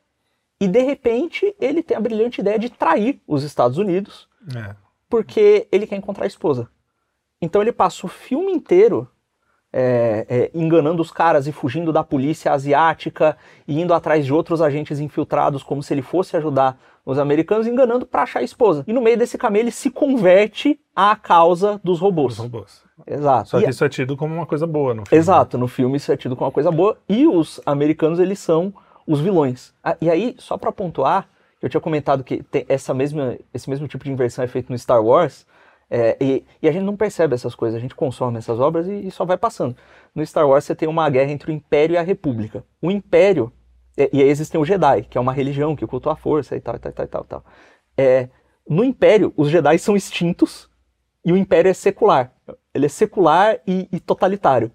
e 0.59 0.67
de 0.67 0.81
repente 0.81 1.55
ele 1.59 1.81
tem 1.81 1.97
a 1.97 2.01
brilhante 2.01 2.41
ideia 2.41 2.59
de 2.59 2.69
trair 2.69 3.21
os 3.27 3.43
Estados 3.43 3.77
Unidos 3.77 4.27
é. 4.55 4.75
porque 5.09 5.67
ele 5.71 5.87
quer 5.87 5.95
encontrar 5.95 6.25
a 6.25 6.27
esposa. 6.27 6.69
Então 7.41 7.61
ele 7.61 7.71
passa 7.71 8.05
o 8.05 8.09
filme 8.09 8.51
inteiro 8.51 9.09
é, 9.73 10.25
é, 10.29 10.51
enganando 10.53 11.01
os 11.01 11.11
caras 11.11 11.47
e 11.47 11.51
fugindo 11.51 11.93
da 11.93 12.03
polícia 12.03 12.51
asiática 12.51 13.37
e 13.67 13.79
indo 13.79 13.93
atrás 13.93 14.25
de 14.25 14.33
outros 14.33 14.61
agentes 14.61 14.99
infiltrados 14.99 15.63
como 15.63 15.81
se 15.81 15.93
ele 15.93 16.01
fosse 16.01 16.35
ajudar 16.35 16.77
os 17.05 17.17
americanos, 17.17 17.65
enganando 17.65 18.05
para 18.05 18.23
achar 18.23 18.39
a 18.39 18.43
esposa. 18.43 18.83
E 18.87 18.93
no 18.93 19.01
meio 19.01 19.17
desse 19.17 19.37
caminho 19.37 19.63
ele 19.63 19.71
se 19.71 19.89
converte 19.89 20.79
à 20.95 21.15
causa 21.15 21.79
dos 21.83 21.99
robôs. 21.99 22.33
Os 22.33 22.39
robôs. 22.39 22.83
Exato. 23.05 23.49
Só 23.49 23.59
E- 23.59 23.63
que 23.63 23.69
isso 23.69 23.83
é 23.83 23.89
tido 23.89 24.15
como 24.17 24.33
uma 24.33 24.45
coisa 24.45 24.65
boa 24.67 24.93
no 24.93 25.05
filme. 25.05 25.19
Exato, 25.19 25.57
no 25.57 25.67
filme 25.67 25.97
isso 25.97 26.11
é 26.11 26.17
tido 26.17 26.35
como 26.35 26.47
uma 26.47 26.51
coisa 26.53 26.71
boa 26.71 26.97
e 27.07 27.27
os 27.27 27.59
americanos 27.65 28.19
eles 28.19 28.39
são 28.39 28.73
os 29.07 29.19
vilões. 29.19 29.73
Ah, 29.83 29.97
e 29.99 30.09
aí, 30.09 30.35
só 30.37 30.57
pra 30.57 30.71
pontuar, 30.71 31.27
eu 31.61 31.69
tinha 31.69 31.81
comentado 31.81 32.23
que 32.23 32.43
essa 32.67 32.93
mesma, 32.93 33.37
esse 33.53 33.69
mesmo 33.69 33.87
tipo 33.87 34.03
de 34.03 34.11
inversão 34.11 34.43
é 34.43 34.47
feito 34.47 34.71
no 34.71 34.77
Star 34.77 35.03
Wars 35.03 35.45
é, 35.89 36.15
e, 36.21 36.45
e 36.61 36.69
a 36.69 36.71
gente 36.71 36.83
não 36.83 36.95
percebe 36.95 37.35
essas 37.35 37.53
coisas, 37.53 37.77
a 37.77 37.81
gente 37.81 37.93
consome 37.93 38.37
essas 38.37 38.59
obras 38.59 38.87
e, 38.87 39.07
e 39.07 39.11
só 39.11 39.25
vai 39.25 39.37
passando. 39.37 39.75
No 40.15 40.25
Star 40.25 40.47
Wars 40.47 40.63
você 40.63 40.73
tem 40.73 40.87
uma 40.87 41.09
guerra 41.09 41.31
entre 41.31 41.51
o 41.51 41.53
Império 41.53 41.95
e 41.95 41.97
a 41.97 42.01
República. 42.01 42.63
O 42.81 42.89
Império, 42.89 43.51
é, 43.97 44.09
e 44.13 44.21
aí 44.21 44.29
existem 44.29 44.59
os 44.59 44.67
Jedi, 44.67 45.03
que 45.03 45.17
é 45.17 45.21
uma 45.21 45.33
religião 45.33 45.75
que 45.75 45.85
cultua 45.85 46.13
a 46.13 46.15
força 46.15 46.55
e 46.55 46.61
tal, 46.61 46.75
e 46.75 46.79
tal, 46.79 46.91
e 46.91 46.93
tal, 46.95 47.05
e 47.05 47.07
tal. 47.09 47.23
tal. 47.25 47.45
É, 47.97 48.29
no 48.69 48.83
Império, 48.83 49.33
os 49.35 49.49
Jedi 49.49 49.77
são 49.79 49.95
extintos 49.95 50.69
e 51.25 51.33
o 51.33 51.37
Império 51.37 51.69
é 51.69 51.73
secular. 51.73 52.31
Ele 52.73 52.85
é 52.85 52.89
secular 52.89 53.57
e, 53.67 53.87
e 53.91 53.99
totalitário. 53.99 54.71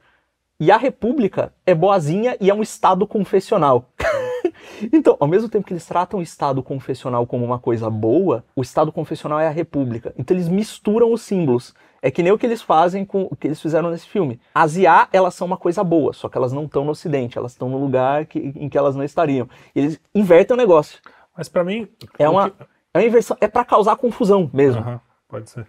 E 0.59 0.71
a 0.71 0.77
República 0.77 1.53
é 1.67 1.75
boazinha 1.75 2.37
e 2.41 2.51
é 2.51 2.55
um 2.55 2.63
Estado 2.63 3.07
confessional. 3.07 3.91
então, 4.93 5.17
ao 5.21 5.29
mesmo 5.29 5.49
tempo 5.49 5.67
que 5.67 5.73
eles 5.73 5.87
tratam 5.87 6.21
o 6.21 6.23
Estado 6.23 6.63
confessional 6.63 7.27
como 7.27 7.45
uma 7.45 7.59
coisa 7.59 7.91
boa, 7.91 8.45
o 8.55 8.63
Estado 8.63 8.91
confessional 8.93 9.39
é 9.39 9.47
a 9.47 9.51
República. 9.51 10.15
Então 10.17 10.35
eles 10.37 10.49
misturam 10.49 11.13
os 11.13 11.23
símbolos. 11.23 11.75
É 12.03 12.11
que 12.11 12.23
nem 12.23 12.33
o 12.33 12.39
que 12.39 12.47
eles 12.47 12.63
fazem 12.63 13.05
com 13.05 13.27
o 13.31 13.35
que 13.35 13.49
eles 13.49 13.61
fizeram 13.61 13.91
nesse 13.91 14.07
filme. 14.09 14.39
As 14.55 14.77
IA, 14.77 15.09
elas 15.13 15.35
são 15.35 15.47
uma 15.47 15.57
coisa 15.57 15.83
boa, 15.83 16.13
só 16.13 16.29
que 16.29 16.39
elas 16.39 16.53
não 16.53 16.65
estão 16.65 16.85
no 16.85 16.93
Ocidente, 16.93 17.37
elas 17.37 17.53
estão 17.53 17.69
no 17.69 17.79
lugar 17.79 18.27
que- 18.27 18.39
em 18.55 18.69
que 18.69 18.79
elas 18.79 18.95
não 18.95 19.03
estariam. 19.03 19.49
Eles 19.75 19.99
invertem 20.15 20.55
o 20.55 20.59
negócio. 20.59 21.01
Mas 21.37 21.49
pra 21.49 21.65
mim. 21.65 21.89
É 22.19 22.29
uma, 22.29 22.51
que- 22.51 22.63
é 22.95 22.99
uma 22.99 23.05
inversão, 23.05 23.37
é 23.41 23.49
para 23.49 23.65
causar 23.65 23.97
confusão 23.97 24.49
mesmo. 24.53 24.83
Pode 25.29 25.51
ser. 25.51 25.67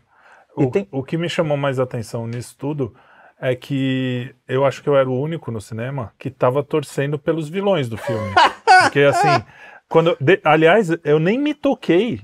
O, 0.66 0.72
tem- 0.72 0.88
o 0.92 1.04
que 1.04 1.18
me 1.18 1.30
chamou 1.30 1.56
mais 1.58 1.80
atenção 1.80 2.26
nisso 2.28 2.56
tudo 2.58 2.96
é 3.40 3.56
que 3.56 4.34
eu 4.48 4.66
acho 4.66 4.82
que 4.82 4.90
eu 4.90 4.98
era 4.98 5.08
o 5.10 5.22
único 5.22 5.52
no 5.52 5.62
cinema 5.62 6.12
que 6.18 6.30
tava 6.32 6.64
torcendo 6.64 7.20
pelos 7.20 7.48
vilões 7.50 7.88
do 7.88 7.98
filme. 7.98 8.34
Porque 8.82 9.02
assim, 9.02 9.44
quando. 9.88 10.18
de- 10.20 10.42
aliás, 10.44 10.90
eu 11.04 11.20
nem 11.20 11.38
me 11.40 11.54
toquei 11.54 12.22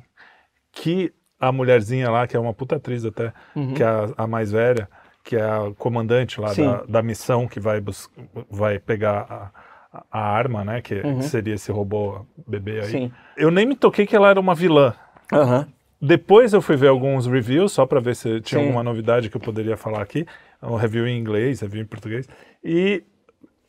que 0.72 1.14
a 1.40 1.52
mulherzinha 1.52 2.10
lá, 2.10 2.26
que 2.26 2.36
é 2.36 2.40
uma 2.40 2.54
puta 2.54 2.78
atriz 2.78 3.06
até, 3.06 3.34
Uhum. 3.56 3.74
que 3.74 3.84
é 3.84 3.86
a, 3.86 4.08
a 4.18 4.28
mais 4.28 4.52
velha, 4.52 4.90
que 5.24 5.36
é 5.36 5.44
a 5.44 5.72
comandante 5.78 6.40
lá 6.42 6.54
da, 6.54 6.84
da 6.84 7.02
missão 7.04 7.48
que 7.48 7.60
vai, 7.60 7.80
bus- 7.80 8.10
vai 8.50 8.80
pegar 8.80 9.52
a, 9.92 10.04
a 10.12 10.20
arma, 10.20 10.64
né? 10.64 10.82
Que 10.82 10.96
Uhum. 11.02 11.22
seria 11.22 11.54
esse 11.56 11.72
robô 11.72 12.26
bebê 12.48 12.80
aí. 12.82 12.88
Sim. 12.92 13.12
Eu 13.38 13.52
nem 13.52 13.66
me 13.66 13.76
toquei 13.76 14.08
que 14.08 14.16
ela 14.16 14.30
era 14.30 14.40
uma 14.40 14.56
vilã. 14.56 14.94
Aham. 15.32 15.68
Depois 16.06 16.52
eu 16.54 16.62
fui 16.62 16.76
ver 16.76 16.88
alguns 16.90 17.26
reviews, 17.28 17.72
só 17.72 17.86
para 17.86 18.00
ver 18.02 18.16
se 18.16 18.42
tinha 18.42 18.60
Sim. 18.60 18.66
alguma 18.68 18.84
novidade 18.84 19.30
que 19.30 19.38
eu 19.38 19.42
poderia 19.42 19.78
falar 19.78 20.02
aqui. 20.02 20.26
Um 20.62 20.76
review 20.76 21.08
em 21.08 21.18
inglês, 21.18 21.62
review 21.62 21.82
em 21.82 21.86
português. 21.86 22.28
E 22.64 23.04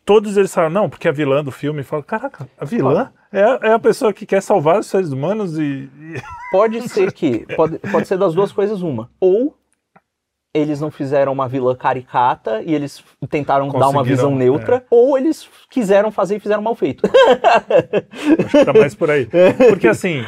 todos 0.04 0.36
eles 0.36 0.52
falaram, 0.52 0.72
não, 0.74 0.88
porque 0.90 1.08
a 1.08 1.12
vilã 1.12 1.42
do 1.44 1.50
filme 1.52 1.82
fala, 1.82 2.02
caraca, 2.02 2.48
a 2.58 2.64
vilã 2.64 3.10
é, 3.32 3.42
a- 3.42 3.58
é 3.62 3.72
a 3.72 3.78
pessoa 3.78 4.12
que 4.12 4.26
quer 4.26 4.40
salvar 4.42 4.78
os 4.80 4.86
seres 4.86 5.10
humanos 5.12 5.58
e. 5.58 5.62
e- 5.62 6.22
Pode 6.50 6.88
ser 6.88 7.12
que. 7.12 7.46
Pode, 7.56 7.78
pode 7.78 8.06
ser 8.08 8.16
das 8.18 8.34
duas 8.34 8.52
coisas 8.52 8.80
uma. 8.82 9.10
Ou 9.20 9.56
eles 10.56 10.80
não 10.80 10.88
fizeram 10.90 11.32
uma 11.32 11.48
vilã 11.48 11.74
caricata 11.74 12.62
e 12.64 12.72
eles 12.72 13.02
tentaram 13.28 13.68
dar 13.70 13.88
uma 13.88 14.04
visão 14.04 14.32
neutra, 14.36 14.84
ou 14.88 15.18
eles 15.18 15.48
quiseram 15.68 16.12
fazer 16.12 16.36
e 16.36 16.40
fizeram 16.40 16.62
mal 16.62 16.76
feito. 16.76 17.02
Acho 18.38 18.58
que 18.58 18.64
tá 18.64 18.72
mais 18.72 18.94
por 18.94 19.10
aí. 19.10 19.26
Porque 19.68 19.88
assim. 19.88 20.24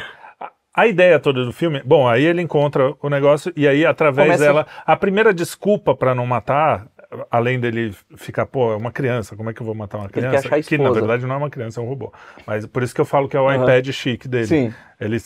A- 0.77 0.87
ideia 0.87 1.19
toda 1.19 1.43
do 1.43 1.51
filme, 1.51 1.81
bom, 1.83 2.07
aí 2.07 2.23
ele 2.23 2.41
encontra 2.41 2.93
o 3.01 3.09
negócio 3.09 3.51
e 3.55 3.67
aí 3.67 3.85
através 3.85 4.27
Começa- 4.27 4.43
dela, 4.43 4.67
a 4.85 4.95
primeira 4.95 5.33
desculpa 5.33 5.95
pra 5.95 6.13
não 6.15 6.25
matar, 6.25 6.87
além 7.31 7.59
dele 7.59 7.93
ficar, 8.17 8.45
pô, 8.45 8.73
é 8.73 8.75
uma 8.75 8.91
criança, 8.91 9.35
como 9.35 9.49
é 9.49 9.53
que 9.53 9.61
eu 9.61 9.65
vou 9.65 9.73
matar 9.75 9.97
uma 9.97 10.09
criança? 10.09 10.47
que 10.61 10.77
na 10.77 10.91
verdade 10.91 11.25
não 11.25 11.35
é 11.35 11.37
uma 11.37 11.49
criança, 11.49 11.79
é 11.79 11.83
um 11.83 11.87
robô. 11.87 12.13
Mas 12.45 12.65
por 12.65 12.83
isso 12.83 12.93
que 12.93 13.01
eu 13.01 13.05
falo 13.05 13.27
que 13.29 13.35
é 13.35 13.39
o 13.39 13.47
Aham. 13.49 13.63
iPad 13.63 13.87
chique 13.91 14.27
dele. 14.27 14.45
Sim. 14.47 14.73
Ele 14.99 15.17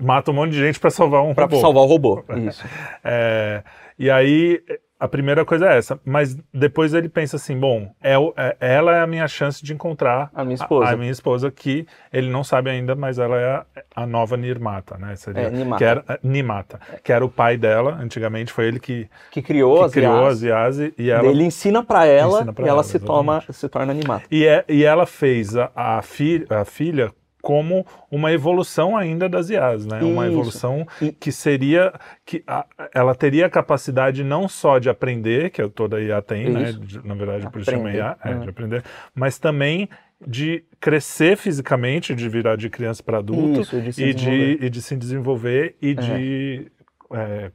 mata 0.00 0.30
um 0.30 0.34
monte 0.34 0.52
de 0.52 0.58
gente 0.58 0.78
pra 0.80 0.90
salvar 0.90 1.22
um 1.22 1.34
Pra 1.34 1.44
robô. 1.44 1.60
salvar 1.60 1.82
o 1.82 1.86
robô. 1.86 2.24
Isso. 2.36 2.64
É, 3.04 3.62
e 3.98 4.10
aí, 4.10 4.60
a 4.98 5.06
primeira 5.06 5.44
coisa 5.44 5.68
é 5.70 5.76
essa. 5.78 6.00
Mas 6.04 6.36
depois 6.52 6.94
ele 6.94 7.08
pensa 7.08 7.36
assim: 7.36 7.58
bom, 7.58 7.92
é, 8.02 8.16
o- 8.18 8.32
é- 8.36 8.56
ela 8.60 8.96
é 8.96 9.00
a 9.00 9.06
minha 9.06 9.28
chance 9.28 9.62
de 9.64 9.72
encontrar 9.74 10.30
A 10.34 10.42
minha 10.44 10.54
esposa. 10.54 10.90
A, 10.92 10.96
minha 10.96 11.10
esposa, 11.10 11.50
que 11.50 11.86
ele 12.12 12.30
não 12.30 12.42
sabe 12.42 12.70
ainda, 12.70 12.94
mas 12.94 13.18
ela 13.18 13.36
é 13.38 13.46
a, 13.54 13.66
a 13.94 14.06
nova 14.06 14.36
Nirmata, 14.36 14.96
né? 14.98 15.14
Seria, 15.16 15.42
É, 15.42 15.50
Nimata. 15.50 15.78
Que 15.78 15.84
era, 15.84 16.04
é, 16.08 16.18
Nimata, 16.22 16.80
que 17.04 17.12
era 17.12 17.24
o 17.24 17.28
pai 17.28 17.56
dela, 17.56 17.98
antigamente, 18.00 18.52
foi 18.52 18.66
ele 18.66 18.80
que, 18.80 19.08
Que 19.30 19.42
criou 19.42 19.78
que 19.80 19.84
as 19.84 19.92
criou 19.92 20.14
IAs. 20.22 20.32
as 20.36 20.42
Yasi 20.42 20.94
e 20.98 21.10
ela. 21.10 21.26
Ele 21.28 21.44
ensina 21.44 21.82
pra 21.84 22.06
ela 22.06 22.38
Ensina 22.38 22.52
pra 22.52 22.64
e 22.64 22.68
ela, 22.68 22.76
ela, 22.76 22.82
se, 22.82 22.98
toma, 22.98 23.42
se 23.50 23.68
torna 23.68 23.92
animata. 23.92 24.24
E, 24.30 24.46
é- 24.46 24.64
e 24.68 24.82
ela 24.84 25.04
fez 25.06 25.56
a, 25.56 25.70
a, 25.74 26.02
fi- 26.02 26.46
a 26.48 26.64
filha 26.64 27.12
como 27.46 27.86
uma 28.10 28.32
evolução 28.32 28.96
ainda 28.96 29.28
das 29.28 29.50
IAs, 29.50 29.86
né? 29.86 30.02
Uma 30.02 30.24
Isso. 30.24 30.32
evolução 30.32 30.84
E- 31.00 31.12
que 31.12 31.30
seria 31.30 31.92
que 32.24 32.42
a- 32.44 32.66
ela 32.92 33.14
teria 33.14 33.46
a 33.46 33.48
capacidade 33.48 34.24
não 34.24 34.48
só 34.48 34.80
de 34.80 34.88
aprender, 34.90 35.50
que 35.50 35.62
toda 35.68 36.00
IA 36.02 36.20
tem, 36.20 36.50
né? 36.50 36.70
Isso. 36.70 36.80
De- 36.80 37.06
na 37.06 37.14
verdade, 37.14 37.48
por 37.48 37.60
isso 37.60 37.70
chama 37.70 37.92
IA, 37.92 38.16
é, 38.24 38.30
uhum. 38.34 38.40
de 38.40 38.48
aprender, 38.48 38.82
mas 39.14 39.38
também 39.38 39.88
de 40.26 40.64
crescer 40.80 41.36
fisicamente, 41.36 42.16
de 42.16 42.28
virar 42.28 42.56
de 42.56 42.68
criança 42.68 43.00
para 43.00 43.18
adulto 43.18 43.60
Isso, 43.60 43.80
de 43.80 44.02
e, 44.04 44.12
de, 44.12 44.58
e 44.62 44.68
de 44.68 44.82
se 44.82 44.96
desenvolver 44.96 45.76
e 45.80 45.94
de 45.94 46.66
é, 47.12 47.50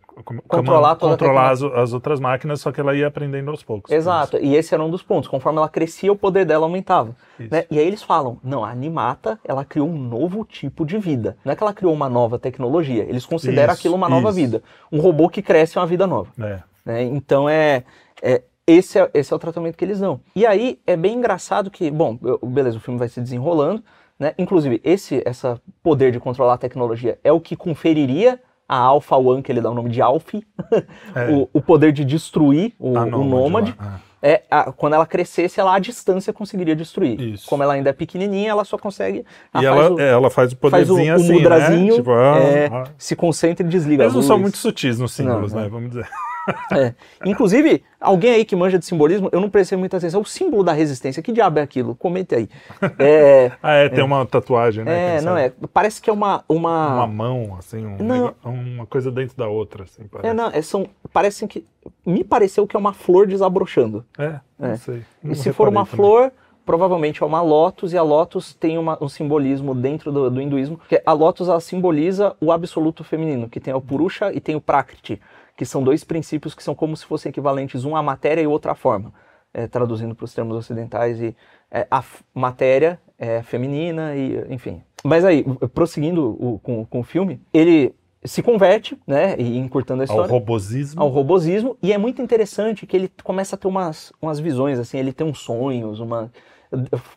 Controlar 0.48 0.96
controlar 0.96 1.50
as, 1.52 1.62
as 1.62 1.94
outras 1.94 2.20
máquinas, 2.20 2.62
só 2.62 2.72
que 2.72 2.80
ela 2.80 2.96
ia 2.96 3.08
aprendendo 3.08 3.52
aos 3.52 3.62
poucos. 3.64 3.92
Exato, 3.92 4.38
e 4.38 4.56
esse 4.56 4.74
era 4.74 4.84
um 4.84 4.90
dos 4.90 5.04
pontos. 5.04 5.28
Conforme 5.28 5.58
ela 5.60 5.68
crescia, 5.68 6.12
o 6.12 6.16
poder 6.16 6.46
dela 6.46 6.66
aumentava. 6.66 7.16
Né? 7.38 7.66
E 7.70 7.78
aí 7.78 7.86
eles 7.86 8.02
falam: 8.02 8.40
não, 8.44 8.64
a 8.64 8.70
Animata 8.70 9.40
ela 9.44 9.66
criou 9.66 9.90
um 9.90 9.98
novo 9.98 10.46
tipo 10.46 10.86
de 10.86 10.98
vida. 10.98 11.38
Não 11.44 11.52
é 11.52 11.56
que 11.56 11.64
ela 11.64 11.74
criou 11.74 11.94
uma 11.94 12.08
nova 12.10 12.40
tecnologia, 12.40 13.04
eles 13.04 13.26
consideram 13.26 13.74
Isso, 13.74 13.80
aquilo 13.80 13.96
uma 13.96 14.08
nova 14.08 14.30
isso. 14.30 14.36
vida. 14.38 14.64
Um 14.92 15.00
robô 15.02 15.28
que 15.28 15.42
cresce 15.42 15.78
é 15.78 15.82
uma 15.82 15.88
vida 15.88 16.08
nova. 16.08 16.30
É. 16.40 16.60
né? 16.86 17.04
Então 17.04 17.50
é, 17.50 17.84
é- 18.22 18.44
esse 18.66 19.00
é 19.00 19.10
esse 19.14 19.34
é 19.34 19.36
o 19.36 19.40
tratamento 19.40 19.76
que 19.76 19.84
eles 19.84 20.00
dão. 20.00 20.22
E 20.36 20.46
aí 20.46 20.80
é 20.88 20.96
bem 20.96 21.16
engraçado 21.18 21.70
que, 21.70 21.92
bom, 21.92 22.18
eu- 22.24 22.40
beleza, 22.44 22.78
o 22.78 22.82
filme 22.82 22.98
vai 23.00 23.10
se 23.10 23.20
desenrolando, 23.20 23.84
né? 24.18 24.34
Inclusive 24.38 24.80
esse 24.84 25.22
essa 25.26 25.60
poder 25.84 26.12
de 26.12 26.20
controlar 26.20 26.54
a 26.54 26.58
tecnologia 26.58 27.20
é 27.24 27.32
o 27.34 27.42
que 27.42 27.56
conferiria 27.56 28.40
a 28.72 28.78
Alpha 28.78 29.18
One, 29.18 29.42
que 29.44 29.52
ele 29.52 29.60
dá 29.60 29.70
o 29.70 29.74
nome 29.74 29.90
de 29.90 30.02
Alfie, 30.02 30.46
É. 31.14 31.30
o, 31.30 31.50
o 31.54 31.62
poder 31.62 31.92
de 31.92 32.06
destruir 32.06 32.74
o, 32.80 32.98
A 32.98 33.04
o 33.04 33.24
nômade 33.24 33.76
lá, 33.78 34.00
É, 34.24 34.44
a- 34.50 34.72
quando 34.72 34.94
ela 34.94 35.06
crescesse, 35.06 35.60
ela 35.60 35.76
à 35.76 35.80
distância 35.80 36.32
conseguiria 36.32 36.76
destruir. 36.76 37.20
Isso. 37.20 37.48
Como 37.50 37.64
ela 37.64 37.74
ainda 37.74 37.90
é 37.90 37.94
pequenininha, 37.94 38.52
ela 38.52 38.64
só 38.64 38.78
consegue. 38.78 39.20
E 39.20 39.26
faz 39.52 39.66
ela, 39.66 39.92
o- 39.92 40.00
ela 40.00 40.30
faz 40.30 40.54
o 40.54 40.56
faz 40.70 40.90
o, 40.90 40.94
poderzinho 40.94 41.14
o 41.14 41.16
assim, 41.18 41.34
mudrazinho, 41.34 41.88
né? 41.94 41.96
Tipo, 41.98 42.12
ah, 42.14 42.38
é, 42.40 42.68
ah. 42.72 42.84
se 42.98 43.16
concentra 43.16 43.66
e 43.66 43.70
desliga 43.70 44.04
Eles 44.04 44.14
não 44.16 44.22
são 44.22 44.38
muito 44.40 44.58
sutis 44.58 44.98
nos 45.00 45.12
símbolos, 45.12 45.52
não. 45.54 45.62
né? 45.64 45.68
Vamos 45.70 45.90
dizer. 45.90 46.08
É. 46.76 46.94
Inclusive, 47.26 47.84
alguém 48.00 48.32
aí 48.34 48.46
que 48.46 48.56
manja 48.56 48.80
de 48.80 48.86
simbolismo, 48.86 49.30
eu 49.32 49.40
não 49.40 49.50
prestei 49.50 49.78
muita 49.78 49.98
atenção. 49.98 50.22
O 50.22 50.26
símbolo 50.26 50.64
da 50.64 50.74
resistência, 50.74 51.22
que 51.22 51.32
diabo 51.32 51.60
é 51.60 51.62
aquilo? 51.62 51.96
Comente 51.96 52.34
aí. 52.34 52.50
É, 52.98 53.52
Ah, 53.62 53.74
é, 53.74 53.90
tem 53.90 54.04
uma 54.04 54.26
tatuagem, 54.26 54.84
né? 54.84 55.18
é, 55.18 55.22
não 55.22 55.34
sabe? 55.36 55.42
é. 55.42 55.54
Parece 55.74 56.02
que 56.02 56.10
é 56.10 56.14
uma. 56.14 56.44
uma... 56.50 56.96
Uma 56.96 57.08
mão, 57.08 57.56
assim, 57.60 57.86
um 57.86 57.98
Não. 57.98 58.34
uma 58.44 58.86
coisa 58.86 59.12
dentro 59.12 59.38
da 59.38 59.48
outra, 59.48 59.84
assim, 59.84 60.04
parece. 60.12 60.30
É, 60.30 60.34
não, 60.34 60.48
é, 60.48 60.62
são, 60.62 60.88
parecem 61.14 61.48
que. 61.48 61.66
Me 62.06 62.24
pareceu 62.24 62.66
que 62.68 62.76
é 62.76 62.80
uma 62.80 62.94
flor 62.94 63.28
desabrochando. 63.28 64.06
É, 64.18 64.40
não 64.58 64.70
É. 64.72 64.78
sei. 64.78 65.04
E 65.24 65.28
Não 65.30 65.36
se 65.36 65.52
for 65.54 65.68
uma 65.68 65.86
também. 65.86 65.96
flor, 65.96 66.32
provavelmente 66.66 67.22
é 67.22 67.26
uma 67.26 67.42
lótus, 67.42 67.92
e 67.94 67.98
a 67.98 68.04
lótus 68.04 68.54
tem 68.54 68.78
uma- 68.78 68.98
um 69.02 69.10
simbolismo 69.10 69.74
dentro 69.76 70.12
do, 70.12 70.30
do 70.30 70.42
hinduísmo, 70.42 70.80
que 70.88 71.02
a 71.06 71.12
lótus 71.14 71.50
ela 71.50 71.60
simboliza 71.60 72.36
o 72.40 72.52
absoluto 72.52 73.04
feminino, 73.04 73.50
que 73.50 73.60
tem 73.60 73.74
o 73.74 73.82
Purusha 73.82 74.32
e 74.34 74.40
tem 74.40 74.56
o 74.56 74.62
Prakriti, 74.62 75.20
que 75.62 75.66
são 75.68 75.84
dois 75.84 76.04
princípios 76.04 76.56
que 76.56 76.64
são 76.64 76.74
como 76.74 76.98
se 76.98 77.06
fossem 77.06 77.30
equivalentes, 77.30 77.86
um 77.86 77.96
à 77.96 78.02
matéria 78.02 78.42
e 78.42 78.48
outra 78.48 78.72
à 78.72 78.76
forma, 78.76 79.14
é, 79.54 79.68
traduzindo 79.68 80.16
para 80.16 80.26
os 80.26 80.34
termos 80.34 80.58
ocidentais, 80.58 81.22
e 81.22 81.36
é, 81.70 81.86
a 81.92 82.04
matéria 82.34 83.00
é 83.16 83.44
feminina, 83.44 84.16
e 84.16 84.44
enfim. 84.52 84.82
Mas 85.04 85.24
aí, 85.24 85.46
prosseguindo 85.72 86.36
o- 86.44 86.58
com, 86.64 86.84
com 86.84 87.02
o 87.02 87.04
filme, 87.04 87.40
ele 87.54 87.94
se 88.26 88.42
converte, 88.42 88.98
né, 89.06 89.36
e 89.38 89.56
encurtando 89.60 90.02
a 90.02 90.06
Ao 90.06 90.08
história 90.10 90.32
robosismo. 90.32 91.00
ao 91.00 91.10
robosismo 91.10 91.78
e 91.84 91.94
é 91.94 91.98
muito 92.00 92.24
interessante 92.24 92.88
que 92.88 92.98
ele 92.98 93.12
começa 93.24 93.56
a 93.56 93.60
ter 93.60 93.68
umas, 93.68 94.12
umas 94.20 94.40
visões 94.40 94.80
assim, 94.80 94.98
ele 94.98 95.14
tem 95.14 95.28
uns 95.28 95.42
sonhos, 95.42 96.00
uma 96.00 96.32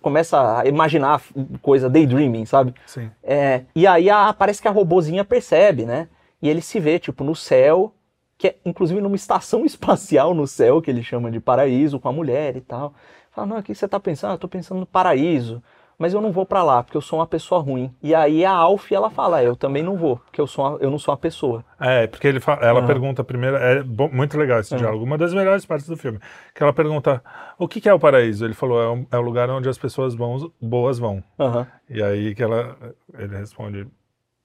começa 0.02 0.58
a 0.60 0.66
imaginar 0.66 1.22
coisa 1.62 1.88
daydreaming, 1.88 2.44
sabe? 2.44 2.74
Sim. 2.84 3.10
É, 3.22 3.62
e 3.74 3.86
aí 3.86 4.10
a- 4.10 4.34
parece 4.34 4.60
que 4.60 4.68
a 4.68 4.70
robozinha 4.70 5.24
percebe, 5.24 5.86
né? 5.86 6.08
E 6.42 6.48
ele 6.50 6.60
se 6.60 6.78
vê 6.78 6.98
tipo 6.98 7.24
no 7.24 7.34
céu, 7.34 7.94
que 8.38 8.48
é 8.48 8.56
inclusive 8.64 9.00
numa 9.00 9.16
estação 9.16 9.64
espacial 9.66 10.34
no 10.34 10.46
céu 10.46 10.80
que 10.82 10.90
ele 10.90 11.02
chama 11.02 11.30
de 11.30 11.40
paraíso 11.40 11.98
com 12.00 12.08
a 12.08 12.12
mulher 12.12 12.56
e 12.56 12.60
tal. 12.60 12.94
Fala, 13.32 13.46
não, 13.46 13.58
o 13.58 13.62
que 13.62 13.74
você 13.74 13.88
tá 13.88 13.98
pensando? 13.98 14.30
Ah, 14.30 14.34
eu 14.34 14.38
tô 14.38 14.48
pensando 14.48 14.80
no 14.80 14.86
paraíso. 14.86 15.62
Mas 15.96 16.12
eu 16.12 16.20
não 16.20 16.32
vou 16.32 16.44
pra 16.44 16.64
lá, 16.64 16.82
porque 16.82 16.96
eu 16.96 17.00
sou 17.00 17.20
uma 17.20 17.26
pessoa 17.26 17.60
ruim. 17.60 17.94
E 18.02 18.12
aí 18.16 18.44
a 18.44 18.50
Alf, 18.50 18.90
ela 18.90 19.10
fala, 19.10 19.40
"É, 19.40 19.46
eu 19.46 19.54
também 19.54 19.80
não 19.80 19.96
vou, 19.96 20.16
porque 20.16 20.40
eu, 20.40 20.46
sou 20.46 20.64
uma- 20.66 20.78
eu 20.80 20.90
não 20.90 20.98
sou 20.98 21.12
uma 21.12 21.18
pessoa. 21.18 21.64
É, 21.78 22.08
porque 22.08 22.26
ele 22.26 22.40
fa- 22.40 22.58
ela 22.60 22.80
Aham. 22.80 22.86
pergunta 22.88 23.22
primeiro, 23.22 23.56
é 23.56 23.80
bom- 23.80 24.10
muito 24.12 24.36
legal 24.36 24.58
esse 24.58 24.74
Aham. 24.74 24.82
diálogo, 24.82 25.04
uma 25.04 25.16
das 25.16 25.32
melhores 25.32 25.64
partes 25.64 25.86
do 25.86 25.96
filme, 25.96 26.18
que 26.52 26.60
ela 26.64 26.72
pergunta, 26.72 27.22
o 27.56 27.68
que, 27.68 27.80
que 27.80 27.88
é 27.88 27.94
o 27.94 27.98
paraíso? 28.00 28.44
Ele 28.44 28.54
falou, 28.54 28.82
é, 28.82 28.90
um- 28.90 29.06
é 29.12 29.16
o 29.16 29.20
lugar 29.20 29.48
onde 29.50 29.68
as 29.68 29.78
pessoas 29.78 30.16
bons- 30.16 30.50
boas 30.60 30.98
vão. 30.98 31.22
Aham. 31.38 31.64
E 31.88 32.02
aí 32.02 32.34
que 32.34 32.42
ela, 32.42 32.76
ele 33.16 33.36
responde, 33.36 33.86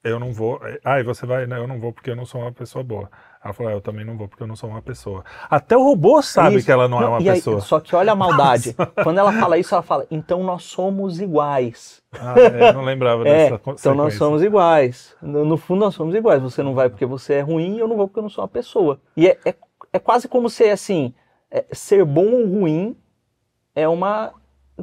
eu 0.03 0.19
não 0.19 0.31
vou, 0.31 0.61
ah, 0.85 0.99
e 0.99 1.03
você 1.03 1.25
vai? 1.25 1.47
Não, 1.47 1.57
eu 1.57 1.67
não 1.67 1.79
vou 1.79 1.91
porque 1.91 2.11
eu 2.11 2.15
não 2.15 2.25
sou 2.27 2.41
uma 2.41 2.51
pessoa 2.51 2.83
boa. 2.83 3.09
Ela 3.43 3.53
falou, 3.53 3.71
"É, 3.71 3.75
eu 3.75 3.79
também 3.81 4.03
não 4.05 4.17
vou 4.17 4.27
porque 4.27 4.43
eu 4.43 4.47
não 4.47 4.55
sou 4.55 4.69
uma 4.69 4.81
pessoa. 4.81 5.23
Até 5.49 5.77
o 5.77 5.81
robô 5.83 6.21
sabe 6.21 6.57
Isso. 6.57 6.65
que 6.65 6.71
ela 6.71 6.87
não, 6.89 7.01
é 7.01 7.07
uma 7.07 7.21
e 7.21 7.29
aí- 7.29 7.35
pessoa. 7.37 7.61
só 7.61 7.79
que 7.79 7.95
olha 7.95 8.11
a 8.11 8.15
maldade. 8.15 8.75
Quando 9.03 9.17
ela 9.17 9.31
fala 9.31 9.57
isso, 9.57 9.73
ela 9.73 9.81
fala, 9.81 10.05
então 10.11 10.43
nós 10.43 10.63
somos 10.63 11.21
iguais. 11.21 12.01
Ah, 12.19 12.33
é, 12.37 12.69
eu 12.69 12.73
não 12.73 12.83
lembrava 12.83 13.21
É, 13.27 13.45
dessa 13.45 13.57
co- 13.57 13.71
então 13.79 13.95
nós 13.95 14.15
somos 14.15 14.43
iguais. 14.43 15.15
No, 15.21 15.45
no 15.45 15.55
fundo, 15.57 15.79
nós 15.79 15.95
somos 15.95 16.13
iguais. 16.15 16.41
Você 16.41 16.61
não 16.61 16.73
vai 16.73 16.89
porque 16.89 17.05
você 17.05 17.35
é 17.35 17.41
ruim 17.41 17.75
e 17.75 17.79
eu 17.79 17.87
não 17.87 17.95
vou 17.95 18.07
porque 18.07 18.19
eu 18.19 18.23
não 18.23 18.29
sou 18.29 18.43
uma 18.43 18.47
pessoa. 18.49 18.99
E 19.15 19.27
é, 19.27 19.37
é, 19.45 19.55
é 19.93 19.99
quase 19.99 20.27
como 20.27 20.49
ser 20.49 20.71
assim: 20.71 21.13
é, 21.49 21.63
ser 21.71 22.03
bom 22.03 22.25
ou 22.31 22.45
ruim 22.45 22.95
é 23.73 23.87
uma 23.87 24.33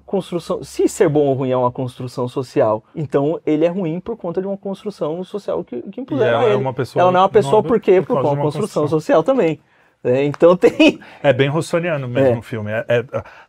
construção. 0.04 0.62
Se 0.62 0.88
ser 0.88 1.08
bom 1.08 1.26
ou 1.26 1.34
ruim 1.34 1.50
é 1.50 1.56
uma 1.56 1.70
construção 1.70 2.28
social, 2.28 2.84
então 2.94 3.40
ele 3.46 3.64
é 3.64 3.68
ruim 3.68 4.00
por 4.00 4.16
conta 4.16 4.40
de 4.40 4.46
uma 4.46 4.56
construção 4.56 5.22
social 5.24 5.62
que, 5.64 5.80
que 5.82 6.00
impuseram 6.00 6.42
ela 6.42 6.50
é 6.50 6.56
uma 6.56 6.74
pessoa 6.74 7.00
ela 7.02 7.12
não 7.12 7.20
é 7.20 7.22
uma 7.22 7.28
pessoa 7.28 7.56
nobre 7.56 7.68
por 7.68 7.80
quê? 7.80 8.02
por 8.02 8.14
uma 8.14 8.22
construção, 8.22 8.82
construção. 8.82 8.88
social 8.88 9.22
também. 9.22 9.60
É, 10.04 10.24
então 10.24 10.54
tem. 10.58 11.00
É 11.22 11.32
bem 11.32 11.48
russoniano 11.48 12.06
mesmo 12.06 12.36
É. 12.36 12.38
o 12.38 12.42
filme. 12.42 12.70
É, 12.70 12.84
é 12.88 13.04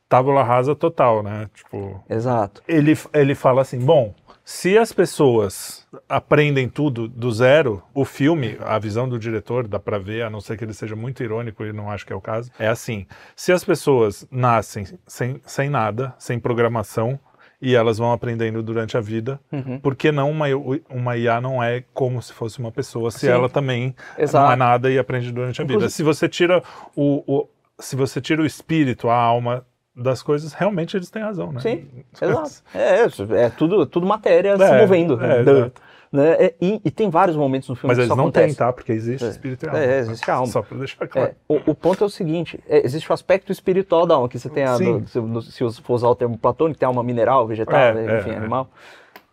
tábula 0.09 0.43
rasa 0.43 0.75
total, 0.75 1.21
né? 1.21 1.49
Tipo, 1.53 2.03
Exato. 2.09 2.63
ele, 2.67 2.97
ele 3.13 3.35
fala 3.35 3.61
assim: 3.61 3.79
bom, 3.79 4.13
se 4.49 4.77
as 4.77 4.93
pessoas 4.93 5.85
aprendem 6.07 6.69
tudo 6.69 7.05
do 7.05 7.29
zero, 7.33 7.83
o 7.93 8.05
filme, 8.05 8.57
a 8.61 8.79
visão 8.79 9.07
do 9.09 9.19
diretor, 9.19 9.67
dá 9.67 9.77
pra 9.77 9.97
ver, 9.99 10.23
a 10.23 10.29
não 10.29 10.39
ser 10.39 10.57
que 10.57 10.63
ele 10.63 10.73
seja 10.73 10.95
muito 10.95 11.21
irônico 11.21 11.65
e 11.65 11.73
não 11.73 11.91
acho 11.91 12.05
que 12.05 12.13
é 12.13 12.15
o 12.15 12.21
caso, 12.21 12.49
é 12.57 12.65
assim: 12.69 13.05
se 13.35 13.51
as 13.51 13.61
pessoas 13.65 14.25
nascem 14.31 14.85
sem, 15.05 15.41
sem 15.45 15.69
nada, 15.69 16.15
sem 16.17 16.39
programação, 16.39 17.19
e 17.61 17.75
elas 17.75 17.97
vão 17.97 18.13
aprendendo 18.13 18.63
durante 18.63 18.95
a 18.95 19.01
vida, 19.01 19.37
Uhum. 19.51 19.81
por 19.81 19.95
que 19.97 20.13
não 20.13 20.31
uma, 20.31 20.45
uma 20.89 21.17
IA 21.17 21.41
não 21.41 21.61
é 21.61 21.83
como 21.93 22.21
se 22.21 22.31
fosse 22.31 22.57
uma 22.57 22.71
pessoa, 22.71 23.11
se 23.11 23.19
Sim. 23.19 23.27
ela 23.27 23.49
também 23.49 23.93
Exato. 24.17 24.45
não 24.45 24.53
é 24.53 24.55
nada 24.55 24.89
e 24.89 24.97
aprende 24.97 25.29
durante 25.29 25.59
a 25.61 25.65
vida? 25.65 25.73
Inclusive- 25.73 25.91
Se 25.93 26.03
você 26.03 26.29
tira 26.29 26.63
o, 26.95 27.21
o- 27.27 27.49
se 27.79 27.97
você 27.97 28.21
tira 28.21 28.41
o 28.41 28.45
espírito, 28.45 29.09
a 29.09 29.15
alma 29.15 29.65
das 29.97 30.21
coisas, 30.21 30.53
realmente 30.53 30.95
eles 30.95 31.09
têm 31.09 31.23
razão, 31.23 31.51
né? 31.51 31.59
Sim, 31.59 31.87
exato. 32.21 32.63
É, 32.73 33.45
é 33.45 33.49
tudo, 33.49 33.85
tudo 33.85 34.05
matéria 34.05 34.55
se 34.57 34.63
É, 34.63 34.79
movendo. 34.79 35.19
é, 35.23 35.39
exato. 35.41 35.81
Né? 36.09 36.31
É, 36.39 36.55
E, 36.61 36.79
e 36.85 36.89
tem 36.91 37.09
vários 37.09 37.35
momentos 37.35 37.67
no 37.67 37.75
filme 37.75 37.89
Mas 37.89 37.97
que 37.97 38.01
eles 38.03 38.07
isso 38.11 38.15
não 38.15 38.25
acontece. 38.25 38.47
têm, 38.47 38.55
tá? 38.55 38.71
Porque 38.71 38.91
existe 38.93 39.27
espírito 39.27 39.65
e 39.65 39.67
alma. 39.69 39.79
É, 39.79 39.99
existe 39.99 40.31
alma. 40.31 40.47
Só 40.47 40.61
pra 40.61 40.77
deixar 40.77 41.05
claro. 41.07 41.29
É, 41.31 41.35
o, 41.53 41.71
o 41.71 41.75
ponto 41.75 42.01
é 42.03 42.07
o 42.07 42.09
seguinte: 42.09 42.59
é, 42.69 42.85
existe 42.85 43.09
o 43.09 43.13
aspecto 43.13 43.51
espiritual 43.51 44.05
da 44.05 44.15
alma, 44.15 44.29
que 44.29 44.39
você 44.39 44.49
tem 44.49 44.63
a. 44.63 44.77
Do- 44.77 45.05
se, 45.07 45.19
no- 45.19 45.41
se 45.41 45.81
for 45.81 45.95
usar 45.95 46.07
o 46.07 46.15
termo 46.15 46.37
platônico, 46.37 46.79
tem 46.79 46.87
alma 46.87 47.03
mineral, 47.03 47.45
vegetal, 47.45 47.75
É, 47.77 47.93
né, 47.93 48.19
enfim, 48.19 48.29
é, 48.29 48.33
é. 48.33 48.37
animal. 48.37 48.69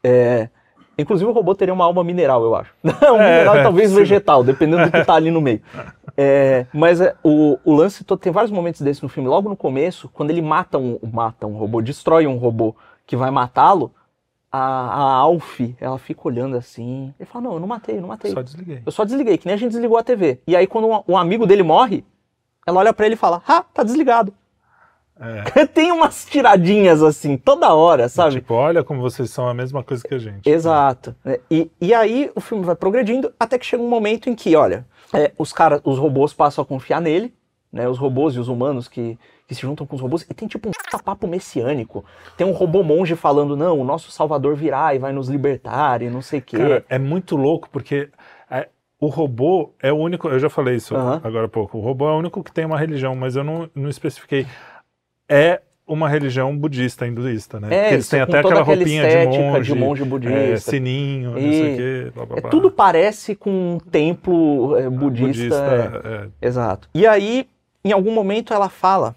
É, 0.03 0.48
inclusive 0.98 1.31
o 1.31 1.33
robô 1.33 1.55
teria 1.55 1.72
uma 1.72 1.85
alma 1.85 2.03
mineral, 2.03 2.42
eu 2.42 2.57
acho. 2.57 2.72
um 2.83 2.88
É, 3.20 3.31
mineral 3.31 3.62
talvez 3.62 3.92
vegetal, 3.92 4.42
dependendo 4.42 4.85
do 4.87 4.90
que 4.90 5.05
tá 5.05 5.14
ali 5.14 5.31
no 5.31 5.40
meio. 5.40 5.61
É, 6.16 6.66
mas 6.72 7.00
é, 7.00 7.14
o, 7.22 7.59
o 7.64 7.74
lance 7.74 8.05
todo, 8.05 8.18
tem 8.18 8.33
vários 8.33 8.53
momentos 8.53 8.81
desses 8.81 9.03
no 9.03 9.09
filme. 9.09 9.29
Logo 9.29 9.48
no 9.48 9.57
começo, 9.57 10.09
quando 10.09 10.31
ele 10.31 10.42
mata 10.42 10.79
um, 10.79 10.98
mata 11.12 11.46
um 11.46 11.57
robô, 11.57 11.83
destrói 11.83 12.27
um 12.27 12.37
robô 12.37 12.74
que 13.07 13.16
vai 13.16 13.31
matá-lo, 13.31 13.92
a, 14.50 14.59
a 14.59 15.03
Alf, 15.16 15.61
ela 15.81 15.98
fica 15.98 16.20
olhando 16.24 16.57
assim. 16.57 17.12
Ele 17.18 17.29
fala: 17.29 17.46
Não, 17.46 17.55
eu 17.55 17.61
não 17.61 17.66
matei, 17.66 17.96
eu 17.96 18.00
não 18.00 18.09
matei. 18.09 18.31
Só 18.31 18.40
desliguei. 18.40 18.83
Eu 18.87 18.92
só 18.92 19.05
desliguei, 19.05 19.37
que 19.37 19.46
nem 19.46 19.55
a 19.55 19.59
gente 19.59 19.72
desligou 19.72 19.98
a 19.98 20.05
TV. 20.05 20.40
E 20.46 20.55
aí, 20.55 20.66
quando 20.66 20.88
um, 20.88 21.03
um 21.09 21.16
amigo 21.16 21.44
dele 21.44 21.64
morre, 21.64 22.05
ela 22.64 22.79
olha 22.79 22.92
pra 22.92 23.07
ele 23.07 23.14
e 23.14 23.18
fala: 23.18 23.42
Ah, 23.48 23.64
tá 23.74 23.83
desligado. 23.83 24.33
É. 25.18 25.66
Tem 25.66 25.90
umas 25.90 26.24
tiradinhas 26.24 27.03
assim, 27.03 27.37
toda 27.37 27.72
hora, 27.74 28.09
sabe? 28.09 28.37
Tipo, 28.37 28.55
olha 28.55 28.83
como 28.83 29.00
vocês 29.00 29.31
são 29.31 29.48
a 29.48 29.55
mesma 29.55 29.83
coisa 29.83 30.03
que 30.07 30.14
a 30.14 30.18
gente. 30.18 30.48
Exato. 30.48 31.14
né? 31.24 31.38
E, 31.50 31.70
e 31.81 31.92
aí 31.92 32.31
o 32.35 32.40
filme 32.40 32.64
vai 32.64 32.77
progredindo 32.77 33.33
até 33.38 33.59
que 33.59 33.66
chega 33.66 33.83
um 33.83 33.88
momento 33.88 34.29
em 34.29 34.35
que, 34.35 34.55
olha, 34.55 34.87
é, 35.14 35.33
os 35.38 35.53
caras, 35.53 35.81
os 35.85 35.98
robôs 35.98 36.33
passam 36.33 36.62
a 36.62 36.66
confiar 36.66 37.00
nele, 37.00 37.35
né? 37.72 37.88
Os 37.88 37.98
robôs 37.98 38.35
e 38.35 38.38
os 38.38 38.48
humanos 38.48 38.88
que, 38.88 39.18
que 39.46 39.55
se 39.55 39.62
juntam 39.62 39.87
com 39.87 39.96
os 39.96 40.03
robôs, 40.03 40.22
e 40.29 40.35
tem 40.35 40.46
tipo 40.46 40.68
um 40.68 40.98
papo 41.05 41.27
messiânico. 41.27 42.05
Tem 42.37 42.46
um 42.46 42.53
robô 42.53 42.83
monge 42.83 43.16
falando, 43.16 43.57
não, 43.57 43.81
o 43.81 43.85
nosso 43.85 44.11
salvador 44.11 44.55
virá 44.55 44.94
e 44.94 44.98
vai 44.98 45.12
nos 45.12 45.29
libertar 45.29 46.03
e 46.03 46.11
não 46.11 46.22
sei 46.22 46.38
o 46.38 46.42
quê. 46.42 46.57
Cara, 46.57 46.85
é 46.88 46.98
muito 46.98 47.37
louco 47.37 47.68
porque 47.70 48.11
é, 48.50 48.68
o 49.00 49.07
robô 49.07 49.72
é 49.81 49.92
o 49.92 49.96
único. 49.96 50.29
Eu 50.29 50.38
já 50.38 50.48
falei 50.48 50.77
isso 50.77 50.96
Aham. 50.96 51.20
agora 51.22 51.46
há 51.46 51.48
pouco. 51.48 51.79
O 51.79 51.81
robô 51.81 52.09
é 52.09 52.12
o 52.12 52.18
único 52.18 52.42
que 52.42 52.53
tem 52.53 52.64
uma 52.64 52.79
religião, 52.79 53.14
mas 53.14 53.37
eu 53.37 53.44
não, 53.44 53.68
não 53.74 53.88
especifiquei. 53.88 54.46
É 55.29 55.61
uma 55.87 56.09
religião 56.09 56.57
budista, 56.57 57.07
hinduísta, 57.07 57.61
né? 57.61 57.68
É, 57.70 57.81
Porque 57.83 57.94
eles 57.94 58.09
têm 58.09 58.20
até 58.20 58.38
aquela 58.38 58.62
roupinha 58.62 59.03
de 59.27 59.27
monge, 59.38 59.73
de 59.73 59.79
monge 59.79 60.03
é, 60.03 60.07
budista. 60.07 60.70
sininho, 60.70 61.33
não 61.33 61.38
E- 61.38 61.53
sei 61.53 61.73
o 61.73 61.77
quê, 61.77 62.11
blá, 62.14 62.27
blá, 62.27 62.37
É, 62.38 62.40
blá. 62.40 62.51
tudo 62.51 62.70
parece 62.70 63.35
com 63.35 63.51
um 63.75 63.79
templo 63.79 64.77
é, 64.79 64.88
budista. 64.88 65.55
é. 65.55 66.25
é. 66.25 66.47
Exato. 66.49 66.88
E 66.94 67.07
aí, 67.07 67.47
em 67.85 67.92
algum 67.92 68.12
momento, 68.12 68.55
ela 68.55 68.68
fala. 68.68 69.14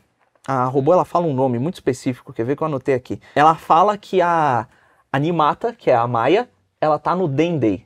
A 0.48 0.64
robô 0.66 0.94
ela 0.94 1.04
fala 1.04 1.26
um 1.26 1.34
nome 1.34 1.60
muito 1.60 1.74
específico, 1.76 2.32
quer 2.32 2.46
ver 2.46 2.56
que 2.56 2.64
eu 2.64 2.68
anotei 2.68 2.96
aqui. 2.96 3.20
Ela 3.36 3.56
fala 3.56 3.98
que 3.98 4.22
a 4.22 4.66
Animata, 5.12 5.74
que 5.78 5.90
é 5.92 5.96
a 5.96 6.08
Maia, 6.08 6.48
ela 6.80 6.98
tá 6.98 7.14
no 7.16 7.28
Dendê. 7.28 7.82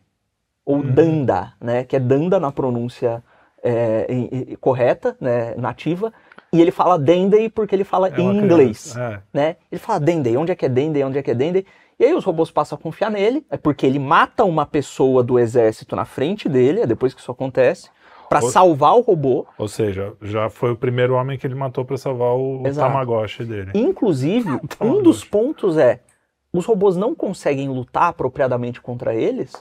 Ou 0.63 0.75
Uhum. 0.77 0.91
Danda, 0.91 1.53
né? 1.59 1.83
Que 1.83 1.95
é 1.95 1.99
Danda 1.99 2.39
na 2.39 2.51
pronúncia 2.51 3.23
é, 3.63 4.07
correta, 4.59 5.15
né? 5.19 5.55
Nativa. 5.57 6.13
E 6.53 6.61
ele 6.61 6.71
fala 6.71 6.99
Dendê 6.99 7.49
porque 7.49 7.73
ele 7.73 7.83
fala 7.83 8.09
É 8.09 8.19
em 8.19 8.37
inglês 8.37 8.91
criança, 8.93 9.23
né? 9.33 9.55
Ele 9.71 9.79
fala 9.79 9.99
Dendê, 9.99 10.35
onde 10.35 10.51
é 10.51 10.55
que 10.55 10.65
é 10.65 10.69
Dendê, 10.69 11.03
onde 11.03 11.17
é 11.17 11.23
que 11.23 11.31
é 11.31 11.33
Dendê? 11.35 11.65
E 11.97 12.03
aí 12.05 12.13
os 12.13 12.25
robôs 12.25 12.49
passam 12.51 12.77
a 12.77 12.81
confiar 12.81 13.11
nele, 13.11 13.45
é 13.49 13.57
porque 13.57 13.85
ele 13.85 13.99
mata 13.99 14.43
uma 14.43 14.65
pessoa 14.65 15.23
do 15.23 15.37
exército 15.37 15.95
na 15.95 16.03
frente 16.03 16.49
dele, 16.49 16.81
é 16.81 16.87
depois 16.87 17.13
que 17.13 17.21
isso 17.21 17.31
acontece, 17.31 17.89
pra 18.27 18.41
Ou- 18.41 18.49
salvar 18.49 18.95
o 18.95 19.01
robô. 19.01 19.45
Ou 19.57 19.67
seja, 19.67 20.13
já 20.21 20.49
foi 20.49 20.71
o 20.71 20.75
primeiro 20.75 21.13
homem 21.13 21.37
que 21.37 21.45
ele 21.45 21.53
matou 21.53 21.85
pra 21.85 21.97
salvar 21.97 22.35
o 22.35 22.63
Exato. 22.65 22.91
Tamagotchi 22.91 23.43
dele. 23.45 23.71
Inclusive, 23.75 24.49
um 24.81 25.01
dos 25.01 25.23
pontos 25.23 25.77
é, 25.77 26.01
os 26.51 26.65
robôs 26.65 26.97
não 26.97 27.13
conseguem 27.13 27.69
lutar 27.69 28.09
apropriadamente 28.09 28.81
contra 28.81 29.13
eles, 29.13 29.53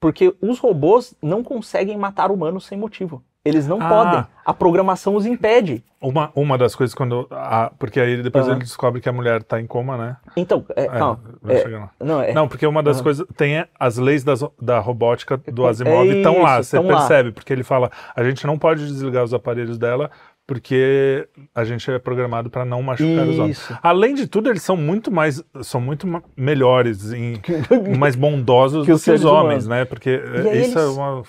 porque 0.00 0.34
os 0.42 0.58
robôs 0.58 1.14
não 1.22 1.42
conseguem 1.44 1.96
matar 1.96 2.30
humanos 2.30 2.66
sem 2.66 2.76
motivo. 2.76 3.22
Eles 3.48 3.66
não 3.66 3.80
Ah. 3.80 3.88
podem. 3.88 4.26
A 4.44 4.52
programação 4.54 5.14
os 5.16 5.24
impede. 5.26 5.82
Uma, 6.00 6.30
uma 6.34 6.56
das 6.58 6.74
coisas 6.74 6.94
quando. 6.94 7.26
ah, 7.30 7.72
porque 7.78 7.98
aí 8.00 8.22
depois 8.22 8.44
Aham. 8.44 8.54
ele 8.56 8.64
descobre 8.64 9.00
que 9.00 9.08
a 9.08 9.12
mulher 9.12 9.42
tá 9.42 9.60
em 9.60 9.66
coma, 9.66 9.96
né? 9.96 10.16
Então, 10.36 10.64
é, 10.76 10.84
É, 10.84 10.88
calma. 10.88 11.20
é, 11.48 12.04
não, 12.04 12.20
é, 12.22 12.32
Não, 12.32 12.46
porque 12.48 12.66
uma 12.66 12.82
das 12.82 12.96
Aham. 12.98 13.04
coisas. 13.04 13.26
Tem 13.36 13.64
as 13.78 13.96
leis 13.98 14.22
das- 14.22 14.44
da 14.60 14.78
robótica 14.78 15.36
do 15.50 15.66
É 15.66 15.70
Asimov 15.70 16.06
estão 16.08 16.42
lá, 16.42 16.60
isso, 16.60 16.70
você 16.70 16.76
tão 16.76 16.86
lá. 16.86 16.96
percebe, 16.98 17.32
porque 17.32 17.52
ele 17.52 17.62
fala: 17.64 17.90
a 18.14 18.22
gente 18.22 18.46
não 18.46 18.58
pode 18.58 18.86
desligar 18.86 19.24
os 19.24 19.32
aparelhos 19.34 19.76
dela 19.78 20.10
porque 20.46 21.28
a 21.54 21.62
gente 21.64 21.90
é 21.90 21.98
programado 21.98 22.48
para 22.48 22.64
não 22.64 22.82
machucar 22.82 23.26
os 23.28 23.38
homens. 23.38 23.58
Isso. 23.58 23.78
Além 23.82 24.14
de 24.14 24.26
tudo, 24.26 24.48
eles 24.48 24.62
são 24.62 24.76
muito 24.76 25.10
mais. 25.10 25.42
são 25.62 25.80
muito 25.80 26.06
melhores, 26.36 27.12
em, 27.12 27.34
mais 27.98 28.14
bondosos 28.16 28.86
Que 28.86 28.92
do 28.92 28.98
que 29.00 29.10
os 29.10 29.24
homens, 29.24 29.64
humanos. 29.64 29.66
né? 29.66 29.84
Porque 29.84 30.10
é, 30.10 30.56
isso 30.58 30.78
é 30.78 30.82
eles 30.82 30.96
uma. 30.96 31.22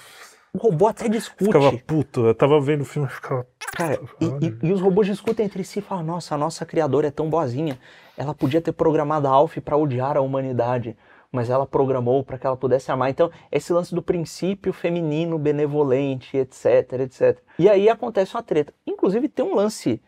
O 0.54 0.58
robô 0.58 0.88
até 0.88 1.08
discute. 1.08 1.46
Ficava 1.46 1.72
puto. 1.78 2.26
Eu 2.26 2.34
tava 2.36 2.60
vendo 2.60 2.82
o 2.82 2.86
filme 2.86 3.08
e 3.08 3.12
ficava. 3.12 3.46
Cara, 3.76 4.00
e, 4.20 4.26
e- 4.48 4.58
e 4.70 4.72
os 4.74 4.82
robôs 4.82 5.08
discutem 5.08 5.46
entre 5.46 5.64
si 5.64 5.80
e 5.80 5.82
falam: 5.82 6.04
Nossa, 6.04 6.36
a 6.36 6.38
nossa 6.38 6.66
criadora 6.66 7.08
é 7.08 7.12
tão 7.12 7.30
boazinha. 7.30 7.78
Ela 8.18 8.34
podia 8.34 8.60
ter 8.62 8.72
programado 8.72 9.28
a 9.28 9.32
Alf 9.32 9.58
para 9.60 9.78
odiar 9.78 10.18
a 10.18 10.22
humanidade, 10.22 10.98
mas 11.32 11.50
ela 11.50 11.66
programou 11.66 12.24
para 12.24 12.38
que 12.38 12.46
ela 12.48 12.58
pudesse 12.58 12.92
amar. 12.92 13.10
Então, 13.10 13.32
esse 13.52 13.72
lance 13.72 13.94
do 13.94 14.02
princípio 14.02 14.74
feminino 14.74 15.38
benevolente, 15.38 16.36
etc, 16.36 16.94
etc. 17.00 17.38
E 17.60 17.70
aí 17.70 17.88
acontece 17.88 18.36
uma 18.36 18.44
treta. 18.44 18.74
Inclusive, 18.88 19.30
tem 19.30 19.46
um 19.46 19.56
lance. 19.56 20.02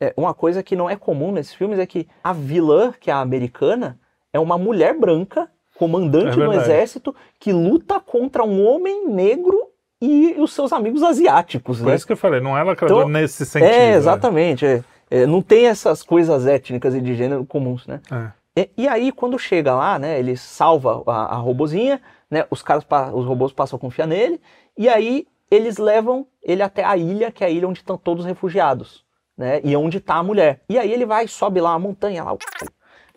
é, 0.00 0.12
uma 0.16 0.34
coisa 0.34 0.62
que 0.62 0.76
não 0.76 0.90
é 0.90 0.96
comum 0.96 1.30
nesses 1.32 1.54
filmes 1.54 1.78
é 1.78 1.86
que 1.86 2.06
a 2.22 2.32
vilã, 2.32 2.92
que 3.00 3.10
é 3.10 3.14
a 3.14 3.20
americana, 3.20 3.98
é 4.32 4.38
uma 4.40 4.58
mulher 4.58 4.98
branca, 4.98 5.48
comandante 5.78 6.38
É 6.40 6.44
do 6.44 6.52
exército, 6.52 7.14
que 7.40 7.52
luta 7.52 7.98
contra 8.00 8.42
um 8.44 8.66
homem 8.66 9.08
negro 9.08 9.65
e 10.00 10.34
os 10.38 10.52
seus 10.52 10.72
amigos 10.72 11.02
asiáticos, 11.02 11.78
Por 11.78 11.86
né? 11.86 11.94
isso 11.94 12.06
que 12.06 12.12
eu 12.12 12.16
falei, 12.16 12.40
não 12.40 12.56
é 12.56 12.62
lacrador 12.62 12.98
Então, 12.98 13.08
nesse 13.08 13.46
sentido. 13.46 13.70
É, 13.70 13.94
exatamente. 13.94 14.66
é. 14.66 14.84
É, 15.10 15.24
não 15.24 15.40
tem 15.40 15.66
essas 15.66 16.02
coisas 16.02 16.46
étnicas 16.46 16.94
e 16.94 17.00
de 17.00 17.14
gênero 17.14 17.44
comuns, 17.46 17.86
né? 17.86 18.00
É. 18.10 18.32
E, 18.76 18.84
e 18.84 18.88
aí, 18.88 19.12
quando 19.12 19.38
chega 19.38 19.74
lá, 19.74 19.98
né, 19.98 20.18
ele 20.18 20.36
salva 20.36 21.02
a, 21.06 21.34
a 21.34 21.36
robozinha, 21.36 22.00
né, 22.30 22.44
os 22.50 22.62
caras, 22.62 22.84
os 23.12 23.24
robôs 23.24 23.52
passam 23.52 23.76
a 23.76 23.80
confiar 23.80 24.06
nele, 24.06 24.40
e 24.76 24.88
aí 24.88 25.26
eles 25.50 25.76
levam 25.78 26.26
ele 26.42 26.62
até 26.62 26.82
a 26.84 26.96
ilha, 26.96 27.30
que 27.30 27.44
é 27.44 27.46
a 27.46 27.50
ilha 27.50 27.68
onde 27.68 27.78
estão 27.78 27.96
todos 27.96 28.24
os 28.24 28.28
refugiados, 28.28 29.04
né, 29.36 29.60
e 29.62 29.76
onde 29.76 29.98
está 29.98 30.16
a 30.16 30.22
mulher. 30.22 30.60
E 30.68 30.78
aí 30.78 30.92
ele 30.92 31.06
vai, 31.06 31.28
sobe 31.28 31.60
lá 31.60 31.74
a 31.74 31.78
montanha, 31.78 32.24
lá, 32.24 32.36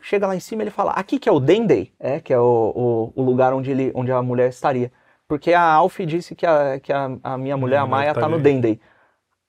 chega 0.02 0.28
lá 0.28 0.36
em 0.36 0.40
cima, 0.40 0.62
ele 0.62 0.72
fala, 0.72 0.92
aqui 0.92 1.18
que 1.18 1.28
é 1.28 1.32
o 1.32 1.40
Dendey, 1.40 1.92
é, 2.00 2.20
que 2.20 2.32
é 2.32 2.40
o, 2.40 3.12
o, 3.16 3.22
o 3.22 3.24
lugar 3.24 3.54
onde, 3.54 3.72
ele, 3.72 3.92
onde 3.96 4.12
a 4.12 4.22
mulher 4.22 4.50
estaria. 4.50 4.92
Porque 5.30 5.54
a 5.54 5.62
Alf 5.62 6.00
disse 6.00 6.36
que 6.36 6.44
a, 6.46 6.80
que 6.80 6.92
a, 6.92 7.06
a 7.24 7.38
minha 7.38 7.56
mulher, 7.56 7.78
a 7.78 7.86
Maia, 7.86 8.16
tá 8.16 8.28
no. 8.28 8.40
Dendey. 8.40 8.82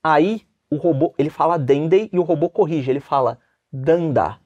Aí 0.04 0.42
o 0.70 0.76
robô, 0.76 1.14
ele 1.18 1.30
fala 1.30 1.58
Dendey 1.58 2.10
e 2.12 2.18
o 2.18 2.22
robô 2.22 2.50
corrige, 2.50 2.90
ele 2.90 3.00
fala 3.00 3.38
Danda. 3.72 4.38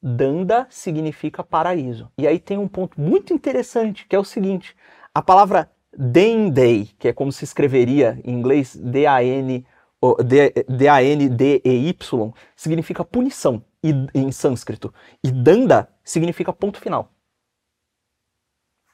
Danda 0.00 0.66
significa 0.68 1.42
paraíso. 1.42 2.12
E 2.18 2.26
aí 2.26 2.38
tem 2.38 2.58
um 2.58 2.68
ponto 2.68 3.00
muito 3.00 3.32
interessante, 3.32 4.06
que 4.06 4.14
é 4.14 4.18
o 4.18 4.24
seguinte: 4.24 4.76
a 5.14 5.22
palavra 5.22 5.72
Dendey, 5.96 6.90
que 6.98 7.08
é 7.08 7.12
como 7.14 7.32
se 7.32 7.44
escreveria 7.44 8.20
em 8.22 8.34
inglês 8.34 8.76
D-A-N 8.76 9.66
D-A-N-D-E-Y, 10.68 12.32
significa 12.54 13.04
punição 13.04 13.64
e- 13.82 14.06
em 14.14 14.30
sânscrito. 14.30 14.92
E 15.24 15.30
Danda 15.32 15.88
significa 16.04 16.52
ponto 16.52 16.78
final. 16.78 17.10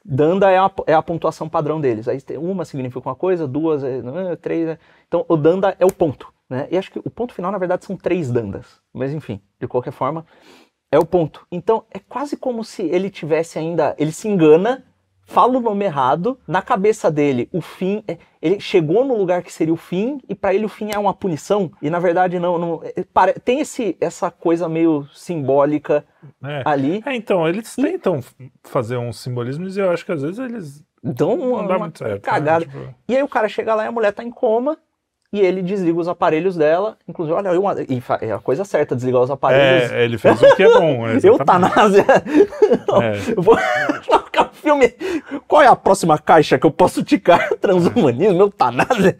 Danda 0.07 0.51
é 0.51 0.57
a, 0.59 0.71
é 0.85 0.93
a 0.93 1.01
pontuação 1.01 1.49
padrão 1.49 1.81
deles. 1.81 2.07
Aí 2.07 2.19
uma 2.37 2.63
significa 2.63 3.09
uma 3.09 3.15
coisa, 3.15 3.47
duas, 3.47 3.83
é, 3.83 3.97
é, 3.97 4.35
três. 4.35 4.67
é- 4.69 4.77
Então 5.07 5.25
o 5.27 5.35
Danda 5.35 5.75
é 5.79 5.85
o 5.85 5.91
ponto. 5.91 6.31
Né? 6.47 6.67
E 6.69 6.77
acho 6.77 6.91
que 6.91 6.99
o 6.99 7.09
ponto 7.09 7.33
final, 7.33 7.51
na 7.51 7.57
verdade, 7.57 7.85
são 7.85 7.97
três 7.97 8.31
Dandas. 8.31 8.79
Mas 8.93 9.11
enfim, 9.11 9.41
de 9.59 9.67
qualquer 9.67 9.91
forma, 9.91 10.23
é 10.91 10.99
o 10.99 11.05
ponto. 11.05 11.47
Então 11.51 11.85
é 11.91 11.97
quase 11.97 12.37
como 12.37 12.63
se 12.63 12.83
ele 12.83 13.09
tivesse 13.09 13.57
ainda. 13.57 13.95
Ele 13.97 14.11
se 14.11 14.27
engana, 14.27 14.85
fala 15.25 15.57
o 15.57 15.59
nome 15.61 15.83
errado, 15.85 16.39
na 16.47 16.61
cabeça 16.61 17.09
dele, 17.11 17.49
o 17.51 17.59
fim. 17.61 18.03
é- 18.07 18.17
Ele 18.41 18.59
chegou 18.59 19.03
no 19.03 19.17
lugar 19.17 19.41
que 19.41 19.51
seria 19.51 19.73
o 19.73 19.77
fim, 19.77 20.19
e 20.29 20.35
para 20.35 20.53
ele 20.53 20.65
o 20.65 20.69
fim 20.69 20.91
é 20.93 20.99
uma 20.99 21.13
punição. 21.15 21.71
E 21.81 21.89
na 21.89 21.97
verdade, 21.99 22.39
não. 22.39 22.57
não 22.59 22.81
é- 22.83 23.33
tem 23.43 23.59
esse, 23.59 23.97
essa 23.99 24.29
coisa 24.29 24.69
meio 24.69 25.07
simbólica 25.13 26.05
É. 26.43 26.61
ali. 26.63 27.01
É, 27.05 27.15
então, 27.15 27.47
eles 27.47 27.75
tentam 27.75 28.21
fazer 28.63 28.97
uns 28.97 29.19
simbolismos 29.19 29.75
e 29.75 29.79
eu 29.79 29.89
acho 29.89 30.05
que 30.05 30.11
às 30.11 30.21
vezes 30.21 30.37
eles 30.39 30.83
Dão 31.03 31.33
uma, 31.35 31.61
uma 31.77 31.91
certo. 31.93 32.03
né? 32.13 32.19
cagada. 32.19 32.65
Tipo, 32.65 32.95
E 33.07 33.15
aí 33.15 33.21
o 33.21 33.27
cara 33.27 33.47
chega 33.47 33.75
lá 33.75 33.83
e 33.85 33.87
a 33.87 33.91
mulher 33.91 34.11
tá 34.11 34.23
em 34.23 34.31
coma. 34.31 34.77
E 35.33 35.41
ele 35.41 35.61
desliga 35.61 35.99
os 35.99 36.07
aparelhos 36.07 36.55
dela. 36.55 36.97
Inclusive, 37.07 37.35
olha, 37.37 37.49
eu, 37.49 37.61
e 37.89 38.01
é 38.21 38.31
a 38.31 38.39
coisa 38.39 38.63
certa, 38.63 38.95
desligar 38.95 39.21
os 39.21 39.29
aparelhos. 39.31 39.91
é, 39.91 40.05
ele 40.05 40.17
fez 40.17 40.41
o 40.41 40.55
que 40.55 40.63
é 40.63 40.73
bom. 40.79 41.05
Eutanásia. 41.21 42.05
É. 42.07 43.33
Eu 43.35 43.41
vou 43.43 43.57
colocar 44.07 44.49
o 44.51 44.55
filme. 44.55 44.93
Qual 45.47 45.61
é 45.61 45.67
a 45.67 45.75
próxima 45.75 46.17
caixa 46.17 46.57
que 46.57 46.65
eu 46.65 46.71
posso 46.71 47.03
ticar? 47.03 47.49
Transhumanismo, 47.59 48.39
eutanásia. 48.43 49.17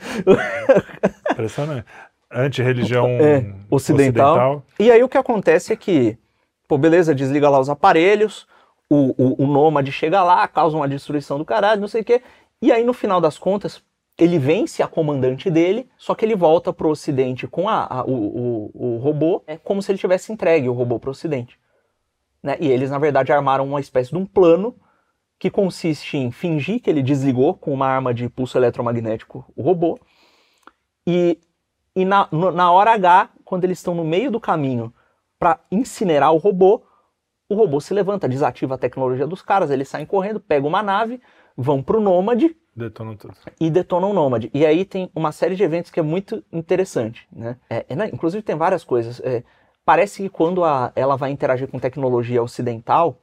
Impressionante. 1.31 1.85
Anti-religião 2.31 3.07
É, 3.07 3.45
ocidental. 3.69 4.63
E 4.79 4.91
aí 4.91 5.03
o 5.03 5.09
que 5.09 5.17
acontece 5.17 5.71
é 5.73 5.75
que, 5.75 6.17
pô, 6.67 6.77
beleza, 6.77 7.13
desliga 7.15 7.49
lá 7.49 7.59
os 7.59 7.69
aparelhos, 7.69 8.47
O, 8.89 9.15
o, 9.17 9.43
o 9.43 9.47
Nômade 9.47 9.91
chega 9.91 10.21
lá, 10.23 10.47
causa 10.47 10.77
uma 10.77 10.87
destruição 10.87 11.37
do 11.37 11.45
caralho, 11.45 11.81
não 11.81 11.87
sei 11.87 12.01
o 12.01 12.05
quê. 12.05 12.21
E 12.61 12.71
aí, 12.71 12.83
no 12.83 12.93
final 12.93 13.19
das 13.19 13.37
contas, 13.37 13.81
ele 14.17 14.39
vence 14.39 14.81
a 14.81 14.87
comandante 14.87 15.49
dele, 15.49 15.89
só 15.97 16.15
que 16.15 16.23
ele 16.23 16.35
volta 16.35 16.71
pro 16.71 16.89
ocidente 16.89 17.47
com 17.47 17.67
a, 17.67 17.85
a 17.85 18.05
o, 18.05 18.13
o, 18.13 18.71
o, 18.73 18.97
robô, 18.97 19.43
é 19.45 19.57
como 19.57 19.81
se 19.81 19.91
ele 19.91 19.99
tivesse 19.99 20.31
entregue 20.31 20.69
o 20.69 20.73
robô 20.73 20.99
pro 20.99 21.11
ocidente. 21.11 21.59
Né? 22.41 22.55
E 22.59 22.67
eles, 22.67 22.89
na 22.89 22.97
verdade, 22.97 23.33
armaram 23.33 23.65
uma 23.65 23.79
espécie 23.79 24.11
de 24.11 24.17
um 24.17 24.25
plano 24.25 24.75
que 25.37 25.49
consiste 25.49 26.17
em 26.17 26.31
fingir 26.31 26.81
que 26.81 26.89
ele 26.89 27.03
desligou 27.03 27.55
com 27.55 27.73
uma 27.73 27.87
arma 27.87 28.13
de 28.13 28.29
pulso 28.29 28.57
eletromagnético 28.57 29.45
o 29.53 29.61
robô, 29.61 29.99
e, 31.05 31.39
e 31.93 32.05
na, 32.05 32.27
na 32.31 32.71
hora 32.71 32.93
H, 32.93 33.29
quando 33.43 33.65
eles 33.65 33.79
estão 33.79 33.93
no 33.93 34.03
meio 34.03 34.31
do 34.31 34.39
caminho 34.39 34.93
para 35.37 35.59
incinerar 35.69 36.33
o 36.33 36.37
robô, 36.37 36.83
o 37.47 37.53
robô 37.53 37.79
se 37.79 37.93
levanta, 37.93 38.29
desativa 38.29 38.75
a 38.75 38.77
tecnologia 38.77 39.27
dos 39.27 39.41
caras, 39.41 39.69
eles 39.69 39.89
saem 39.89 40.05
correndo, 40.05 40.39
pegam 40.39 40.69
uma 40.69 40.81
nave, 40.81 41.21
vão 41.55 41.83
pro 41.83 42.01
Nômade 42.01 42.55
detonam 42.75 43.15
tudo. 43.15 43.33
e 43.59 43.69
detonam 43.69 44.11
o 44.11 44.13
Nômade. 44.13 44.49
E 44.53 44.65
aí 44.65 44.83
tem 44.85 45.09
uma 45.15 45.31
série 45.31 45.55
de 45.55 45.63
eventos 45.63 45.91
que 45.91 45.99
é 45.99 46.03
muito 46.03 46.43
interessante, 46.51 47.27
né? 47.31 47.57
É, 47.69 47.85
é, 47.89 47.95
né? 47.95 48.09
Inclusive 48.13 48.43
tem 48.43 48.55
várias 48.55 48.83
coisas. 48.83 49.19
É, 49.21 49.43
parece 49.85 50.23
que 50.23 50.29
quando 50.29 50.63
a, 50.63 50.91
ela 50.95 51.15
vai 51.15 51.31
interagir 51.31 51.67
com 51.67 51.79
tecnologia 51.79 52.41
ocidental, 52.43 53.17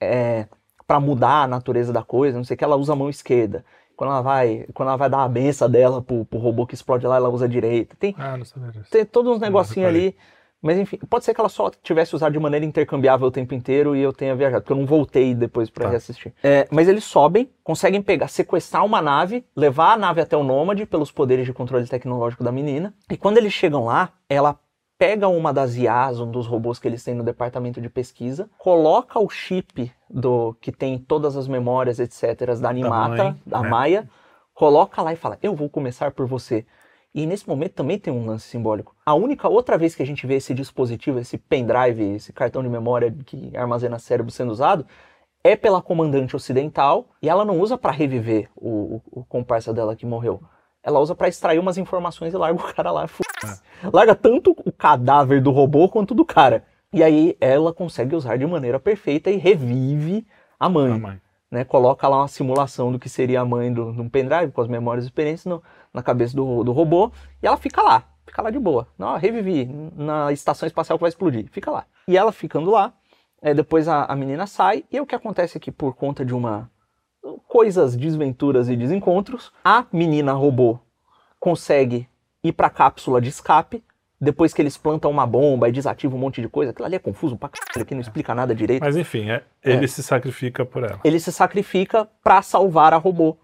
é, 0.00 0.46
para 0.86 1.00
mudar 1.00 1.42
a 1.42 1.46
natureza 1.48 1.92
da 1.92 2.02
coisa, 2.02 2.36
não 2.36 2.44
sei 2.44 2.54
o 2.54 2.58
que, 2.58 2.64
ela 2.64 2.76
usa 2.76 2.92
a 2.92 2.96
mão 2.96 3.10
esquerda. 3.10 3.64
Quando 3.96 4.10
ela 4.10 4.22
vai, 4.22 4.66
quando 4.74 4.88
ela 4.88 4.96
vai 4.96 5.10
dar 5.10 5.24
a 5.24 5.28
benção 5.28 5.68
dela 5.68 6.00
pro, 6.00 6.24
pro 6.24 6.38
robô 6.38 6.66
que 6.66 6.74
explode 6.74 7.06
lá, 7.06 7.16
ela 7.16 7.28
usa 7.28 7.46
a 7.46 7.48
direita. 7.48 7.96
Tem, 7.98 8.14
Ah, 8.16 8.36
não 8.36 8.44
sabia 8.44 8.70
disso. 8.70 8.90
tem 8.90 9.04
todos 9.04 9.32
uns 9.36 9.40
negocinhos 9.40 9.88
ali. 9.88 10.16
Mas 10.60 10.76
enfim, 10.76 10.96
pode 11.08 11.24
ser 11.24 11.32
que 11.34 11.40
ela 11.40 11.48
só 11.48 11.70
tivesse 11.82 12.16
usado 12.16 12.32
de 12.32 12.38
maneira 12.38 12.66
intercambiável 12.66 13.28
o 13.28 13.30
tempo 13.30 13.54
inteiro 13.54 13.94
e 13.94 14.00
eu 14.00 14.12
tenha 14.12 14.34
viajado, 14.34 14.62
porque 14.62 14.72
eu 14.72 14.76
não 14.76 14.86
voltei 14.86 15.34
depois 15.34 15.70
pra 15.70 15.84
Tá. 15.84 15.90
reassistir. 15.90 16.34
É, 16.42 16.66
mas 16.70 16.88
eles 16.88 17.04
sobem, 17.04 17.48
conseguem 17.62 18.02
pegar, 18.02 18.26
sequestrar 18.28 18.84
uma 18.84 19.00
nave, 19.00 19.44
levar 19.54 19.92
a 19.92 19.96
nave 19.96 20.20
até 20.20 20.36
o 20.36 20.42
Nômade 20.42 20.84
pelos 20.84 21.12
poderes 21.12 21.46
de 21.46 21.52
controle 21.52 21.86
tecnológico 21.86 22.42
da 22.42 22.50
menina. 22.50 22.92
E 23.08 23.16
quando 23.16 23.38
eles 23.38 23.52
chegam 23.52 23.84
lá, 23.84 24.10
ela 24.28 24.58
pega 24.98 25.28
uma 25.28 25.52
das 25.52 25.76
IAs, 25.76 26.18
um 26.18 26.28
dos 26.28 26.48
robôs 26.48 26.80
que 26.80 26.88
eles 26.88 27.04
têm 27.04 27.14
no 27.14 27.22
departamento 27.22 27.80
de 27.80 27.88
pesquisa, 27.88 28.50
coloca 28.58 29.20
o 29.20 29.28
chip 29.30 29.92
do 30.10 30.56
que 30.60 30.72
tem 30.72 30.98
todas 30.98 31.36
as 31.36 31.46
memórias, 31.46 32.00
etc., 32.00 32.58
da 32.60 32.70
Animata, 32.70 33.22
mãe, 33.24 33.40
da 33.46 33.62
né? 33.62 33.68
Maia, 33.68 34.10
coloca 34.52 35.00
lá 35.00 35.12
e 35.12 35.16
fala: 35.16 35.38
Eu 35.40 35.54
vou 35.54 35.68
começar 35.70 36.10
por 36.10 36.26
você. 36.26 36.66
E 37.18 37.26
nesse 37.26 37.48
momento 37.48 37.72
também 37.72 37.98
tem 37.98 38.12
um 38.12 38.24
lance 38.24 38.46
simbólico. 38.46 38.94
A 39.04 39.12
única 39.12 39.48
outra 39.48 39.76
vez 39.76 39.92
que 39.92 40.00
a 40.04 40.06
gente 40.06 40.24
vê 40.24 40.36
esse 40.36 40.54
dispositivo, 40.54 41.18
esse 41.18 41.36
pendrive, 41.36 42.14
esse 42.14 42.32
cartão 42.32 42.62
de 42.62 42.68
memória 42.68 43.12
que 43.26 43.50
armazena 43.56 43.98
cérebro 43.98 44.30
sendo 44.30 44.52
usado, 44.52 44.86
é 45.42 45.56
pela 45.56 45.82
comandante 45.82 46.36
ocidental 46.36 47.08
e 47.20 47.28
ela 47.28 47.44
não 47.44 47.58
usa 47.58 47.76
para 47.76 47.90
reviver 47.90 48.48
o, 48.54 48.68
o, 48.68 49.02
o 49.10 49.24
comparsa 49.24 49.74
dela 49.74 49.96
que 49.96 50.06
morreu. 50.06 50.40
Ela 50.80 51.00
usa 51.00 51.12
para 51.12 51.26
extrair 51.26 51.58
umas 51.58 51.76
informações 51.76 52.32
e 52.32 52.36
larga 52.36 52.60
o 52.62 52.72
cara 52.72 52.92
lá. 52.92 53.08
foda-se. 53.08 53.62
Larga 53.92 54.14
tanto 54.14 54.54
o 54.64 54.70
cadáver 54.70 55.42
do 55.42 55.50
robô 55.50 55.88
quanto 55.88 56.14
do 56.14 56.24
cara. 56.24 56.62
E 56.92 57.02
aí 57.02 57.36
ela 57.40 57.74
consegue 57.74 58.14
usar 58.14 58.36
de 58.38 58.46
maneira 58.46 58.78
perfeita 58.78 59.28
e 59.28 59.38
revive 59.38 60.24
a 60.56 60.68
mãe 60.68 60.92
A 60.92 60.98
mãe. 60.98 61.20
Né, 61.50 61.64
coloca 61.64 62.06
lá 62.08 62.18
uma 62.18 62.28
simulação 62.28 62.92
do 62.92 62.98
que 62.98 63.08
seria 63.08 63.40
a 63.40 63.44
mãe 63.44 63.72
de 63.72 63.80
um 63.80 64.08
pendrive 64.08 64.52
com 64.52 64.60
as 64.60 64.68
memórias 64.68 65.04
e 65.04 65.08
experiências 65.08 65.46
no- 65.46 65.62
na 65.92 66.02
cabeça 66.02 66.36
do, 66.36 66.62
do 66.62 66.72
robô 66.72 67.10
e 67.42 67.46
ela 67.46 67.56
fica 67.56 67.82
lá, 67.82 68.04
fica 68.26 68.42
lá 68.42 68.50
de 68.50 68.58
boa. 68.58 68.86
Não, 68.98 69.16
revivi 69.16 69.64
na 69.96 70.30
estação 70.32 70.66
espacial 70.66 70.98
que 70.98 71.02
vai 71.02 71.08
explodir, 71.08 71.48
fica 71.50 71.70
lá. 71.70 71.86
E 72.06 72.16
ela 72.16 72.32
ficando 72.32 72.70
lá, 72.70 72.92
é, 73.40 73.54
depois 73.54 73.88
a, 73.88 74.04
a 74.04 74.14
menina 74.16 74.46
sai 74.46 74.84
e 74.90 75.00
o 75.00 75.06
que 75.06 75.14
acontece 75.14 75.56
é 75.56 75.60
que 75.60 75.72
por 75.72 75.94
conta 75.94 76.24
de 76.24 76.34
uma 76.34 76.70
coisas, 77.46 77.96
desventuras 77.96 78.68
e 78.68 78.76
desencontros, 78.76 79.52
a 79.64 79.84
menina 79.92 80.32
robô 80.32 80.78
consegue 81.38 82.08
ir 82.42 82.52
para 82.52 82.68
a 82.68 82.70
cápsula 82.70 83.20
de 83.20 83.28
escape. 83.28 83.82
Depois 84.20 84.52
que 84.52 84.60
eles 84.60 84.76
plantam 84.76 85.10
uma 85.10 85.26
bomba 85.26 85.68
e 85.68 85.72
desativam 85.72 86.16
um 86.16 86.20
monte 86.20 86.40
de 86.40 86.48
coisa, 86.48 86.72
aquilo 86.72 86.86
ali 86.86 86.96
é 86.96 86.98
confuso 86.98 87.36
pra 87.36 87.48
caralho, 87.48 87.86
que 87.86 87.94
não 87.94 88.00
explica 88.00 88.34
nada 88.34 88.52
direito 88.54 88.82
Mas 88.82 88.96
enfim, 88.96 89.30
é, 89.30 89.42
ele 89.62 89.86
se 89.86 90.02
sacrifica 90.02 90.64
por 90.64 90.82
ela. 90.82 90.98
ele 91.04 91.20
se 91.20 91.30
sacrifica 91.30 92.08
pra 92.22 92.42
salvar 92.42 92.92
a 92.92 92.96
robô. 92.96 93.36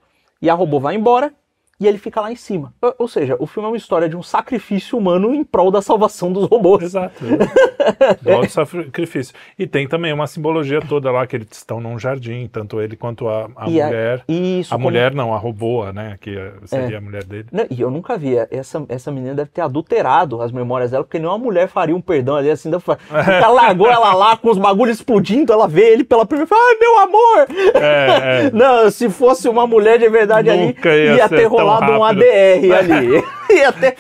E 0.43 0.51
a 0.51 0.55
robô 0.55 0.81
vai 0.81 0.97
embora 0.97 1.33
e 1.81 1.87
ele 1.87 1.99
fica 1.99 2.21
lá 2.21 2.31
em 2.33 2.37
cima. 2.37 2.73
Ou- 2.99 3.09
seja, 3.09 3.37
o 3.39 3.47
filme 3.47 3.67
é 3.69 3.71
uma 3.73 3.77
história 3.77 4.09
de 4.09 4.17
um 4.17 4.23
sacrifício 4.23 4.97
humano 4.99 5.35
em 5.35 5.45
prol 5.45 5.71
da 5.71 5.81
salvação 5.83 6.33
dos 6.33 6.47
robôs. 6.49 6.83
Exato. 6.83 7.15
Do 8.23 8.33
auto-sacrifício. 8.33 9.35
E 9.59 9.67
tem 9.67 9.87
também 9.87 10.13
uma 10.13 10.27
simbologia 10.27 10.81
toda 10.81 11.11
lá, 11.11 11.27
que 11.27 11.37
eles 11.37 11.49
estão 11.53 11.81
num 11.81 11.99
jardim, 11.99 12.49
tanto 12.51 12.81
ele 12.81 12.97
quanto 12.97 13.29
a, 13.29 13.49
a 13.57 13.69
E 13.69 13.81
a- 13.81 13.87
mulher. 13.87 14.25
Isso, 14.29 14.73
a 14.75 14.77
como- 14.77 14.85
mulher 14.89 15.15
não, 15.15 15.35
a 15.35 15.39
robô, 15.39 15.85
né? 15.93 16.17
Que 16.21 16.37
seria 16.67 16.99
a 16.99 17.01
mulher 17.01 17.25
dele. 17.25 17.47
Não, 17.53 17.67
e 17.71 17.81
eu 17.81 17.91
nunca 17.91 18.17
vi. 18.17 18.35
Essa, 18.51 18.85
essa 18.89 19.11
menina 19.13 19.35
deve 19.35 19.51
ter 19.51 19.61
adulterado 19.61 20.41
as 20.43 20.51
memórias 20.51 20.91
dela, 20.91 21.05
porque 21.05 21.19
nenhuma 21.19 21.39
mulher 21.39 21.69
faria 21.69 21.95
um 21.95 22.01
perdão 22.01 22.37
ali 22.37 22.51
assim. 22.51 22.71
Ela 23.11 23.49
largou 23.49 23.89
ela 23.91 24.13
lá 24.15 24.37
com 24.37 24.51
os 24.51 24.59
bagulhos 24.59 24.97
explodindo, 24.97 25.53
ela 25.53 25.69
vê 25.69 25.93
ele 25.93 26.05
pela 26.05 26.27
primeira 26.27 26.49
vez. 26.49 26.61
Ai, 26.61 26.77
meu 26.81 26.99
amor! 26.99 27.47
É, 27.75 28.47
é. 28.47 28.51
Não, 28.55 28.91
se 28.91 29.09
fosse 29.09 29.49
uma 29.49 29.67
mulher 29.67 29.99
de 29.99 30.09
verdade 30.09 30.51
Nunca 30.51 30.91
ali, 30.91 30.99
ia 31.05 31.15
ia 31.17 31.29
ter 31.29 31.49
tão 31.49 31.64
rolado 31.65 31.93
um 31.93 32.01
rápido. 32.01 32.23
ADR 32.23 32.93
ali. 32.95 33.25
ia 33.51 33.73
ter. 33.73 33.97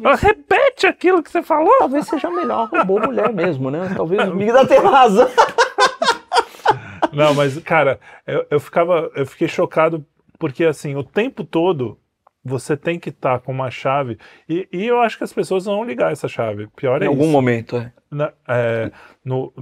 Mas 0.00 0.20
Repete 0.20 0.86
aquilo 0.86 1.22
que 1.22 1.30
você 1.30 1.42
falou. 1.42 1.72
Talvez 1.78 2.06
seja 2.06 2.30
melhor 2.30 2.68
robô 2.68 3.00
mulher 3.00 3.32
mesmo, 3.32 3.70
né? 3.70 3.92
Talvez 3.96 4.28
o 4.28 4.34
Migda 4.36 4.66
tenha 4.66 4.80
razão. 4.88 5.28
Não, 7.12 7.32
mas, 7.34 7.56
cara, 7.60 8.00
eu, 8.26 8.44
eu 8.50 8.60
ficava. 8.60 9.10
Eu 9.14 9.26
fiquei 9.26 9.46
chocado 9.48 10.04
porque 10.38 10.64
assim, 10.64 10.96
o 10.96 11.04
tempo 11.04 11.44
todo 11.44 11.98
você 12.44 12.76
tem 12.76 12.98
que 12.98 13.08
estar 13.10 13.38
com 13.40 13.52
uma 13.52 13.70
chave. 13.70 14.18
E, 14.48 14.68
e 14.72 14.86
eu 14.86 15.00
acho 15.00 15.16
que 15.16 15.24
as 15.24 15.32
pessoas 15.32 15.64
vão 15.64 15.84
ligar 15.84 16.12
essa 16.12 16.28
chave. 16.28 16.68
Pior 16.76 17.00
é 17.00 17.06
Em 17.06 17.08
algum 17.08 17.22
isso. 17.24 17.32
momento, 17.32 17.76
é. 17.76 17.92
Na- 18.10 18.32
é, 18.48 18.90
no- 19.24 19.52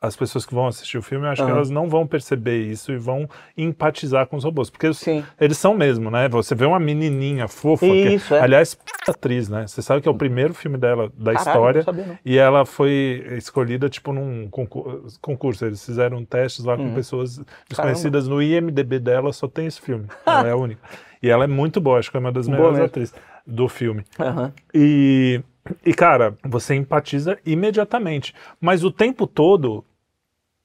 as 0.00 0.16
pessoas 0.16 0.46
que 0.46 0.54
vão 0.54 0.66
assistir 0.66 0.96
o 0.96 1.02
filme, 1.02 1.26
eu 1.26 1.30
acho 1.30 1.42
que 1.42 1.48
Aham. 1.48 1.56
elas 1.56 1.68
não 1.68 1.86
vão 1.88 2.06
perceber 2.06 2.62
isso 2.62 2.90
e 2.90 2.96
vão 2.96 3.28
empatizar 3.54 4.26
com 4.26 4.36
os 4.36 4.44
robôs. 4.44 4.70
Porque 4.70 4.92
Sim. 4.94 5.22
eles 5.38 5.58
são 5.58 5.74
mesmo, 5.74 6.10
né? 6.10 6.26
Você 6.30 6.54
vê 6.54 6.64
uma 6.64 6.80
menininha 6.80 7.46
fofa. 7.46 7.84
que- 7.84 8.14
Isso, 8.14 8.34
é. 8.34 8.40
Aliás, 8.40 8.78
atriz, 9.06 9.48
né? 9.50 9.66
Você 9.66 9.82
sabe 9.82 10.00
que 10.00 10.08
é 10.08 10.10
o 10.10 10.14
primeiro 10.14 10.54
filme 10.54 10.78
dela 10.78 11.12
da 11.18 11.34
Caralho, 11.34 11.38
história. 11.50 11.78
não 11.80 11.84
sabia, 11.84 12.06
não. 12.06 12.18
E 12.24 12.38
ela 12.38 12.64
foi 12.64 13.26
escolhida, 13.36 13.90
tipo, 13.90 14.10
num 14.12 14.48
concur- 14.48 15.02
concurso. 15.20 15.66
Eles 15.66 15.84
fizeram 15.84 16.24
testes 16.24 16.64
lá 16.64 16.76
com 16.78 16.84
Uhum. 16.84 16.94
pessoas 16.94 17.38
desconhecidas. 17.68 18.26
No 18.26 18.40
IMDB 18.42 18.98
dela 18.98 19.32
só 19.34 19.46
tem 19.48 19.66
esse 19.66 19.82
filme. 19.82 20.06
ela 20.26 20.48
é 20.48 20.52
a 20.52 20.56
única. 20.56 20.80
E 21.22 21.28
ela 21.28 21.44
é 21.44 21.46
muito 21.46 21.78
boa, 21.78 21.98
acho 21.98 22.10
que 22.10 22.16
é 22.16 22.20
uma 22.20 22.32
das 22.32 22.48
melhores 22.48 22.78
atrizes 22.80 23.14
do 23.46 23.68
filme. 23.68 24.02
Aham. 24.18 24.50
E, 24.72 25.42
e, 25.84 25.92
cara, 25.92 26.34
você 26.42 26.74
empatiza 26.74 27.36
imediatamente. 27.44 28.34
Mas 28.58 28.82
o 28.82 28.90
tempo 28.90 29.26
todo, 29.26 29.84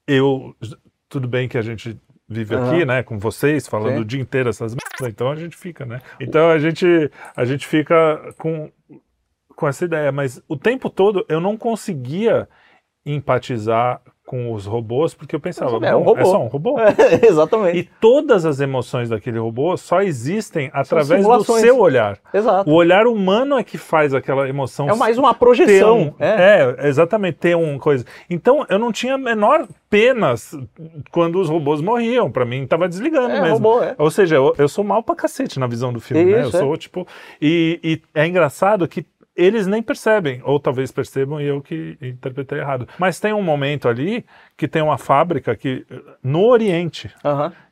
eu. 0.07 0.55
Tudo 1.07 1.27
bem 1.27 1.47
que 1.47 1.57
a 1.57 1.61
gente 1.61 1.99
vive 2.27 2.55
Aham. 2.55 2.71
aqui, 2.71 2.85
né, 2.85 3.03
com 3.03 3.19
vocês, 3.19 3.67
falando 3.67 3.95
Sim. 3.95 4.01
o 4.01 4.05
dia 4.05 4.19
inteiro 4.19 4.49
essas 4.49 4.73
merdas, 4.73 5.13
então 5.13 5.29
a 5.29 5.35
gente 5.35 5.55
fica, 5.55 5.85
né? 5.85 6.01
Então 6.19 6.49
a 6.49 6.57
gente, 6.57 7.11
a 7.35 7.45
gente 7.45 7.67
fica 7.67 8.33
com, 8.37 8.71
com 9.55 9.67
essa 9.67 9.85
ideia. 9.85 10.11
Mas 10.11 10.41
o 10.47 10.57
tempo 10.57 10.89
todo 10.89 11.25
eu 11.29 11.39
não 11.39 11.55
conseguia 11.55 12.49
empatizar 13.05 14.01
com 14.25 14.51
os 14.53 14.65
robôs, 14.65 15.13
porque 15.13 15.35
eu 15.35 15.39
pensava, 15.39 15.77
É 15.85 15.95
um 15.95 15.99
"Bom, 16.01 16.05
robô." 16.09 16.21
é 16.21 16.25
só 16.25 16.41
um 16.43 16.47
robô. 16.47 16.77
É, 16.81 17.27
exatamente. 17.27 17.77
E 17.77 17.83
todas 18.01 18.45
as 18.45 18.59
emoções 18.59 19.09
daquele 19.09 19.37
robô 19.37 19.77
só 19.77 20.01
existem 20.01 20.69
através 20.73 21.23
do 21.23 21.43
seu 21.43 21.79
olhar. 21.79 22.17
Exato. 22.33 22.69
O 22.69 22.73
olhar 22.73 23.05
humano 23.05 23.57
é 23.57 23.63
que 23.63 23.77
faz 23.77 24.13
aquela 24.13 24.49
emoção 24.49 24.89
É 24.89 24.95
mais 24.95 25.17
uma 25.17 25.33
projeção. 25.33 25.99
um, 25.99 26.13
é. 26.19 26.75
é. 26.79 26.87
exatamente, 26.87 27.37
ter 27.37 27.55
um 27.55 27.77
coisa. 27.77 28.03
Então, 28.29 28.65
eu 28.69 28.79
não 28.79 28.91
tinha 28.91 29.13
a 29.13 29.17
menor 29.17 29.67
pena 29.89 30.33
quando 31.11 31.39
os 31.39 31.47
robôs 31.49 31.79
morriam. 31.81 32.31
Pra 32.31 32.45
mim, 32.45 32.65
tava 32.65 32.87
desligando 32.89 33.29
É, 33.31 33.41
mesmo. 33.41 33.53
robô, 33.57 33.83
é. 33.83 33.95
Ou 33.97 34.09
seja, 34.09 34.35
eu, 34.35 34.53
eu 34.57 34.67
sou 34.67 34.83
mal 34.83 35.03
pra 35.03 35.15
cacete 35.15 35.59
na 35.59 35.67
visão 35.67 35.93
do 35.93 35.99
filme, 35.99 36.25
né? 36.25 36.41
Eu 36.43 36.47
Isso, 36.47 36.57
é. 36.57 36.59
sou, 36.59 36.75
tipo... 36.77 37.07
E, 37.41 37.79
e 37.83 38.01
é 38.19 38.25
engraçado 38.25 38.87
que 38.87 39.05
eles 39.35 39.67
nem 39.67 39.81
percebem, 39.83 40.41
ou 40.43 40.59
talvez 40.59 40.91
percebam 40.91 41.41
e 41.41 41.45
eu 41.45 41.61
que 41.61 41.97
interpretei 42.01 42.59
errado. 42.59 42.87
Mas 42.97 43.19
tem 43.19 43.33
um 43.33 43.41
momento 43.43 43.87
ali 43.89 44.25
que 44.55 44.67
tem 44.67 44.81
uma 44.81 44.97
fábrica 44.97 45.55
que, 45.55 45.85
no 46.23 46.45
Oriente, 46.45 47.13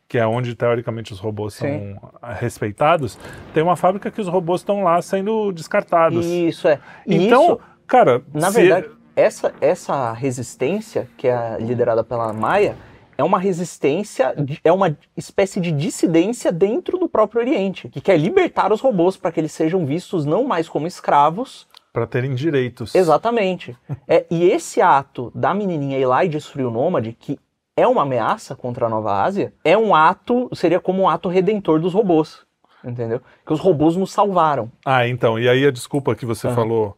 que 0.07 0.17
é 0.17 0.27
onde 0.27 0.55
teoricamente 0.55 1.13
os 1.13 1.19
robôs 1.19 1.53
Sim. 1.55 1.95
são 2.21 2.33
respeitados, 2.35 3.17
tem 3.53 3.63
uma 3.63 3.75
fábrica 3.75 4.11
que 4.11 4.21
os 4.21 4.27
robôs 4.27 4.61
estão 4.61 4.83
lá 4.83 5.01
sendo 5.01 5.51
descartados. 5.51 6.25
Isso 6.25 6.67
é. 6.67 6.79
E 7.07 7.15
Então, 7.15 7.43
isso, 7.43 7.59
cara, 7.87 8.21
na 8.33 8.51
se- 8.51 8.59
verdade, 8.61 8.89
essa, 9.15 9.53
essa 9.61 10.11
resistência, 10.11 11.07
que 11.17 11.27
é 11.27 11.57
liderada 11.59 12.03
pela 12.03 12.33
Maia, 12.33 12.75
é 13.17 13.23
uma 13.23 13.39
resistência, 13.39 14.35
é 14.63 14.71
uma 14.71 14.97
espécie 15.15 15.59
de 15.59 15.71
dissidência 15.71 16.51
dentro 16.51 16.97
do 16.97 17.07
próprio 17.07 17.41
Oriente, 17.41 17.89
que 17.89 18.01
quer 18.01 18.17
libertar 18.17 18.71
os 18.71 18.81
robôs 18.81 19.17
para 19.17 19.31
que 19.31 19.39
eles 19.39 19.51
sejam 19.51 19.85
vistos 19.85 20.25
não 20.25 20.43
mais 20.43 20.67
como 20.69 20.87
escravos, 20.87 21.67
para 21.93 22.07
terem 22.07 22.33
direitos. 22.33 22.95
Exatamente. 22.95 23.77
É, 24.07 24.25
e 24.29 24.43
esse 24.43 24.81
ato 24.81 25.31
da 25.33 25.53
menininha 25.53 25.97
ir 25.97 26.05
lá 26.05 26.25
e 26.25 26.29
destruir 26.29 26.65
o 26.65 26.71
Nômade, 26.71 27.15
que 27.17 27.39
é 27.77 27.87
uma 27.87 28.01
ameaça 28.01 28.55
contra 28.55 28.87
a 28.87 28.89
Nova 28.89 29.23
Ásia, 29.23 29.53
é 29.63 29.77
um 29.77 29.95
ato, 29.95 30.49
seria 30.53 30.79
como 30.79 31.03
um 31.03 31.09
ato 31.09 31.29
redentor 31.29 31.79
dos 31.79 31.93
robôs. 31.93 32.41
Entendeu? 32.83 33.21
Que 33.45 33.53
os 33.53 33.59
robôs 33.59 33.95
nos 33.95 34.11
salvaram. 34.11 34.69
Ah, 34.85 35.07
então, 35.07 35.39
e 35.39 35.47
aí 35.47 35.65
a 35.65 35.71
desculpa 35.71 36.15
que 36.15 36.25
você 36.25 36.47
Aham. 36.47 36.55
falou, 36.55 36.97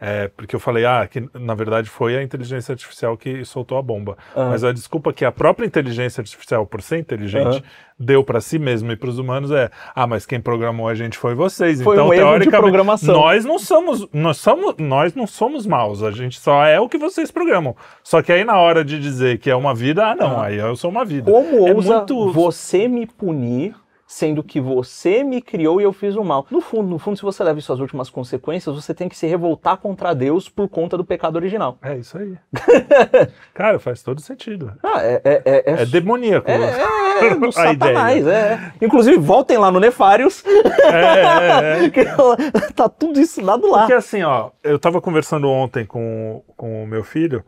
é, 0.00 0.28
porque 0.28 0.56
eu 0.56 0.60
falei, 0.60 0.86
ah, 0.86 1.06
que 1.06 1.28
na 1.34 1.54
verdade 1.54 1.90
foi 1.90 2.16
a 2.16 2.22
inteligência 2.22 2.72
artificial 2.72 3.16
que 3.16 3.44
soltou 3.44 3.76
a 3.76 3.82
bomba. 3.82 4.16
Aham. 4.34 4.48
Mas 4.50 4.64
a 4.64 4.72
desculpa 4.72 5.12
que 5.12 5.24
a 5.24 5.30
própria 5.32 5.66
inteligência 5.66 6.20
artificial, 6.20 6.64
por 6.66 6.80
ser 6.80 6.98
inteligente, 6.98 7.46
Aham. 7.58 7.62
deu 7.98 8.24
para 8.24 8.40
si 8.40 8.58
mesmo 8.58 8.90
e 8.92 8.96
para 8.96 9.10
os 9.10 9.18
humanos 9.18 9.50
é, 9.50 9.70
ah, 9.94 10.06
mas 10.06 10.24
quem 10.24 10.40
programou 10.40 10.88
a 10.88 10.94
gente 10.94 11.18
foi 11.18 11.34
vocês. 11.34 11.82
Foi 11.82 11.96
então, 11.96 12.06
um 12.06 12.10
teoricamente, 12.10 12.60
programação. 12.62 13.14
nós 13.14 13.44
não 13.44 13.58
somos, 13.58 14.08
nós 14.12 14.38
somos, 14.38 14.74
nós 14.78 15.14
não 15.14 15.26
somos 15.26 15.66
maus. 15.66 16.02
A 16.02 16.10
gente 16.10 16.40
só 16.40 16.64
é 16.64 16.80
o 16.80 16.88
que 16.88 16.96
vocês 16.96 17.30
programam. 17.30 17.76
Só 18.02 18.22
que 18.22 18.32
aí 18.32 18.42
na 18.44 18.56
hora 18.58 18.82
de 18.84 18.98
dizer 18.98 19.38
que 19.38 19.50
é 19.50 19.54
uma 19.54 19.74
vida, 19.74 20.06
ah, 20.06 20.14
não, 20.16 20.32
Aham. 20.36 20.42
aí 20.44 20.56
eu 20.56 20.76
sou 20.76 20.90
uma 20.90 21.04
vida. 21.04 21.30
Como 21.30 21.68
É 21.68 21.74
ousa 21.74 21.96
muito- 21.98 22.32
você 22.32 22.88
me 22.88 23.06
punir, 23.06 23.74
sendo 24.10 24.42
que 24.42 24.60
você 24.60 25.22
me 25.22 25.40
criou 25.40 25.80
e 25.80 25.84
eu 25.84 25.92
fiz 25.92 26.16
o 26.16 26.24
mal? 26.24 26.44
No 26.50 26.60
fundo, 26.60 26.90
no 26.90 26.98
fundo, 26.98 27.16
se 27.16 27.22
você 27.22 27.44
leva 27.44 27.60
isso 27.60 27.72
às 27.72 27.78
últimas 27.78 28.10
consequências, 28.10 28.74
você 28.74 28.92
tem 28.92 29.08
que 29.08 29.16
se 29.16 29.24
revoltar 29.24 29.76
contra 29.76 30.12
Deus 30.12 30.48
por 30.48 30.68
conta 30.68 30.96
do 30.96 31.04
pecado 31.04 31.36
original. 31.36 31.78
É 31.80 31.96
isso 31.96 32.18
aí. 32.18 32.36
Cara, 33.54 33.78
faz 33.78 34.02
todo 34.02 34.20
sentido. 34.20 34.72
Ah, 34.82 35.00
é, 35.00 35.22
é, 35.24 35.42
é, 35.44 35.72
é 35.72 35.82
É 35.82 35.86
demoníaco. 35.86 36.50
É, 36.50 36.54
é, 36.54 37.26
é, 37.30 37.34
do 37.36 37.46
A 37.46 37.52
satanás, 37.52 38.26
é. 38.26 38.72
Inclusive, 38.82 39.16
voltem 39.16 39.58
lá 39.58 39.70
no 39.70 39.78
Nefários, 39.78 40.42
É, 40.44 41.80
é, 41.80 41.84
é. 41.86 41.90
tá 42.74 42.88
tudo 42.88 43.20
isso 43.20 43.40
dado 43.40 43.70
lá. 43.70 43.80
Porque 43.80 43.92
assim, 43.92 44.24
ó, 44.24 44.50
eu 44.64 44.76
tava 44.80 45.00
conversando 45.00 45.48
ontem 45.48 45.86
com, 45.86 46.42
com 46.56 46.82
o 46.82 46.86
meu 46.86 47.04
filho 47.04 47.44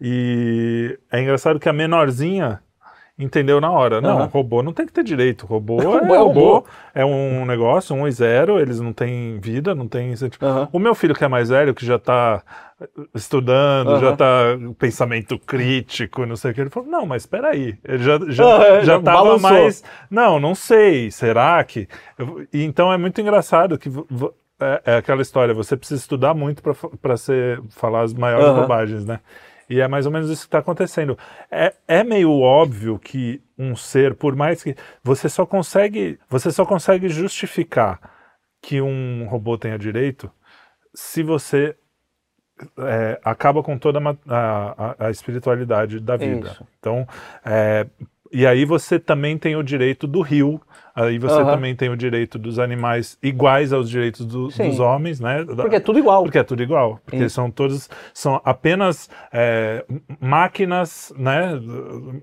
e 0.00 0.96
é 1.10 1.20
engraçado 1.20 1.58
que 1.58 1.68
a 1.68 1.72
menorzinha 1.72 2.60
entendeu 3.18 3.60
na 3.60 3.70
hora. 3.70 4.00
Não, 4.00 4.18
Aham. 4.18 4.26
robô 4.26 4.62
não 4.62 4.72
tem 4.72 4.86
que 4.86 4.92
ter 4.92 5.04
direito. 5.04 5.46
Robô 5.46 5.80
é, 5.80 5.84
Robô 5.86 6.14
é 6.14 6.18
robô, 6.18 6.54
robô. 6.54 6.66
é 6.94 7.04
um 7.04 7.44
negócio, 7.44 7.94
um 7.94 8.06
e 8.06 8.12
zero, 8.12 8.58
eles 8.60 8.80
não 8.80 8.92
têm 8.92 9.38
vida, 9.40 9.74
não 9.74 9.86
têm 9.86 10.14
Aham. 10.42 10.68
O 10.72 10.78
meu 10.78 10.94
filho 10.94 11.14
que 11.14 11.24
é 11.24 11.28
mais 11.28 11.48
velho, 11.48 11.74
que 11.74 11.86
já 11.86 11.98
tá 11.98 12.42
estudando, 13.14 13.98
já 14.00 14.08
Aham. 14.08 14.16
tá 14.16 14.24
pensamento 14.78 15.38
crítico, 15.38 16.26
não 16.26 16.36
sei 16.36 16.50
o 16.50 16.54
que, 16.54 16.60
ele 16.60 16.70
falou, 16.70 16.88
não, 16.88 17.06
mas 17.06 17.24
peraí, 17.24 17.78
ele 17.84 18.02
já, 18.02 18.18
já, 18.28 18.80
já 18.80 18.80
já 18.80 19.00
tava 19.00 19.38
mais 19.38 19.82
não, 20.10 20.40
não 20.40 20.54
sei. 20.54 21.10
Será 21.10 21.62
que. 21.64 21.88
Então 22.52 22.92
é 22.92 22.98
muito 22.98 23.20
engraçado 23.20 23.78
que 23.78 23.88
é, 24.60 24.82
é 24.84 24.96
aquela 24.96 25.22
história, 25.22 25.54
você 25.54 25.76
precisa 25.76 26.00
estudar 26.00 26.34
muito 26.34 26.62
para 27.00 27.16
ser 27.16 27.60
falar 27.70 28.02
as 28.02 28.14
maiores 28.14 28.54
bobagens, 28.54 29.04
né? 29.04 29.20
E 29.68 29.80
é 29.80 29.88
mais 29.88 30.06
ou 30.06 30.12
menos 30.12 30.30
isso 30.30 30.42
que 30.42 30.46
está 30.48 30.58
acontecendo. 30.58 31.16
É, 31.50 31.74
é 31.88 32.04
meio 32.04 32.32
óbvio 32.40 32.98
que 32.98 33.40
um 33.58 33.74
ser, 33.76 34.14
por 34.14 34.34
mais 34.36 34.62
que 34.62 34.76
você 35.02 35.28
só 35.28 35.46
consegue, 35.46 36.18
você 36.28 36.50
só 36.50 36.64
consegue 36.66 37.08
justificar 37.08 38.00
que 38.60 38.80
um 38.80 39.26
robô 39.26 39.56
tenha 39.58 39.78
direito 39.78 40.30
se 40.94 41.22
você 41.22 41.76
é, 42.78 43.20
acaba 43.24 43.62
com 43.62 43.76
toda 43.78 43.98
a 44.28 44.94
a- 44.98 45.06
a 45.06 45.10
espiritualidade 45.10 45.98
da 46.00 46.16
vida. 46.16 46.48
Isso. 46.48 46.66
Então, 46.78 47.06
é, 47.44 47.86
e 48.32 48.46
aí 48.46 48.64
você 48.64 48.98
também 48.98 49.36
tem 49.38 49.56
o 49.56 49.62
direito 49.62 50.06
do 50.06 50.20
rio, 50.20 50.60
aí 50.94 51.18
você 51.18 51.40
Aham. 51.40 51.52
também 51.52 51.74
tem 51.74 51.88
o 51.88 51.96
direito 51.96 52.38
dos 52.38 52.58
animais 52.58 53.18
iguais 53.22 53.72
aos 53.72 53.88
direitos 53.90 54.24
do- 54.24 54.48
dos 54.48 54.80
homens, 54.80 55.20
né? 55.20 55.44
Porque 55.44 55.76
é 55.76 55.80
tudo 55.80 55.98
igual. 55.98 56.22
porque 56.22 56.38
é 56.38 56.42
tudo 56.44 56.62
igual. 56.62 57.00
Porque 57.04 57.24
Isso. 57.24 57.34
são 57.34 57.50
todos. 57.50 57.88
São 58.12 58.40
apenas 58.44 59.08
é, 59.32 59.84
máquinas, 60.20 61.12
né? 61.16 61.60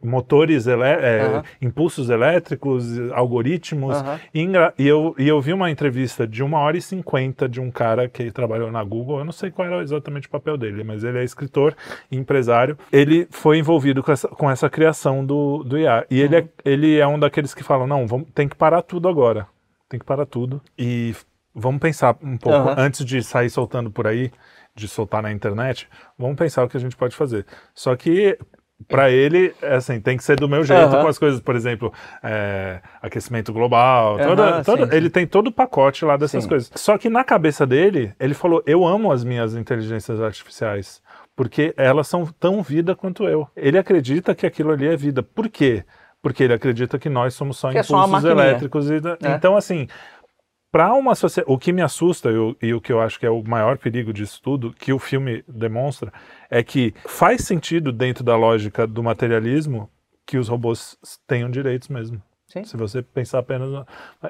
Motores, 0.03 0.67
elé- 0.67 0.99
é, 1.01 1.21
Aham. 1.25 1.43
impulsos 1.61 2.09
elétricos, 2.09 2.85
algoritmos. 3.11 3.97
Aham. 3.97 4.19
E, 4.33 4.47
e 4.79 4.87
eu, 4.87 5.15
e 5.17 5.27
eu 5.27 5.39
vi 5.41 5.53
uma 5.53 5.69
entrevista 5.69 6.27
de 6.27 6.43
uma 6.43 6.59
hora 6.59 6.77
e 6.77 6.81
cinquenta 6.81 7.47
de 7.47 7.59
um 7.59 7.69
cara 7.71 8.07
que 8.07 8.31
trabalhou 8.31 8.71
na 8.71 8.83
Google. 8.83 9.19
Eu 9.19 9.25
não 9.25 9.31
sei 9.31 9.51
qual 9.51 9.67
era 9.67 9.81
exatamente 9.81 10.27
o 10.27 10.29
papel 10.29 10.57
dele, 10.57 10.83
mas 10.83 11.03
ele 11.03 11.17
é 11.19 11.23
escritor 11.23 11.75
e 12.11 12.17
empresário. 12.17 12.77
Ele 12.91 13.27
foi 13.29 13.57
envolvido 13.59 14.01
com 14.03 14.11
essa, 14.11 14.27
com 14.27 14.49
essa 14.49 14.69
criação 14.69 15.25
do, 15.25 15.63
do 15.63 15.77
IA. 15.77 16.05
E 16.09 16.19
ele, 16.21 16.35
é, 16.37 16.45
ele 16.65 16.97
é 16.97 17.07
um 17.07 17.19
daqueles 17.19 17.53
que 17.53 17.63
falam: 17.63 17.87
não, 17.87 18.07
vamos, 18.07 18.27
tem 18.33 18.47
que 18.47 18.55
parar 18.61 18.83
tudo 18.83 19.09
agora. 19.09 19.47
Tem 19.89 19.99
que 19.99 20.05
parar 20.05 20.27
tudo. 20.27 20.61
E 20.77 21.15
vamos 21.53 21.81
pensar 21.81 22.15
um 22.21 22.37
pouco 22.37 22.69
Aham. 22.69 22.75
antes 22.77 23.03
de 23.03 23.23
sair 23.23 23.49
soltando 23.49 23.89
por 23.89 24.05
aí, 24.05 24.31
de 24.75 24.87
soltar 24.87 25.23
na 25.23 25.31
internet, 25.31 25.89
vamos 26.17 26.37
pensar 26.37 26.63
o 26.63 26.69
que 26.69 26.77
a 26.77 26.79
gente 26.79 26.95
pode 26.95 27.15
fazer. 27.15 27.43
Só 27.73 27.95
que 27.95 28.37
para 28.87 29.09
ele, 29.09 29.53
é 29.63 29.75
assim, 29.75 29.99
tem 29.99 30.15
que 30.15 30.23
ser 30.23 30.35
do 30.39 30.47
meu 30.47 30.63
jeito 30.63 30.79
Aham. 30.83 31.01
com 31.01 31.07
as 31.07 31.17
coisas, 31.17 31.39
por 31.41 31.55
exemplo, 31.55 31.91
é, 32.23 32.81
aquecimento 33.01 33.51
global, 33.51 34.17
toda- 34.19 34.43
Aham, 34.43 34.63
toda- 34.63 34.85
sim, 34.89 34.95
ele 34.95 35.05
sim. 35.07 35.11
tem 35.11 35.27
todo 35.27 35.47
o 35.47 35.51
pacote 35.51 36.05
lá 36.05 36.15
dessas 36.17 36.43
Sim. 36.43 36.49
coisas. 36.49 36.71
Só 36.75 36.97
que 36.99 37.09
na 37.09 37.23
cabeça 37.23 37.65
dele, 37.65 38.13
ele 38.19 38.33
falou: 38.35 38.61
eu 38.67 38.85
amo 38.85 39.11
as 39.11 39.23
minhas 39.23 39.55
inteligências 39.55 40.21
artificiais. 40.21 41.01
Porque 41.35 41.73
elas 41.77 42.07
são 42.07 42.25
tão 42.39 42.61
vida 42.61 42.93
quanto 42.93 43.23
eu. 43.23 43.47
Ele 43.55 43.77
acredita 43.77 44.35
que 44.35 44.45
aquilo 44.45 44.71
ali 44.71 44.85
é 44.87 44.95
vida. 44.97 45.23
Por 45.23 45.47
quê? 45.49 45.83
Porque 46.21 46.43
ele 46.43 46.53
acredita 46.53 46.99
que 46.99 47.09
nós 47.09 47.33
somos 47.33 47.57
só 47.57 47.71
Que 47.71 47.79
é 47.79 47.83
só 47.83 48.05
impulsos 48.05 48.23
elétricos. 48.29 48.89
E, 48.89 48.95
É. 49.23 49.35
Então, 49.35 49.57
assim, 49.57 49.87
para 50.71 50.93
uma 50.93 51.15
sociedade. 51.15 51.51
O 51.53 51.57
que 51.57 51.73
me 51.73 51.81
assusta 51.81 52.29
e 52.29 52.37
o, 52.37 52.55
e 52.61 52.73
o 52.73 52.79
que 52.81 52.93
eu 52.93 53.01
acho 53.01 53.19
que 53.19 53.25
é 53.25 53.29
o 53.29 53.43
maior 53.43 53.77
perigo 53.77 54.13
disso 54.13 54.39
tudo, 54.41 54.71
que 54.73 54.93
o 54.93 54.99
filme 54.99 55.43
demonstra, 55.47 56.13
é 56.49 56.63
que 56.63 56.93
faz 57.05 57.41
sentido 57.41 57.91
dentro 57.91 58.23
da 58.23 58.35
lógica 58.37 58.85
do 58.87 59.03
materialismo 59.03 59.89
que 60.25 60.37
os 60.37 60.47
robôs 60.47 60.97
tenham 61.27 61.49
direitos 61.49 61.89
mesmo. 61.89 62.21
Sim. 62.47 62.63
Se 62.63 62.77
você 62.77 63.01
pensar 63.01 63.39
apenas. 63.39 63.69
na- 63.71 63.85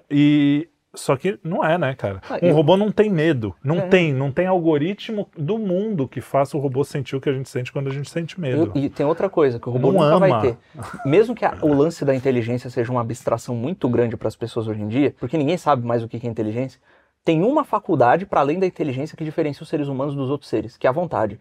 E. 0.09 0.67
Só 0.93 1.15
que 1.15 1.39
não 1.41 1.63
é, 1.63 1.77
né, 1.77 1.95
cara? 1.95 2.21
Ah, 2.29 2.37
Um 2.41 2.47
eu- 2.47 2.55
robô 2.55 2.75
não 2.75 2.91
tem 2.91 3.09
medo. 3.09 3.55
Não 3.63 3.77
É. 3.77 3.81
tem. 3.87 4.13
Não 4.13 4.29
tem 4.31 4.45
algoritmo 4.45 5.29
do 5.37 5.57
mundo 5.57 6.05
que 6.07 6.19
faça 6.19 6.57
o 6.57 6.59
robô 6.59 6.83
sentir 6.83 7.15
o 7.15 7.21
que 7.21 7.29
a 7.29 7.33
gente 7.33 7.47
sente 7.49 7.71
quando 7.71 7.87
a 7.87 7.93
gente 7.93 8.09
sente 8.09 8.39
medo. 8.39 8.71
E, 8.75 8.85
e 8.85 8.89
tem 8.89 9.05
outra 9.05 9.29
coisa 9.29 9.57
que 9.57 9.69
o 9.69 9.71
robô 9.71 9.91
Não 9.91 10.01
nunca 10.01 10.15
ama. 10.15 10.27
vai 10.27 10.41
ter. 10.41 10.57
Mesmo 11.05 11.33
que 11.33 11.45
a- 11.45 11.57
o 11.61 11.73
lance 11.73 12.03
da 12.03 12.13
inteligência 12.13 12.69
seja 12.69 12.91
uma 12.91 12.99
abstração 13.01 13.55
muito 13.55 13.87
grande 13.87 14.17
para 14.17 14.27
as 14.27 14.35
pessoas 14.35 14.67
hoje 14.67 14.81
em 14.81 14.87
dia, 14.89 15.15
porque 15.19 15.37
ninguém 15.37 15.55
sabe 15.57 15.85
mais 15.85 16.03
o 16.03 16.09
que 16.09 16.17
é 16.25 16.29
inteligência, 16.29 16.79
tem 17.23 17.41
uma 17.41 17.63
faculdade 17.63 18.25
para 18.25 18.41
além 18.41 18.59
da 18.59 18.65
inteligência 18.65 19.15
que 19.15 19.23
diferencia 19.23 19.63
os 19.63 19.69
seres 19.69 19.87
humanos 19.87 20.13
dos 20.13 20.29
outros 20.29 20.49
seres, 20.49 20.75
que 20.75 20.87
é 20.87 20.89
a 20.89 20.93
vontade. 20.93 21.39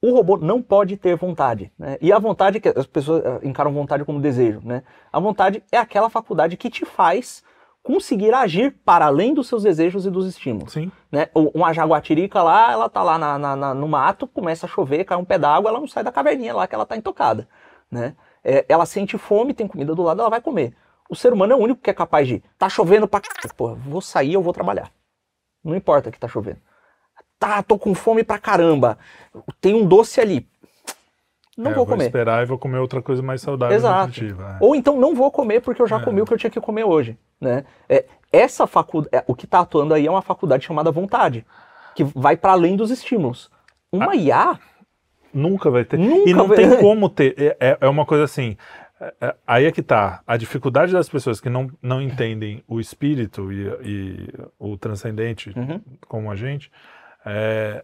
O 0.00 0.12
robô 0.14 0.36
não 0.36 0.60
pode 0.62 0.96
ter 0.96 1.16
vontade. 1.16 1.72
Né? 1.78 1.96
E 2.00 2.12
a 2.12 2.18
vontade, 2.18 2.60
que 2.60 2.68
as 2.68 2.86
pessoas 2.86 3.24
eh, 3.24 3.40
encaram 3.44 3.72
vontade 3.72 4.04
como 4.04 4.20
desejo. 4.20 4.60
Né? 4.64 4.82
A 5.12 5.18
vontade 5.18 5.62
é 5.72 5.76
aquela 5.78 6.10
faculdade 6.10 6.56
que 6.56 6.68
te 6.68 6.84
faz 6.84 7.42
conseguir 7.82 8.32
agir 8.32 8.76
para 8.84 9.06
além 9.06 9.34
dos 9.34 9.48
seus 9.48 9.64
desejos 9.64 10.06
e 10.06 10.10
dos 10.10 10.26
estímulos 10.26 10.72
Sim. 10.72 10.90
né? 11.10 11.28
Uma 11.34 11.72
jaguatirica 11.72 12.42
lá, 12.42 12.70
ela 12.72 12.88
tá 12.88 13.02
lá 13.02 13.18
na, 13.18 13.38
na- 13.56 13.74
no 13.74 13.88
mato, 13.88 14.26
começa 14.26 14.66
a 14.66 14.68
chover, 14.68 15.04
cai 15.04 15.18
um 15.18 15.24
pé 15.24 15.38
d'água, 15.38 15.68
ela 15.70 15.80
não 15.80 15.88
sai 15.88 16.04
da 16.04 16.12
caverninha 16.12 16.54
lá 16.54 16.66
que 16.66 16.74
ela 16.74 16.86
tá 16.86 16.96
intocada, 16.96 17.48
né? 17.90 18.14
É, 18.44 18.64
ela 18.68 18.86
sente 18.86 19.18
fome, 19.18 19.54
tem 19.54 19.66
comida 19.68 19.94
do 19.94 20.02
lado, 20.02 20.20
ela 20.20 20.30
vai 20.30 20.40
comer. 20.40 20.74
O 21.10 21.14
ser 21.16 21.32
humano 21.32 21.52
é 21.52 21.56
o 21.56 21.60
único 21.60 21.80
que 21.80 21.90
é 21.90 21.94
capaz 21.94 22.26
de, 22.26 22.42
tá 22.58 22.68
chovendo 22.68 23.06
pra. 23.06 23.20
Pô, 23.56 23.74
vou 23.74 24.00
sair, 24.00 24.32
eu 24.34 24.42
vou 24.42 24.52
trabalhar. 24.52 24.90
Não 25.62 25.76
importa 25.76 26.10
que 26.10 26.18
tá 26.18 26.26
chovendo. 26.26 26.58
Tá, 27.38 27.62
tô 27.62 27.78
com 27.78 27.94
fome 27.94 28.22
pra 28.24 28.38
caramba. 28.38 28.98
Tem 29.60 29.74
um 29.74 29.86
doce 29.86 30.20
ali. 30.20 30.48
Não 31.56 31.72
É, 31.72 31.74
vou 31.74 31.84
comer. 31.86 32.04
esperar 32.06 32.42
e 32.42 32.46
vou 32.46 32.58
comer 32.58 32.78
outra 32.78 33.02
coisa 33.02 33.22
mais 33.22 33.42
saudável 33.42 33.74
e 33.74 33.76
Exato. 33.76 34.06
nutritiva. 34.06 34.56
é. 34.60 34.64
Ou 34.64 34.74
então 34.74 34.98
não 34.98 35.14
vou 35.14 35.30
comer 35.30 35.60
porque 35.60 35.82
eu 35.82 35.86
já 35.86 35.96
É. 35.98 36.00
comi 36.02 36.20
o 36.22 36.24
que 36.24 36.32
eu 36.32 36.38
tinha 36.38 36.50
que 36.50 36.60
comer 36.60 36.84
hoje, 36.84 37.18
né? 37.40 37.64
É, 37.88 38.06
essa 38.32 38.66
faculdade, 38.66 39.24
o 39.26 39.34
que 39.34 39.44
está 39.44 39.60
atuando 39.60 39.92
aí 39.92 40.06
é 40.06 40.10
uma 40.10 40.22
faculdade 40.22 40.64
chamada 40.64 40.90
vontade, 40.90 41.44
que 41.94 42.02
vai 42.04 42.36
para 42.36 42.52
além 42.52 42.74
dos 42.76 42.90
estímulos. 42.90 43.50
Uma 43.92 44.16
IA, 44.16 44.58
Nunca 45.34 45.70
vai 45.70 45.82
ter. 45.84 45.98
Nunca 45.98 46.28
e 46.28 46.34
não 46.34 46.46
vai- 46.46 46.56
tem 46.58 46.76
como 46.78 47.08
ter. 47.08 47.34
É, 47.38 47.56
é- 47.58 47.78
é 47.82 47.88
uma 47.88 48.04
coisa 48.04 48.24
assim. 48.24 48.56
é- 49.00 49.14
é- 49.20 49.34
aí 49.46 49.64
é 49.64 49.72
que 49.72 49.82
tá. 49.82 50.22
A 50.26 50.36
dificuldade 50.36 50.92
das 50.92 51.08
pessoas 51.08 51.40
que 51.40 51.48
não, 51.50 51.68
não 51.82 52.00
entendem 52.02 52.62
o 52.68 52.78
espírito 52.78 53.50
e, 53.52 53.66
e 53.82 54.28
o 54.58 54.76
transcendente 54.76 55.52
Uhum. 55.56 55.80
como 56.06 56.30
a 56.30 56.36
gente 56.36 56.70
é, 57.26 57.82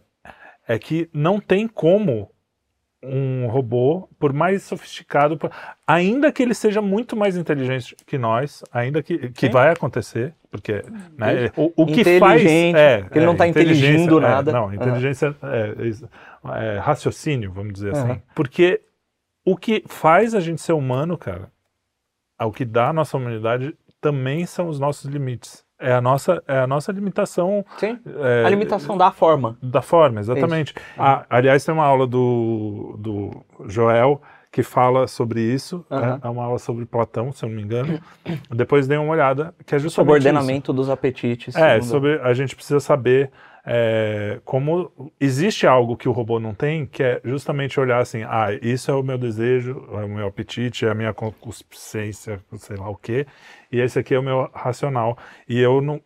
é 0.67 0.77
que 0.79 1.09
não 1.13 1.39
tem 1.39 1.67
como 1.67 2.31
um 3.01 3.47
robô, 3.47 4.09
por 4.19 4.33
mais 4.33 4.63
sofisticado, 4.63 5.37
por- 5.37 5.51
ainda 5.87 6.31
que 6.31 6.43
ele 6.43 6.53
seja 6.53 6.81
muito 6.81 7.15
mais 7.15 7.37
inteligente 7.37 7.95
que 8.05 8.17
nós, 8.17 8.63
ainda 8.71 9.01
que, 9.01 9.29
que 9.29 9.47
Sim. 9.47 9.51
vai 9.51 9.69
acontecer, 9.71 10.33
porque 10.51 10.83
né, 11.17 11.51
o, 11.55 11.71
o 11.83 11.85
que 11.85 12.03
faz 12.19 12.43
é, 12.45 13.03
que 13.09 13.17
ele 13.17 13.25
não 13.25 13.35
tá 13.35 13.47
inteligência, 13.47 13.91
inteligindo 13.91 14.17
é, 14.17 14.21
nada. 14.21 14.51
Não, 14.51 14.73
inteligência 14.73 15.35
é, 15.41 15.87
isso, 15.87 16.09
é, 16.55 16.77
raciocínio, 16.79 17.51
vamos 17.51 17.73
dizer 17.73 17.95
Aham. 17.95 18.11
assim. 18.11 18.21
Porque 18.35 18.81
o 19.45 19.55
que 19.55 19.83
faz 19.87 20.35
a 20.35 20.39
gente 20.39 20.61
ser 20.61 20.73
humano, 20.73 21.17
cara, 21.17 21.49
o 22.41 22.51
que 22.51 22.65
dá 22.65 22.89
a 22.89 22.93
nossa 22.93 23.15
humanidade 23.17 23.75
também 24.01 24.45
são 24.45 24.67
os 24.67 24.79
nossos 24.79 25.05
limites. 25.05 25.65
É 25.79 25.93
a 25.93 26.01
nossa, 26.01 26.43
é 26.47 26.59
a 26.59 26.67
nossa 26.67 26.91
limitação. 26.91 27.65
sim, 27.77 27.97
é, 28.05 28.43
a 28.45 28.49
limitação 28.49 28.97
da 28.97 29.11
forma. 29.11 29.57
da 29.63 29.81
forma, 29.81 30.19
exatamente. 30.19 30.73
Ah, 30.97 31.25
aliás, 31.29 31.63
tem 31.63 31.73
uma 31.73 31.85
aula 31.85 32.05
do, 32.05 32.95
do 32.99 33.45
Joel 33.67 34.21
que 34.51 34.63
fala 34.63 35.07
sobre 35.07 35.41
isso. 35.41 35.85
Aham. 35.89 36.19
É, 36.23 36.27
é 36.27 36.29
uma 36.29 36.43
aula 36.43 36.59
sobre 36.59 36.85
Platão, 36.85 37.31
se 37.31 37.45
eu 37.45 37.49
não 37.49 37.55
me 37.55 37.61
engano. 37.61 37.99
Depois 38.49 38.87
dei 38.87 38.97
uma 38.97 39.11
olhada, 39.11 39.53
que 39.65 39.75
é 39.75 39.79
justamente 39.79 39.95
Sobre 39.95 40.13
o 40.13 40.17
isso. 40.17 40.27
ordenamento 40.27 40.73
dos 40.73 40.89
apetites. 40.89 41.55
É, 41.55 41.79
sobre 41.81 42.19
a 42.21 42.33
gente 42.33 42.55
precisa 42.55 42.79
saber 42.79 43.31
é, 43.71 44.39
como 44.43 44.91
existe 45.19 45.67
algo 45.67 45.95
que 45.95 46.09
o 46.09 46.11
robô 46.11 46.39
não 46.39 46.55
tem, 46.55 46.87
que 46.87 47.03
é 47.03 47.21
justamente 47.23 47.79
olhar 47.79 48.01
assim, 48.01 48.23
ah, 48.23 48.47
isso 48.63 48.89
é 48.89 48.95
o 48.95 49.03
meu 49.03 49.15
desejo, 49.15 49.87
é 49.91 50.05
o 50.05 50.09
meu 50.09 50.25
apetite, 50.25 50.87
é 50.87 50.89
a 50.89 50.95
minha 50.95 51.13
concupiscência, 51.13 52.41
sei 52.57 52.77
lá 52.77 52.89
o 52.89 52.95
quê, 52.95 53.27
e 53.71 53.79
esse 53.79 53.99
aqui 53.99 54.15
é 54.15 54.19
o 54.19 54.23
meu 54.23 54.49
racional. 54.55 55.15
E 55.47 55.59
eu 55.59 55.81
não, 55.81 56.01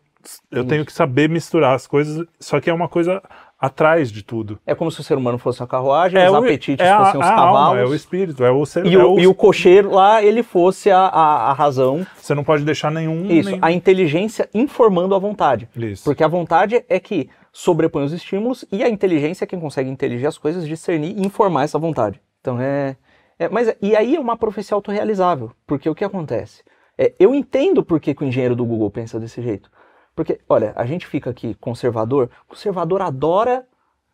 eu 0.50 0.66
tenho 0.66 0.84
que 0.84 0.92
saber 0.92 1.30
misturar 1.30 1.74
as 1.74 1.86
coisas, 1.86 2.26
só 2.38 2.60
que 2.60 2.68
é 2.68 2.74
uma 2.74 2.86
coisa 2.86 3.22
atrás 3.64 4.10
de 4.12 4.22
tudo. 4.22 4.58
É 4.66 4.74
como 4.74 4.90
se 4.90 5.00
o 5.00 5.02
ser 5.04 5.16
humano 5.16 5.38
fosse 5.38 5.60
uma 5.60 5.66
carruagem, 5.66 6.22
os 6.26 6.32
o- 6.32 6.36
apetites 6.36 6.84
é 6.84 6.90
a, 6.90 7.04
fossem 7.04 7.20
os 7.20 7.26
a 7.26 7.30
cavalos. 7.30 7.58
alma, 7.68 7.80
é 7.80 7.84
o 7.84 7.94
espírito, 7.94 8.44
é 8.44 8.50
o 8.50 8.66
ser, 8.66 8.84
E 8.86 8.94
é 8.94 8.98
o, 9.04 9.18
e 9.18 9.26
o 9.26 9.34
cocheiro 9.34 9.90
lá, 9.92 10.22
ele 10.22 10.42
fosse 10.42 10.90
a, 10.90 10.98
a, 11.00 11.50
a 11.50 11.52
razão. 11.52 12.06
Você 12.16 12.34
não 12.34 12.44
pode 12.44 12.64
deixar 12.64 12.90
nenhum. 12.90 13.24
Isso, 13.30 13.50
nem- 13.50 13.58
a 13.62 13.72
inteligência 13.72 14.48
informando 14.54 15.14
a 15.14 15.18
vontade. 15.18 15.68
Isso. 15.76 16.04
Porque 16.04 16.22
a 16.24 16.28
vontade 16.28 16.84
é 16.88 17.00
que 17.00 17.28
sobrepõe 17.52 18.04
os 18.04 18.12
estímulos 18.12 18.64
e 18.72 18.82
a 18.82 18.88
inteligência 18.88 19.44
é 19.44 19.46
quem 19.46 19.60
consegue 19.60 19.88
inteligir 19.88 20.26
as 20.26 20.36
coisas, 20.36 20.66
discernir 20.66 21.16
e 21.16 21.24
informar 21.26 21.62
essa 21.64 21.78
vontade. 21.78 22.20
Então 22.40 22.60
é. 22.60 22.96
é- 23.38 23.48
mas 23.48 23.68
é- 23.68 23.76
e 23.80 23.94
aí 23.96 24.16
é 24.16 24.20
uma 24.20 24.36
profecia 24.36 24.74
autorrealizável. 24.74 25.52
Porque 25.66 25.88
o 25.88 25.94
que 25.94 26.04
acontece? 26.04 26.62
É, 26.98 27.12
eu 27.18 27.34
entendo 27.34 27.82
por 27.84 27.98
que, 27.98 28.14
que 28.14 28.22
o 28.22 28.26
engenheiro 28.26 28.54
do 28.54 28.64
Google 28.64 28.90
pensa 28.90 29.18
desse 29.18 29.40
jeito. 29.42 29.68
Porque, 30.14 30.40
olha, 30.48 30.72
a 30.76 30.86
gente 30.86 31.06
fica 31.06 31.30
aqui 31.30 31.54
conservador, 31.54 32.30
conservador 32.48 33.02
adora 33.02 33.66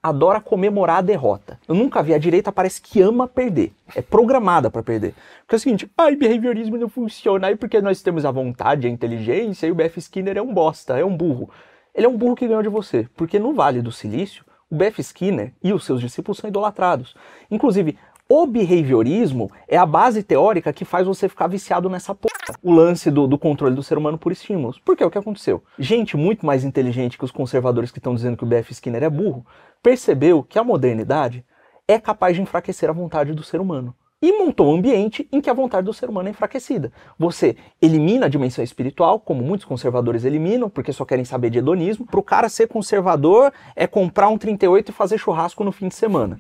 adora 0.03 0.41
comemorar 0.41 0.99
a 0.99 1.03
derrota. 1.03 1.59
Eu 1.69 1.75
nunca 1.75 2.03
vi 2.03 2.15
a 2.15 2.19
direita 2.19 2.51
parece 2.51 2.81
que 2.81 3.03
ama 3.03 3.29
perder. 3.29 3.73
É 3.95 4.01
programada 4.01 4.71
para 4.71 4.83
perder. 4.83 5.15
Porque 5.41 5.55
é 5.55 5.59
o 5.59 5.61
seguinte, 5.61 5.91
ai, 5.97 6.17
behaviorismo 6.17 6.79
não 6.79 6.89
funciona, 6.89 7.49
aí 7.49 7.57
porque 7.57 7.81
nós 7.83 8.01
temos 8.01 8.25
a 8.25 8.31
vontade, 8.31 8.87
a 8.87 8.91
inteligência, 8.91 9.67
e 9.67 9.71
o 9.71 9.75
B.F. 9.75 9.99
Skinner 9.99 10.39
é 10.39 10.43
um 10.43 10.55
bosta, 10.55 10.99
é 10.99 11.05
um 11.05 11.15
burro. 11.15 11.51
Ele 11.95 12.07
é 12.07 12.09
um 12.09 12.17
burro 12.17 12.35
que 12.35 12.47
ganhou 12.47 12.63
de 12.63 12.69
você, 12.69 13.09
porque 13.15 13.39
no 13.39 13.53
Vale 13.53 13.83
do 13.83 13.93
Silício, 13.93 14.45
o 14.71 14.77
B.F. 14.77 15.01
Skinner 15.03 15.53
e 15.63 15.73
os 15.73 15.85
seus 15.85 16.01
discípulos 16.01 16.39
são 16.39 16.49
idolatrados. 16.49 17.15
Inclusive, 17.51 17.99
o 18.29 18.47
behaviorismo 18.47 19.51
é 19.67 19.77
a 19.77 19.85
base 19.85 20.23
teórica 20.23 20.73
que 20.73 20.85
faz 20.85 21.07
você 21.07 21.29
ficar 21.29 21.49
viciado 21.49 21.91
nessa 21.91 22.15
porra. 22.15 22.30
O 22.63 22.73
lance 22.73 23.11
do, 23.11 23.27
do 23.27 23.39
controle 23.39 23.75
do 23.75 23.83
ser 23.83 23.99
humano 23.99 24.19
por 24.19 24.33
estímulos. 24.33 24.79
Porque 24.85 25.03
é 25.03 25.07
o 25.07 25.11
que 25.11 25.19
aconteceu. 25.19 25.63
Gente 25.79 26.17
muito 26.17 26.45
mais 26.45 26.65
inteligente 26.65 27.19
que 27.19 27.25
os 27.25 27.31
conservadores 27.31 27.91
que 27.91 27.99
estão 27.99 28.15
dizendo 28.15 28.37
que 28.37 28.45
o 28.45 28.47
B.F. 28.47 28.73
Skinner 28.73 29.03
é 29.03 29.11
burro, 29.11 29.47
percebeu 29.83 30.43
que 30.43 30.59
a 30.59 30.65
modernidade 30.65 31.45
é 31.87 31.99
capaz 31.99 32.37
de 32.37 32.43
enfraquecer 32.43 32.89
a 32.89 32.93
vontade 32.93 33.33
do 33.33 33.43
ser 33.43 33.61
humano. 33.61 33.95
E 34.23 34.33
montou 34.33 34.71
um 34.71 34.77
ambiente 34.77 35.27
em 35.33 35.41
que 35.41 35.49
a 35.49 35.55
vontade 35.55 35.87
do 35.87 35.95
ser 35.95 36.11
humano 36.11 36.29
é 36.29 36.31
enfraquecida. 36.31 36.93
Você 37.19 37.57
elimina 37.81 38.27
a 38.27 38.29
dimensão 38.29 38.63
espiritual, 38.63 39.19
como 39.19 39.43
muitos 39.43 39.65
conservadores 39.65 40.25
eliminam, 40.25 40.69
porque 40.69 40.93
só 40.93 41.07
querem 41.07 41.25
saber 41.25 41.49
de 41.49 41.59
hedonismo. 41.59 42.05
Para 42.05 42.21
o 42.21 42.23
cara 42.23 42.49
ser 42.51 42.69
conservador 42.69 43.51
é 43.75 43.87
comprar 43.87 44.29
um 44.29 44.37
38 44.37 44.91
e 44.91 44.93
fazer 44.93 45.17
churrasco 45.17 45.65
no 45.65 45.73
fim 45.73 45.89
de 45.89 45.95
semana. 45.95 46.39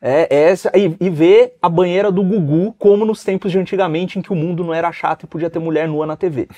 É, 0.00 0.28
é 0.34 0.42
essa, 0.50 0.70
e, 0.76 0.96
e 1.00 1.10
ver 1.10 1.56
a 1.60 1.68
banheira 1.68 2.10
do 2.12 2.22
Gugu 2.22 2.72
como 2.78 3.04
nos 3.04 3.24
tempos 3.24 3.50
de 3.50 3.58
antigamente 3.58 4.18
em 4.18 4.22
que 4.22 4.32
o 4.32 4.36
mundo 4.36 4.62
não 4.62 4.72
era 4.72 4.92
chato 4.92 5.24
e 5.24 5.26
podia 5.26 5.50
ter 5.50 5.58
mulher 5.58 5.88
nua 5.88 6.06
na 6.06 6.16
TV. 6.16 6.48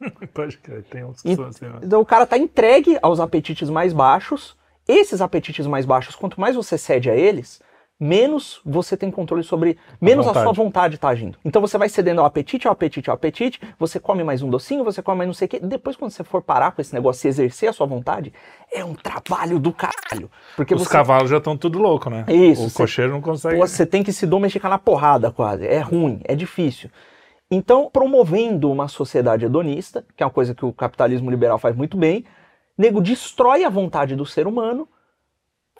Pode 0.34 0.58
crer, 0.58 0.82
tem 0.84 1.04
uns 1.04 1.22
que 1.22 1.34
são 1.34 1.46
assim, 1.46 1.66
ó. 1.66 1.78
Então 1.82 2.00
o 2.00 2.06
cara 2.06 2.26
tá 2.26 2.36
entregue 2.36 2.98
aos 3.00 3.20
apetites 3.20 3.70
mais 3.70 3.92
baixos. 3.92 4.56
Esses 4.86 5.20
apetites 5.20 5.66
mais 5.66 5.86
baixos, 5.86 6.16
quanto 6.16 6.40
mais 6.40 6.56
você 6.56 6.76
cede 6.76 7.08
a 7.08 7.14
eles, 7.14 7.62
menos 8.02 8.60
você 8.64 8.96
tem 8.96 9.10
controle 9.12 9.44
sobre. 9.44 9.78
Menos 10.00 10.26
a, 10.26 10.30
vontade. 10.30 10.44
sua 10.44 10.52
vontade 10.52 10.98
tá 10.98 11.08
agindo. 11.08 11.38
Então 11.44 11.62
você 11.62 11.78
vai 11.78 11.88
cedendo 11.88 12.20
ao 12.20 12.26
apetite, 12.26 12.66
ao 12.66 12.72
apetite, 12.72 13.08
ao 13.08 13.14
apetite, 13.14 13.60
você 13.78 14.00
come 14.00 14.24
mais 14.24 14.42
um 14.42 14.50
docinho, 14.50 14.82
você 14.82 15.00
come 15.00 15.18
mais 15.18 15.28
não 15.28 15.34
sei 15.34 15.46
o 15.46 15.48
quê. 15.48 15.60
Depois, 15.60 15.94
quando 15.94 16.10
você 16.10 16.24
for 16.24 16.42
parar 16.42 16.72
com 16.72 16.80
esse 16.82 16.92
negócio 16.92 17.26
e 17.26 17.28
exercer 17.28 17.68
a 17.68 17.72
sua 17.72 17.86
vontade, 17.86 18.32
é 18.72 18.84
um 18.84 18.94
trabalho 18.94 19.60
do 19.60 19.72
caralho. 19.72 20.28
Porque 20.56 20.74
Os 20.74 20.82
você. 20.82 20.90
cavalos 20.90 21.30
já 21.30 21.36
estão 21.38 21.56
tudo 21.56 21.78
louco, 21.78 22.10
né? 22.10 22.24
Isso, 22.28 22.64
O 22.64 22.68
você- 22.70 22.82
cocheiro 22.82 23.12
não 23.12 23.20
consegue. 23.20 23.56
Você 23.56 23.86
tem 23.86 24.02
que 24.02 24.12
se 24.12 24.26
domesticar 24.26 24.68
na 24.70 24.78
porrada 24.78 25.30
quase. 25.30 25.64
É 25.66 25.78
ruim, 25.78 26.20
é 26.24 26.34
difícil. 26.34 26.90
Então, 27.50 27.88
promovendo 27.92 28.70
uma 28.70 28.88
sociedade 28.88 29.44
hedonista, 29.44 30.04
que 30.16 30.22
é 30.22 30.26
uma 30.26 30.32
coisa 30.32 30.54
que 30.54 30.64
o 30.64 30.72
capitalismo 30.72 31.30
liberal 31.30 31.58
faz 31.58 31.76
muito 31.76 31.96
bem, 31.96 32.24
nego 32.76 33.00
destrói 33.00 33.62
a 33.64 33.68
vontade 33.68 34.16
do 34.16 34.24
ser 34.26 34.46
humano, 34.46 34.88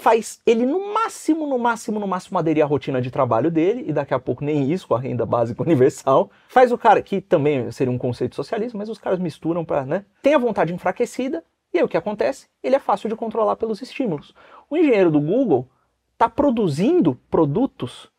faz 0.03 0.41
ele 0.45 0.67
no 0.67 0.93
máximo, 0.93 1.47
no 1.47 1.57
máximo, 1.57 2.01
no 2.01 2.09
máximo 2.09 2.37
aderir 2.37 2.65
à 2.65 2.67
rotina 2.67 3.01
de 3.01 3.09
trabalho 3.09 3.51
dele, 3.53 3.85
e 3.87 3.93
daqui 3.93 4.13
a 4.13 4.19
pouco 4.19 4.45
nem 4.45 4.71
isso, 4.71 4.89
com 4.89 4.97
a 4.97 4.99
renda 4.99 5.25
básica 5.25 5.63
universal. 5.63 6.29
Faz 6.49 6.73
o 6.73 6.77
cara, 6.77 7.01
que 7.01 7.21
também 7.21 7.71
seria 7.71 7.93
um 7.93 7.97
conceito 7.97 8.35
socialista, 8.35 8.77
mas 8.77 8.89
os 8.89 8.99
caras 8.99 9.21
misturam 9.21 9.65
para, 9.65 9.87
né? 9.87 10.05
Tem 10.21 10.35
a 10.35 10.39
vontade 10.39 10.75
enfraquecida, 10.75 11.45
e 11.73 11.79
aí 11.79 11.85
o 11.85 11.89
que 11.89 11.97
acontece? 11.97 12.49
Ele 12.63 12.75
é 12.75 12.81
fácil 12.81 13.09
de 13.09 13.15
controlar 13.15 13.55
pelos 13.57 13.81
estímulos. 13.81 14.35
O 14.69 14.77
engenheiro 14.77 15.11
do 15.11 15.21
Google 15.21 15.71
está 16.13 16.29
produzindo 16.29 17.15
produtos 17.31 18.11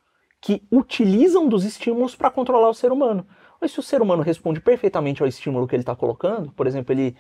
que 0.41 0.63
utilizam 0.71 1.47
dos 1.47 1.65
estímulos 1.65 2.15
para 2.15 2.31
controlar 2.31 2.69
o 2.69 2.73
ser 2.73 2.91
humano. 2.91 3.27
Mas 3.61 3.71
se 3.71 3.79
o 3.79 3.83
ser 3.83 4.01
humano 4.01 4.23
responde 4.23 4.59
perfeitamente 4.59 5.21
ao 5.21 5.27
estímulo 5.27 5.67
que 5.67 5.75
ele 5.75 5.83
está 5.83 5.95
colocando, 5.95 6.51
por 6.51 6.65
exemplo, 6.65 6.93
ele 6.93 7.15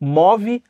move 0.00 0.62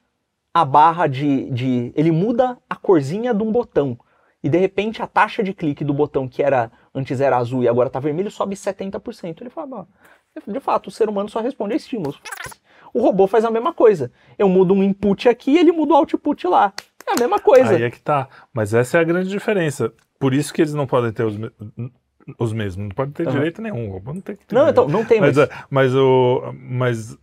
a 0.52 0.64
barra 0.64 1.06
de, 1.06 1.50
de. 1.50 1.92
Ele 1.94 2.10
muda 2.10 2.58
a 2.68 2.76
corzinha 2.76 3.32
de 3.34 3.42
um 3.42 3.52
botão. 3.52 3.98
E 4.42 4.48
de 4.48 4.56
repente 4.58 5.02
a 5.02 5.06
taxa 5.06 5.42
de 5.42 5.52
clique 5.52 5.84
do 5.84 5.92
botão 5.92 6.26
que 6.26 6.42
era 6.42 6.72
antes 6.94 7.20
era 7.20 7.36
azul 7.36 7.62
e 7.62 7.68
agora 7.68 7.88
está 7.88 8.00
vermelho 8.00 8.30
sobe 8.30 8.56
70%. 8.56 9.40
Ele 9.42 9.50
fala, 9.50 9.80
"Ó, 9.80 9.84
de 10.50 10.60
fato, 10.60 10.86
o 10.86 10.90
ser 10.90 11.08
humano 11.08 11.28
só 11.28 11.40
responde 11.40 11.74
a 11.74 11.76
estímulos. 11.76 12.18
O 12.92 13.00
robô 13.02 13.26
faz 13.26 13.44
a 13.44 13.50
mesma 13.50 13.72
coisa. 13.74 14.10
Eu 14.38 14.48
mudo 14.48 14.72
um 14.74 14.82
input 14.82 15.28
aqui 15.28 15.56
ele 15.56 15.72
muda 15.72 15.92
o 15.92 15.96
output 15.96 16.46
lá. 16.46 16.72
É 17.06 17.12
a 17.12 17.20
mesma 17.20 17.38
coisa. 17.38 17.76
Aí 17.76 17.82
é 17.82 17.90
que 17.90 18.00
tá. 18.00 18.28
Mas 18.52 18.72
essa 18.74 18.96
é 18.98 19.00
a 19.00 19.04
grande 19.04 19.28
diferença. 19.28 19.92
Por 20.18 20.32
isso 20.34 20.52
que 20.54 20.62
eles 20.62 20.74
não 20.74 20.86
podem 20.86 21.12
ter 21.12 21.24
os, 21.24 21.36
me- 21.36 21.52
os 22.38 22.52
mesmos. 22.52 22.88
Não 22.88 22.94
pode 22.94 23.12
ter 23.12 23.26
direito 23.26 23.60
nenhum. 23.62 23.90
O 23.90 23.92
robô 23.92 24.14
não 24.14 24.20
tem 24.20 24.36
que 24.36 24.46
ter 24.46 24.54
Não, 24.54 24.68
então, 24.68 24.88
não 24.88 25.04
tem 25.04 25.20
mas, 25.20 25.36
mais. 25.36 25.48
é, 25.50 25.54
mas, 25.70 25.94
o, 25.94 26.54
mas 26.54 27.18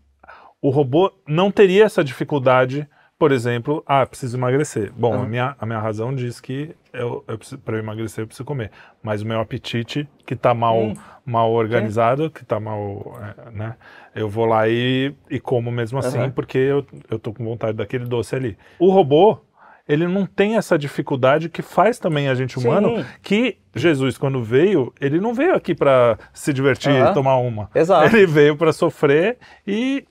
o 0.61 0.69
robô 0.69 1.11
não 1.27 1.51
teria 1.51 1.83
essa 1.85 2.03
dificuldade, 2.03 2.87
por 3.17 3.31
exemplo, 3.31 3.83
ah, 3.85 4.05
preciso 4.05 4.37
emagrecer. 4.37 4.91
Bom, 4.95 5.13
a, 5.13 5.17
Aham. 5.17 5.27
minha, 5.27 5.55
a 5.59 5.65
minha 5.65 5.79
razão 5.79 6.13
diz 6.13 6.39
que 6.39 6.75
eu, 6.93 7.23
eu 7.27 7.39
para 7.63 7.75
eu 7.75 7.79
emagrecer 7.79 8.23
eu 8.23 8.27
preciso 8.27 8.45
comer. 8.45 8.71
Mas 9.01 9.21
o 9.21 9.25
meu 9.27 9.39
apetite, 9.39 10.07
que 10.25 10.33
está 10.35 10.53
mal, 10.53 10.77
Hum. 10.77 10.95
mal 11.25 11.51
organizado, 11.51 12.29
que 12.29 12.43
está 12.43 12.59
mal, 12.59 13.19
é, 13.47 13.51
né? 13.51 13.75
Eu 14.13 14.29
vou 14.29 14.45
lá 14.45 14.67
e, 14.67 15.13
e 15.29 15.39
como 15.39 15.71
mesmo 15.71 15.97
assim, 15.99 16.19
Aham. 16.19 16.31
porque 16.31 16.57
eu, 16.57 16.85
eu 17.09 17.17
tô 17.17 17.33
com 17.33 17.43
vontade 17.43 17.75
daquele 17.77 18.05
doce 18.05 18.35
ali. 18.35 18.57
O 18.77 18.91
robô, 18.91 19.39
ele 19.87 20.07
não 20.07 20.25
tem 20.25 20.55
essa 20.57 20.77
dificuldade 20.77 21.49
que 21.49 21.61
faz 21.61 21.97
também 21.97 22.27
a 22.29 22.35
gente 22.35 22.59
humano, 22.59 22.89
Sim. 22.97 23.05
que 23.23 23.57
Jesus, 23.75 24.17
quando 24.17 24.43
veio, 24.43 24.93
ele 25.01 25.19
não 25.19 25.33
veio 25.33 25.55
aqui 25.55 25.73
para 25.73 26.17
se 26.33 26.51
divertir 26.53 26.91
Aham. 26.91 27.11
e 27.11 27.13
tomar 27.13 27.37
uma. 27.37 27.69
Exato. 27.73 28.15
Ele 28.15 28.27
veio 28.27 28.55
para 28.55 28.71
sofrer 28.73 29.37
e, 29.65 30.05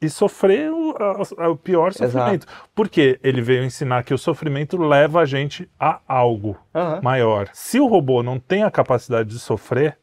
e 0.00 0.08
sofrer 0.08 0.70
o, 0.72 0.94
a- 1.38 1.48
o 1.48 1.56
pior 1.56 1.92
sofrimento. 1.92 2.46
Porque 2.74 3.18
ele 3.22 3.42
veio 3.42 3.64
ensinar 3.64 4.02
que 4.02 4.14
o 4.14 4.18
sofrimento 4.18 4.76
leva 4.78 5.20
a 5.20 5.24
gente 5.26 5.68
a 5.78 6.00
algo 6.08 6.56
Aham. 6.74 7.00
maior. 7.02 7.48
Se 7.52 7.78
o 7.78 7.86
robô 7.86 8.22
não 8.22 8.38
tem 8.38 8.62
a 8.62 8.70
capacidade 8.70 9.28
de 9.28 9.38
sofrer, 9.38 9.98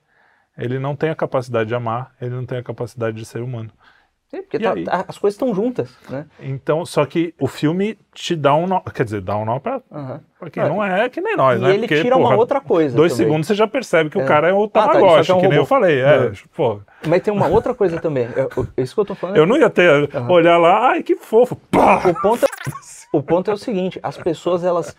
ele 0.57 0.79
não 0.79 0.95
tem 0.95 1.09
a 1.09 1.15
capacidade 1.15 1.67
de 1.69 1.75
amar, 1.75 2.13
ele 2.21 2.35
não 2.35 2.45
tem 2.45 2.57
a 2.59 2.63
capacidade 2.63 3.17
de 3.17 3.25
ser 3.25 3.41
humano. 3.41 3.71
Sim, 4.29 4.41
porque 4.41 4.59
tá- 4.59 4.73
tá- 4.83 5.05
as 5.07 5.17
coisas 5.17 5.35
estão 5.35 5.55
juntas, 5.55 5.89
né? 6.09 6.25
Então, 6.41 6.85
só 6.85 7.05
que 7.05 7.33
o 7.39 7.47
filme 7.47 7.97
te 8.13 8.35
dá 8.35 8.53
um 8.55 8.67
nó, 8.67 8.81
quer 8.81 9.05
dizer, 9.05 9.21
dá 9.21 9.37
um 9.37 9.45
nó 9.45 9.57
pra, 9.57 9.81
Aham. 9.89 10.19
pra 10.37 10.49
quem 10.49 10.63
não 10.63 10.83
é 10.83 11.07
que 11.07 11.21
nem 11.21 11.37
nós, 11.37 11.57
E 11.59 11.63
né? 11.63 11.69
ele 11.69 11.87
Porque, 11.87 12.01
tira 12.01 12.17
uma 12.17 12.25
porra, 12.25 12.35
outra 12.37 12.59
coisa. 12.59 12.93
Dois 12.93 13.13
também. 13.13 13.25
segundos 13.25 13.47
você 13.47 13.55
já 13.55 13.65
percebe 13.67 14.09
que 14.09 14.19
É. 14.19 14.23
o 14.23 14.27
cara 14.27 14.49
é 14.49 14.53
o 14.53 14.67
tá, 14.67 14.85
Tamagotchi, 14.89 15.19
aqui 15.21 15.31
é 15.31 15.35
um 15.35 15.39
que 15.39 15.47
nem 15.47 15.57
eu 15.57 15.65
falei. 15.65 16.01
É, 16.01 16.25
É. 16.25 16.31
pô, 16.53 16.81
Mas 17.07 17.21
tem 17.21 17.33
uma 17.33 17.47
outra 17.47 17.73
coisa 17.73 18.01
também. 18.01 18.25
É, 18.25 18.81
isso 18.81 18.93
que 18.95 18.99
eu 18.99 19.05
tô 19.05 19.15
falando. 19.15 19.37
eu 19.37 19.45
não 19.45 19.55
ia 19.55 19.69
ter, 19.69 20.09
olhar 20.29 20.57
lá, 20.57 20.89
ai, 20.89 21.03
que 21.03 21.15
fofo, 21.15 21.55
pá! 21.71 22.01
O 22.09 22.13
ponto, 22.21 22.43
é, 22.43 22.47
o 23.13 23.23
ponto 23.23 23.49
é 23.49 23.53
o 23.53 23.57
seguinte: 23.57 23.97
as 24.03 24.17
pessoas, 24.17 24.61
elas 24.65 24.93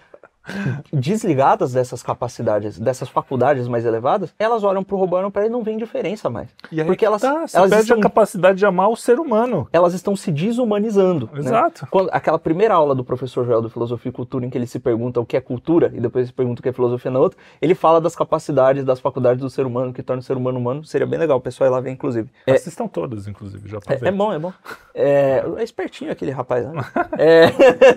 desligadas 0.93 1.73
dessas 1.73 2.03
capacidades, 2.03 2.79
dessas 2.79 3.09
faculdades 3.09 3.69
mais 3.69 3.85
elevadas, 3.85 4.35
elas 4.39 4.65
olham 4.65 4.83
pro 4.83 4.97
robô 4.97 5.21
e 5.21 5.31
pra 5.31 5.43
ele 5.43 5.51
não 5.51 5.63
vêem 5.63 5.77
diferença 5.77 6.31
mais. 6.31 6.49
E 6.71 6.81
aí 6.81 6.87
Porque 6.87 7.01
que 7.01 7.05
elas, 7.07 7.23
tá, 7.23 7.47
você 7.47 7.57
elas, 7.57 7.71
perde 7.71 7.85
estão, 7.85 7.99
a 7.99 8.03
capacidade 8.03 8.59
de 8.59 8.67
amar 8.67 8.89
o 8.89 8.97
ser 8.97 9.19
humano. 9.19 9.69
elas 9.73 9.95
estão 9.95 10.15
se 10.15 10.31
desumanizando. 10.31 11.29
né? 11.33 11.41
Exato. 11.41 11.87
Quando, 11.91 12.11
aquela 12.13 12.39
primeira 12.39 12.75
aula 12.75 12.95
do 12.95 13.05
professor 13.05 13.45
Joel 13.45 13.63
do 13.63 13.71
Filosofia 13.71 14.11
e 14.11 14.13
Cultura, 14.13 14.47
em 14.47 14.51
que 14.51 14.59
ele 14.59 14.67
se 14.67 14.79
pergunta 14.79 15.21
o 15.21 15.27
que 15.27 15.37
é 15.37 15.41
cultura 15.41 15.91
e 15.95 16.01
depois 16.01 16.27
se 16.29 16.33
pergunta 16.33 16.61
o 16.61 16.63
que 16.63 16.69
é 16.69 16.73
filosofia 16.73 17.11
na 17.11 17.19
outra, 17.19 17.39
ele 17.61 17.75
fala 17.75 18.01
das 18.01 18.15
capacidades, 18.15 18.85
das 18.85 19.01
faculdades 19.01 19.41
do 19.41 19.51
ser 19.51 19.67
humano, 19.67 19.93
que 19.93 20.03
torna 20.03 20.21
o 20.21 20.23
ser 20.23 20.37
humano 20.37 20.59
humano. 20.59 20.85
Seria 20.85 21.07
bem 21.07 21.19
legal 21.19 21.39
o 21.39 21.41
pessoal 21.41 21.69
ir 21.69 21.73
lá 21.73 21.81
ver, 21.81 21.91
inclusive. 21.91 22.29
É, 22.47 22.53
Assistam 22.53 22.87
todas, 22.87 23.27
inclusive, 23.27 23.69
já 23.69 23.81
pra 23.81 23.95
É, 23.95 24.09
é 24.09 24.13
bom, 24.13 24.33
é 24.33 24.39
bom. 24.39 24.53
É, 25.01 25.45
é 25.59 25.63
espertinho 25.63 26.11
aquele 26.11 26.33
rapaz, 26.33 26.67
né? 26.67 26.85
É, 27.17 27.47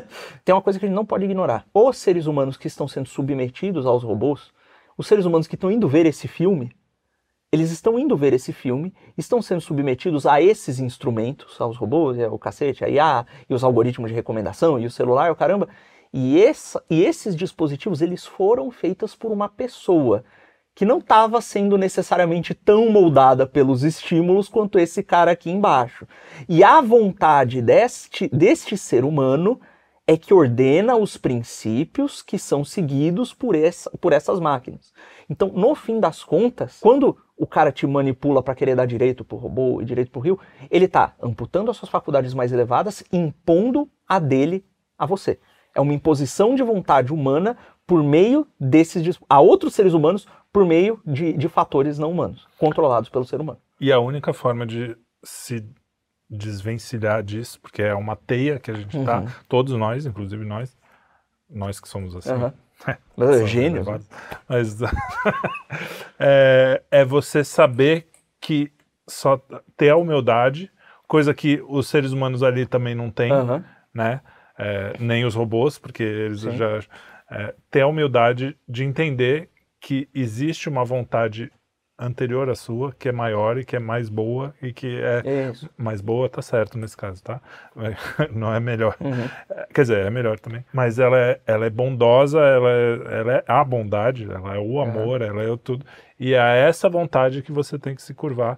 tem 0.46 0.54
uma 0.54 0.62
coisa 0.62 0.78
que 0.78 0.86
a 0.86 0.88
gente 0.88 0.96
não 0.96 1.06
pode 1.06 1.26
ignorar. 1.26 1.66
Os 1.74 1.98
seres 1.98 2.28
humanos 2.28 2.41
que 2.58 2.68
estão 2.68 2.88
sendo 2.88 3.08
submetidos 3.08 3.86
aos 3.86 4.04
robôs, 4.04 4.52
os 4.98 5.08
seres 5.08 5.26
humanos 5.26 5.48
que 5.48 5.56
estão 5.56 5.72
indo 5.72 5.88
ver 5.88 6.06
esse 6.06 6.28
filme, 6.28 6.72
eles 7.52 7.72
estão 7.72 8.00
indo 8.00 8.16
ver 8.16 8.32
esse 8.34 8.54
filme, 8.54 8.94
estão 9.18 9.42
sendo 9.42 9.60
submetidos 9.60 10.26
a 10.26 10.42
esses 10.42 10.80
instrumentos, 10.80 11.60
aos 11.60 11.76
robôs, 11.76 12.18
o 12.32 12.40
cacete, 12.40 12.86
a 12.86 12.90
IA, 12.90 13.26
e 13.50 13.54
os 13.54 13.64
algoritmos 13.64 14.10
de 14.10 14.16
recomendação, 14.16 14.80
e 14.80 14.86
o 14.86 14.92
celular, 14.92 15.32
o 15.32 15.36
caramba. 15.36 15.68
E, 16.14 16.42
essa, 16.42 16.82
e 16.90 17.04
esses 17.04 17.36
dispositivos, 17.36 18.02
eles 18.02 18.26
foram 18.26 18.72
feitos 18.72 19.16
por 19.16 19.32
uma 19.32 19.50
pessoa 19.50 20.24
que 20.74 20.86
não 20.86 21.00
estava 21.00 21.42
sendo 21.42 21.78
necessariamente 21.78 22.54
tão 22.54 22.90
moldada 22.90 23.46
pelos 23.46 23.84
estímulos 23.84 24.48
quanto 24.48 24.80
esse 24.80 25.04
cara 25.04 25.32
aqui 25.32 25.52
embaixo. 25.52 26.08
E 26.48 26.64
a 26.64 26.80
vontade 26.80 27.62
deste, 27.62 28.30
deste 28.30 28.78
ser 28.78 29.04
humano 29.04 29.60
é 30.12 30.18
que 30.18 30.34
ordena 30.34 30.98
os 30.98 31.16
princípios 31.16 32.22
que 32.22 32.38
são 32.38 32.66
seguidos 32.66 33.34
por, 33.34 33.56
essa, 33.56 33.90
por 33.92 34.12
essas 34.12 34.42
máquinas. 34.42 34.92
Então, 35.30 35.48
no 35.54 35.74
fim 35.74 36.02
das 36.02 36.22
contas, 36.22 36.80
quando 36.82 37.16
o 37.38 37.48
cara 37.48 37.72
te 37.72 37.88
manipula 37.88 38.44
para 38.44 38.54
querer 38.54 38.76
dar 38.76 38.86
direito 38.86 39.24
pro 39.24 39.38
robô 39.38 39.82
e 39.82 39.86
direito 39.86 40.12
pro 40.12 40.20
rio, 40.20 40.38
ele 40.70 40.84
está 40.84 41.16
amputando 41.24 41.72
as 41.72 41.78
suas 41.78 41.90
faculdades 41.90 42.34
mais 42.34 42.52
elevadas, 42.52 43.06
impondo 43.10 43.90
a 44.06 44.20
dele 44.20 44.66
a 45.00 45.06
você. 45.06 45.40
É 45.74 45.80
uma 45.80 45.94
imposição 45.94 46.56
de 46.56 46.62
vontade 46.62 47.14
humana 47.14 47.56
por 47.88 48.04
meio 48.04 48.46
desses 48.60 49.18
a 49.30 49.40
outros 49.40 49.74
seres 49.74 49.94
humanos 49.94 50.28
por 50.52 50.66
meio 50.66 51.00
de, 51.06 51.32
de 51.32 51.48
fatores 51.48 51.98
não 51.98 52.12
humanos, 52.12 52.46
controlados 52.60 53.08
pelo 53.08 53.24
ser 53.24 53.40
humano. 53.40 53.60
E 53.80 53.94
a 53.94 54.00
única 54.02 54.34
forma 54.34 54.66
de 54.66 54.94
se 55.24 55.66
desvencilhar 56.32 57.22
disso, 57.22 57.60
porque 57.60 57.82
é 57.82 57.94
uma 57.94 58.16
teia 58.16 58.58
que 58.58 58.72
a 58.72 58.74
gente 58.74 58.98
está, 58.98 59.20
uhum. 59.20 59.28
todos 59.50 59.74
nós, 59.76 60.06
inclusive 60.06 60.46
nós, 60.46 60.78
nós 61.50 61.80
que 61.80 61.90
somos 61.90 62.16
assim. 62.16 62.32
Uhum. 62.32 62.52
É, 62.88 63.46
gênio. 63.46 63.86
Mas 64.50 64.80
é, 66.18 66.82
é 66.90 67.06
você 67.06 67.44
saber 67.44 68.08
que 68.40 68.72
só 69.08 69.40
ter 69.78 69.90
a 69.90 69.96
humildade, 69.96 70.72
coisa 71.08 71.32
que 71.32 71.62
os 71.68 71.88
seres 71.88 72.12
humanos 72.12 72.42
ali 72.42 72.66
também 72.66 72.96
não 72.96 73.12
têm, 73.12 73.32
uhum. 73.32 73.64
né? 73.94 74.22
É, 74.58 74.96
nem 75.00 75.26
os 75.26 75.36
robôs, 75.36 75.78
porque 75.78 76.02
eles 76.02 76.42
Sim. 76.42 76.58
já 76.58 76.80
é, 77.30 77.54
ter 77.70 77.82
a 77.82 77.88
humildade 77.88 78.58
de 78.68 78.84
entender 78.84 79.50
que 79.80 80.10
existe 80.12 80.68
uma 80.68 80.84
vontade 80.84 81.52
anterior 82.02 82.50
à 82.50 82.56
sua, 82.56 82.92
que 82.98 83.08
é 83.08 83.12
maior 83.12 83.58
e 83.58 83.64
que 83.64 83.76
é 83.76 83.80
mais 83.80 84.10
boa 84.10 84.54
e 84.62 84.74
que 84.74 85.00
é 85.00 85.52
mais 85.78 86.02
boa, 86.02 86.28
tá 86.28 86.42
certo 86.42 86.78
nesse 86.78 86.98
caso, 86.98 87.24
tá? 87.24 87.40
Não 88.34 88.54
é 88.54 88.60
melhor. 88.60 88.98
Uhum. 89.00 89.30
Quer 89.74 89.82
dizer, 89.82 90.06
é 90.08 90.10
melhor 90.10 90.40
também. 90.40 90.66
Mas 90.74 90.98
ela 90.98 91.18
é, 91.18 91.40
ela 91.46 91.66
é 91.66 91.70
bondosa, 91.70 92.40
ela 92.40 92.70
é, 92.70 93.20
ela 93.20 93.34
é 93.34 93.44
a 93.48 93.64
bondade, 93.64 94.26
ela 94.30 94.56
é 94.56 94.60
o 94.60 94.82
amor, 94.82 95.22
uhum. 95.22 95.28
ela 95.28 95.44
é 95.44 95.50
o 95.50 95.58
tudo. 95.58 95.86
E 96.20 96.34
é 96.34 96.60
essa 96.68 96.90
vontade 96.90 97.42
que 97.42 97.52
você 97.52 97.78
tem 97.78 97.96
que 97.96 98.02
se 98.02 98.14
curvar. 98.14 98.58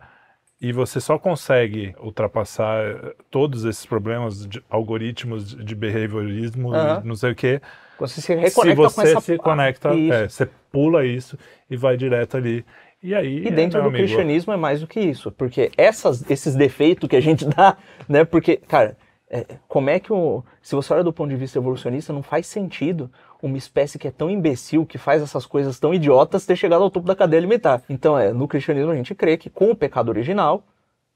E 0.62 0.72
você 0.72 1.02
só 1.02 1.20
consegue 1.20 1.94
ultrapassar 2.00 2.86
todos 3.30 3.66
esses 3.66 3.86
problemas 3.86 4.48
de 4.48 4.64
algoritmos 4.70 5.54
de 5.54 5.76
behaviorismo, 5.76 6.70
uhum. 6.70 7.02
não 7.04 7.16
sei 7.16 7.32
o 7.32 7.36
quê. 7.36 7.62
Você 8.00 8.22
se 8.22 8.34
reconecta 8.34 8.72
se 8.72 8.76
você 8.76 8.96
com 8.96 9.02
essa... 9.02 9.22
se 9.22 9.38
conecta, 9.38 9.89
é, 9.89 10.30
você 10.30 10.50
pula 10.72 11.06
isso 11.06 11.38
e 11.70 11.78
vai 11.78 11.96
direto 11.96 12.38
ali 12.38 12.66
e 13.04 13.14
aí, 13.14 13.45
e 13.45 13.51
dentro 13.51 13.82
do 13.82 13.89
amigo. 13.89 13.97
cristianismo 13.97 14.54
é 14.54 14.58
mais 14.58 14.80
do 14.80 14.88
que 14.88 14.99
isso, 14.99 15.30
porque 15.30 15.70
essas, 15.78 16.30
esses 16.32 16.56
defeitos 16.56 17.10
que 17.10 17.18
a 17.18 17.22
gente 17.22 17.43
dá, 17.54 17.76
né? 18.08 18.24
Porque, 18.24 18.56
cara, 18.56 18.97
é, 19.30 19.45
como 19.68 19.89
é 19.89 19.99
que 19.99 20.14
o, 20.14 20.41
se 20.62 20.74
você 20.74 20.93
olha 20.93 21.04
do 21.04 21.12
ponto 21.12 21.30
de 21.30 21.36
vista 21.36 21.60
evolucionista, 21.60 22.14
não 22.14 22.24
faz 22.24 22.47
sentido 22.47 23.12
uma 23.41 23.58
espécie 23.58 23.99
que 23.99 24.08
é 24.08 24.12
tão 24.12 24.30
imbecil, 24.30 24.86
que 24.86 24.97
faz 24.97 25.22
essas 25.22 25.45
coisas 25.45 25.78
tão 25.80 25.93
idiotas, 25.93 26.45
ter 26.45 26.56
chegado 26.56 26.82
ao 26.82 26.89
topo 26.89 27.06
da 27.06 27.16
cadeia 27.16 27.39
alimentar. 27.39 27.82
Então, 27.89 28.18
é, 28.18 28.32
no 28.32 28.47
cristianismo 28.47 28.91
a 28.91 28.95
gente 28.95 29.14
crê 29.14 29.36
que 29.36 29.49
com 29.49 29.70
o 29.70 29.76
pecado 29.76 30.08
original 30.10 30.64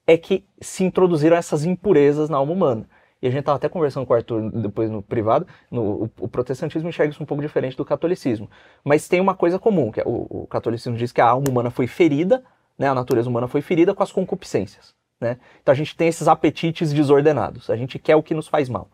é 0.06 0.18
que 0.18 0.44
se 0.60 0.84
introduziram 0.84 1.38
essas 1.38 1.64
impurezas 1.64 2.30
na 2.30 2.38
alma 2.38 2.52
humana. 2.52 2.90
E 3.22 3.28
a 3.28 3.32
gente 3.32 3.40
estava 3.40 3.56
até 3.56 3.68
conversando 3.68 4.06
com 4.06 4.14
o 4.14 4.16
Arthur 4.16 4.52
depois 4.52 4.90
no 4.90 5.02
privado, 5.02 5.48
no, 5.72 6.04
o, 6.04 6.12
o, 6.22 6.28
protestantismo 6.28 6.88
enxerga 6.88 7.12
isso 7.12 7.22
um 7.22 7.26
pouco 7.26 7.42
diferente 7.42 7.76
do 7.76 7.84
catolicismo. 7.84 8.50
Mas 8.84 9.08
tem 9.08 9.20
uma 9.20 9.34
coisa 9.34 9.58
comum, 9.58 9.92
que 9.92 10.00
é, 10.00 10.04
o, 10.06 10.28
o, 10.30 10.48
catolicismo 10.48 10.98
diz 10.98 11.12
que 11.12 11.22
a 11.22 11.28
alma 11.28 11.50
humana 11.50 11.72
foi 11.72 11.88
ferida, 11.88 12.44
né, 12.78 12.88
a 12.88 12.94
natureza 12.94 13.28
humana 13.28 13.48
foi 13.48 13.62
ferida 13.62 13.94
com 13.94 14.04
as 14.04 14.12
concupiscências. 14.12 14.94
Né? 15.20 15.38
Então 15.62 15.72
a 15.72 15.76
gente 15.76 15.96
tem 15.96 16.08
esses 16.08 16.28
apetites 16.28 16.94
desordenados, 16.94 17.70
a 17.70 17.76
gente 17.76 17.98
quer 17.98 18.16
o 18.16 18.22
que 18.22 18.36
nos 18.36 18.48
faz 18.48 18.70
mal. 18.70 18.90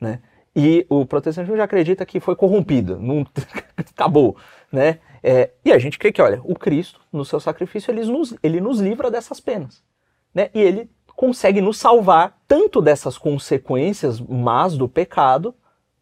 Né? 0.00 0.20
E 0.56 0.86
o 0.88 1.04
protestantismo 1.04 1.56
já 1.56 1.64
acredita 1.64 2.06
que 2.06 2.20
foi 2.20 2.34
corrompido, 2.34 2.98
não... 2.98 3.26
acabou. 3.76 4.36
Né? 4.72 4.98
É, 5.22 5.50
e 5.64 5.72
a 5.72 5.78
gente 5.78 5.98
crê 5.98 6.10
que, 6.10 6.22
olha, 6.22 6.40
o 6.42 6.54
Cristo, 6.54 7.00
no 7.12 7.24
seu 7.24 7.38
sacrifício, 7.38 7.90
ele 7.90 8.04
nos, 8.04 8.34
ele 8.42 8.60
nos 8.60 8.80
livra 8.80 9.10
dessas 9.10 9.40
penas. 9.40 9.82
Né? 10.34 10.50
E 10.54 10.60
ele 10.60 10.90
consegue 11.14 11.60
nos 11.60 11.78
salvar 11.78 12.37
tanto 12.48 12.80
dessas 12.80 13.18
consequências 13.18 14.18
más 14.18 14.76
do 14.76 14.88
pecado, 14.88 15.54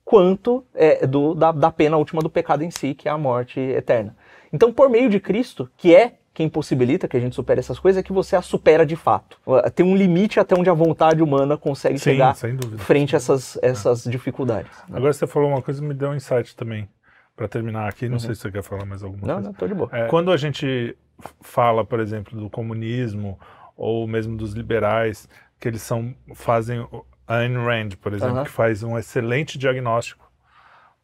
quanto 0.05 0.64
é, 0.72 1.05
do, 1.05 1.34
da, 1.34 1.51
da 1.51 1.70
pena 1.72 1.97
última 1.97 2.22
do 2.22 2.30
pecado 2.30 2.62
em 2.62 2.70
si, 2.70 2.94
que 2.94 3.09
é 3.09 3.11
a 3.11 3.18
morte 3.18 3.59
eterna. 3.59 4.16
Então, 4.53 4.72
por 4.72 4.88
meio 4.88 5.11
de 5.11 5.18
Cristo, 5.18 5.68
que 5.76 5.94
é 5.94 6.14
quem 6.32 6.49
possibilita 6.49 7.09
que 7.09 7.16
a 7.16 7.20
gente 7.20 7.34
supere 7.34 7.59
essas 7.59 7.78
coisas, 7.78 7.99
é 7.99 8.03
que 8.03 8.12
você 8.12 8.36
as 8.36 8.44
supera 8.44 8.86
de 8.86 8.94
fato. 8.94 9.40
Tem 9.74 9.84
um 9.84 9.97
limite 9.97 10.38
até 10.38 10.55
onde 10.55 10.70
a 10.70 10.74
vontade 10.74 11.22
humana 11.22 11.57
consegue 11.57 11.99
Sim, 11.99 12.11
chegar 12.11 12.36
frente 12.76 13.16
a 13.16 13.18
essas, 13.18 13.59
essas 13.62 14.07
é. 14.07 14.11
dificuldades. 14.11 14.70
Né? 14.88 14.99
Agora 14.99 15.12
você 15.12 15.26
falou 15.26 15.49
uma 15.49 15.62
coisa 15.62 15.80
que 15.80 15.86
me 15.86 15.94
deu 15.94 16.11
um 16.11 16.14
insight 16.14 16.55
também. 16.55 16.88
Para 17.34 17.49
terminar 17.49 17.86
aqui, 17.86 18.07
não 18.07 18.14
uhum. 18.14 18.18
sei 18.18 18.34
se 18.34 18.40
você 18.40 18.51
quer 18.51 18.62
falar 18.62 18.86
mais 18.86 19.03
alguma 19.03 19.26
não, 19.26 19.34
coisa. 19.34 19.40
Não, 19.40 19.53
não, 19.53 19.59
tô 19.59 19.66
de 19.66 19.74
boa. 19.74 19.90
É, 19.92 20.07
quando 20.07 20.30
a 20.30 20.38
gente 20.38 20.97
fala, 21.42 21.84
por 21.84 22.01
exemplo, 22.01 22.38
do 22.38 22.49
comunismo 22.49 23.38
ou 23.76 24.07
mesmo 24.07 24.36
dos 24.38 24.53
liberais, 24.55 25.28
que 25.59 25.68
eles 25.68 25.82
são 25.82 26.14
fazem 26.34 26.86
a 27.26 27.38
Ayn 27.38 27.57
Rand, 27.57 27.96
por 28.00 28.12
exemplo, 28.12 28.44
que 28.44 28.50
faz 28.50 28.82
um 28.82 28.98
excelente 28.98 29.59
diagnóstico, 29.59 30.24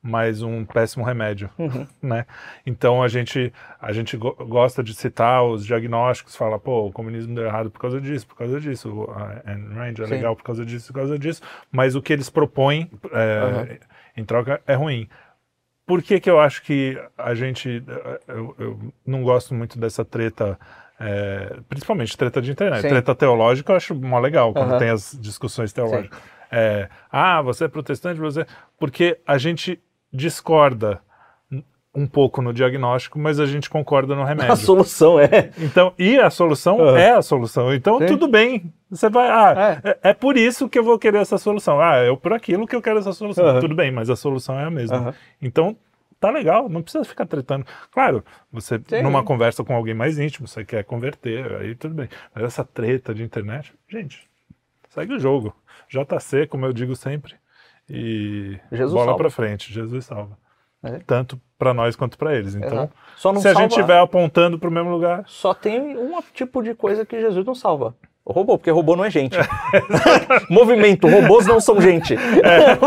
mas 0.03 0.42
um 0.42 0.64
péssimo 0.64 1.05
remédio, 1.05 1.48
uhum. 1.59 1.86
né? 2.03 2.26
Então 2.66 3.03
a 3.03 3.09
gente 3.09 3.53
a 3.80 3.92
gente 3.92 4.16
go 4.16 4.32
gosta 4.32 4.82
de 4.82 4.94
citar 4.94 5.44
os 5.44 5.64
diagnósticos, 5.64 6.34
fala, 6.34 6.59
pô, 6.59 6.86
o 6.86 6.92
comunismo 6.92 7.34
deu 7.34 7.44
errado 7.44 7.70
por 7.70 7.80
causa 7.80 8.00
disso, 8.00 8.26
por 8.26 8.36
causa 8.36 8.61
disso, 8.61 9.09
a 9.11 9.50
Ayn 9.50 9.72
Rand 9.72 9.94
é 10.00 10.07
Sim. 10.07 10.12
legal 10.12 10.36
por 10.36 10.42
causa 10.42 10.64
disso, 10.64 10.92
por 10.92 11.00
causa 11.00 11.18
disso, 11.18 11.42
mas 11.70 11.94
o 11.94 12.03
que 12.03 12.12
eles 12.12 12.28
propõem 12.28 12.90
é, 13.12 13.44
uhum. 13.44 13.78
em 14.16 14.24
troca 14.24 14.61
é 14.66 14.74
ruim. 14.74 15.09
Por 15.86 16.00
que 16.03 16.20
que 16.20 16.30
eu 16.30 16.40
acho 16.40 16.62
que 16.62 17.00
a 17.18 17.34
gente 17.34 17.82
eu, 18.28 18.55
eu 18.59 18.92
não 19.07 19.22
gosto 19.22 19.55
muito 19.55 19.78
dessa 19.78 20.05
treta 20.05 20.59
é, 21.03 21.57
principalmente 21.68 22.16
treta 22.16 22.40
de 22.40 22.53
internet. 22.53 22.82
Sim. 22.82 22.88
Treta 22.88 23.14
teológica 23.14 23.72
eu 23.72 23.76
acho 23.76 23.94
mó 23.94 24.20
legal 24.20 24.53
quando 24.53 24.72
uhum. 24.72 24.78
tem 24.78 24.90
as 24.90 25.18
discussões 25.20 25.72
teológicas. 25.72 26.16
É, 26.50 26.88
ah, 27.11 27.42
você 27.42 27.64
é 27.64 27.68
protestante, 27.68 28.20
você. 28.20 28.46
Porque 28.78 29.18
a 29.26 29.36
gente 29.38 29.80
discorda 30.12 31.00
um 31.94 32.07
pouco 32.07 32.40
no 32.40 32.55
diagnóstico, 32.55 33.18
mas 33.18 33.38
a 33.38 33.46
gente 33.46 33.68
concorda 33.68 34.14
no 34.14 34.24
remédio. 34.24 34.53
A 34.53 34.57
solução 34.57 35.18
é. 35.20 35.50
Então, 35.59 35.92
e 35.98 36.18
a 36.18 36.30
solução 36.30 36.78
uhum. 36.78 36.96
é 36.96 37.11
a 37.11 37.22
solução. 37.22 37.74
Então, 37.74 37.98
Sim. 37.98 38.07
tudo 38.07 38.28
bem. 38.28 38.72
Você 38.90 39.11
vai, 39.11 39.28
ah, 39.28 39.80
é. 39.84 39.88
é. 39.90 39.98
é. 40.11 40.14
por 40.14 40.36
isso 40.36 40.68
que 40.68 40.78
eu 40.78 40.84
vou 40.84 40.98
querer 40.98 41.18
essa 41.18 41.36
solução. 41.36 41.80
Ah, 41.80 41.96
é 41.96 42.14
por 42.16 42.32
aquilo 42.32 42.66
que 42.66 42.76
eu 42.76 42.80
quero 42.80 42.98
essa 42.98 43.12
solução. 43.12 43.44
Uhum. 43.44 43.61
Tudo 43.61 43.74
bem, 43.74 43.90
mas 43.90 44.09
a 44.09 44.16
solução 44.16 44.59
é 44.59 44.64
a 44.64 44.70
mesma. 44.70 45.14
Então, 45.40 45.76
tá 46.23 46.31
legal, 46.31 46.68
não 46.68 46.83
precisa 46.83 47.05
ficar 47.05 47.27
tretando. 47.27 47.66
Claro, 47.91 48.25
você 48.51 48.81
Sim. 48.87 49.03
numa 49.03 49.25
conversa 49.25 49.64
com 49.64 49.75
alguém 49.75 49.93
mais 49.93 50.20
íntimo, 50.20 50.47
você 50.47 50.64
quer 50.64 50.85
converter, 50.85 51.53
aí 51.57 51.75
tudo 51.75 51.97
bem. 51.97 52.09
Mas 52.33 52.45
essa 52.45 52.64
treta 52.64 53.12
de 53.12 53.25
internet, 53.25 53.75
gente, 53.89 54.31
segue 54.89 55.14
o 55.14 55.18
jogo. 55.18 55.53
JC, 55.89 56.47
como 56.47 56.64
eu 56.64 56.73
digo 56.73 56.95
sempre, 56.95 57.35
e 57.91 58.57
Jesus 58.70 58.95
bola 58.95 59.16
para 59.16 59.29
frente, 59.31 59.73
Jesus 59.73 60.05
salva. 60.05 60.39
É. 60.85 60.99
Tanto 61.01 61.41
para 61.59 61.75
nós 61.75 61.97
quanto 61.97 62.16
para 62.16 62.37
eles. 62.37 62.55
Então, 62.55 62.91
se 63.16 63.49
a 63.49 63.55
gente 63.55 63.70
estiver 63.70 63.99
apontando 63.99 64.59
para 64.59 64.68
o 64.68 64.73
mesmo 64.73 64.91
lugar. 64.91 65.25
Só 65.27 65.53
tem 65.55 65.97
um 65.97 66.20
tipo 66.35 66.62
de 66.62 66.75
coisa 66.75 67.05
que 67.05 67.20
Jesus 67.20 67.45
não 67.45 67.55
salva: 67.55 67.95
robô, 68.27 68.57
porque 68.57 68.70
robô 68.70 68.95
não 68.95 69.05
é 69.05 69.11
gente. 69.11 69.37
Movimento, 70.49 71.09
robôs 71.09 71.47
não 71.47 71.61
são 71.61 71.81
gente. 71.81 72.14
É. 72.14 72.79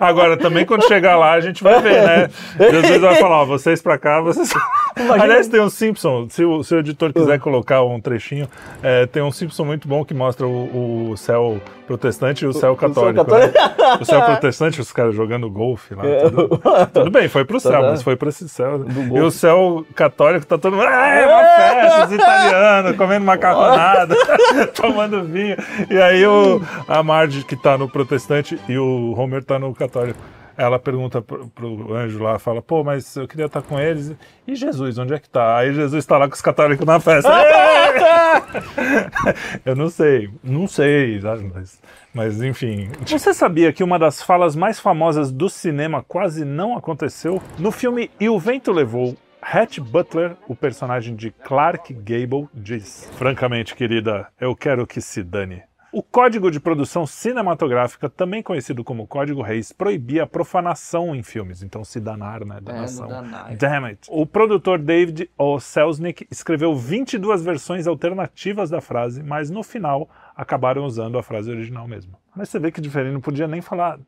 Agora, 0.00 0.36
também 0.36 0.64
quando 0.64 0.86
chegar 0.86 1.16
lá, 1.16 1.32
a 1.32 1.40
gente 1.40 1.62
vai 1.62 1.80
ver, 1.80 2.02
né? 2.02 2.30
Jesus 2.70 3.00
vai 3.00 3.16
falar, 3.16 3.42
ó, 3.42 3.44
vocês 3.44 3.80
pra 3.80 3.98
cá, 3.98 4.20
vocês. 4.20 4.52
Imagina... 4.96 5.24
Aliás, 5.24 5.48
tem 5.48 5.60
um 5.60 5.70
Simpson, 5.70 6.26
se 6.28 6.44
o, 6.44 6.62
se 6.62 6.74
o 6.74 6.78
editor 6.78 7.12
quiser 7.12 7.38
uh. 7.38 7.40
colocar 7.40 7.82
um 7.82 8.00
trechinho, 8.00 8.48
é, 8.82 9.06
tem 9.06 9.22
um 9.22 9.30
Simpson 9.30 9.64
muito 9.64 9.86
bom 9.86 10.04
que 10.04 10.14
mostra 10.14 10.46
o, 10.46 11.10
o 11.10 11.16
céu 11.16 11.60
protestante 11.90 12.44
e 12.44 12.48
o 12.48 12.52
céu 12.52 12.76
católico. 12.76 13.20
O 13.20 13.28
céu, 13.28 13.38
né? 13.38 13.52
o 14.00 14.04
céu 14.04 14.22
protestante, 14.22 14.80
os 14.80 14.92
caras 14.92 15.12
jogando 15.12 15.50
golfe 15.50 15.92
lá. 15.92 16.06
É. 16.06 16.20
Tudo, 16.20 16.60
tudo, 16.92 17.10
bem, 17.10 17.28
foi 17.28 17.44
pro 17.44 17.58
céu, 17.58 17.82
mas 17.82 18.00
foi 18.00 18.14
pra 18.14 18.28
esse 18.28 18.48
céu. 18.48 18.84
E 19.12 19.20
o 19.20 19.30
céu 19.30 19.84
católico 19.96 20.46
tá 20.46 20.56
todo 20.56 20.76
mundo. 20.76 20.86
Ah, 20.86 21.08
é 21.08 21.26
uma 21.26 21.44
festa, 21.56 22.06
os 22.06 22.12
italianos, 22.12 22.79
comendo 22.94 23.24
macarronada, 23.24 24.14
tomando 24.74 25.24
vinho. 25.24 25.56
E 25.88 26.00
aí 26.00 26.26
o, 26.26 26.60
a 26.88 27.02
Marge, 27.02 27.44
que 27.44 27.56
tá 27.56 27.78
no 27.78 27.88
protestante, 27.88 28.58
e 28.68 28.78
o 28.78 29.14
Homer 29.16 29.44
tá 29.44 29.58
no 29.58 29.74
católico. 29.74 30.18
ela 30.56 30.78
pergunta 30.78 31.22
pro, 31.22 31.48
pro 31.48 31.94
anjo 31.94 32.22
lá, 32.22 32.38
fala, 32.38 32.60
pô, 32.60 32.84
mas 32.84 33.16
eu 33.16 33.26
queria 33.26 33.46
estar 33.46 33.62
com 33.62 33.78
eles. 33.78 34.12
E 34.46 34.54
Jesus, 34.54 34.98
onde 34.98 35.14
é 35.14 35.18
que 35.18 35.28
tá? 35.28 35.56
Aí 35.56 35.72
Jesus 35.72 36.04
está 36.04 36.18
lá 36.18 36.28
com 36.28 36.34
os 36.34 36.42
católicos 36.42 36.86
na 36.86 37.00
festa. 37.00 37.30
eu 39.64 39.76
não 39.76 39.88
sei, 39.88 40.30
não 40.42 40.66
sei? 40.66 41.20
Mas, 41.54 41.80
mas 42.12 42.42
enfim. 42.42 42.90
Você 43.06 43.32
sabia 43.32 43.72
que 43.72 43.84
uma 43.84 43.98
das 43.98 44.22
falas 44.22 44.54
mais 44.56 44.78
famosas 44.78 45.30
do 45.30 45.48
cinema 45.48 46.04
quase 46.06 46.44
não 46.44 46.76
aconteceu? 46.76 47.40
No 47.58 47.70
filme 47.70 48.10
E 48.20 48.28
o 48.28 48.38
Vento 48.38 48.72
Levou, 48.72 49.16
Hatch 49.42 49.78
Butler, 49.78 50.36
o 50.48 50.54
personagem 50.54 51.16
de 51.16 51.30
Clark 51.30 51.92
Gable, 51.94 52.48
diz: 52.54 53.10
Francamente, 53.16 53.74
querida, 53.74 54.28
eu 54.40 54.54
quero 54.54 54.86
que 54.86 55.00
se 55.00 55.22
dane. 55.22 55.62
O 55.92 56.04
Código 56.04 56.52
de 56.52 56.60
Produção 56.60 57.04
Cinematográfica, 57.04 58.08
também 58.08 58.44
conhecido 58.44 58.84
como 58.84 59.08
Código 59.08 59.42
Reis, 59.42 59.72
proibia 59.72 60.22
a 60.22 60.26
profanação 60.26 61.16
em 61.16 61.22
filmes. 61.22 61.64
Então, 61.64 61.82
se 61.82 61.98
danar, 61.98 62.44
né? 62.44 62.60
Danação. 62.62 63.06
É, 63.06 63.08
danar. 63.08 63.56
Damn 63.56 63.86
it. 63.86 64.06
O 64.08 64.24
produtor 64.24 64.78
David 64.78 65.28
O. 65.36 65.58
Selznick 65.58 66.28
escreveu 66.30 66.76
22 66.76 67.42
versões 67.42 67.88
alternativas 67.88 68.70
da 68.70 68.80
frase, 68.80 69.20
mas 69.20 69.50
no 69.50 69.64
final 69.64 70.08
acabaram 70.36 70.84
usando 70.84 71.18
a 71.18 71.24
frase 71.24 71.50
original 71.50 71.88
mesmo. 71.88 72.16
Mas 72.36 72.50
você 72.50 72.60
vê 72.60 72.70
que 72.70 72.80
diferente, 72.80 73.12
não 73.12 73.20
podia 73.20 73.48
nem 73.48 73.60
falar 73.60 73.98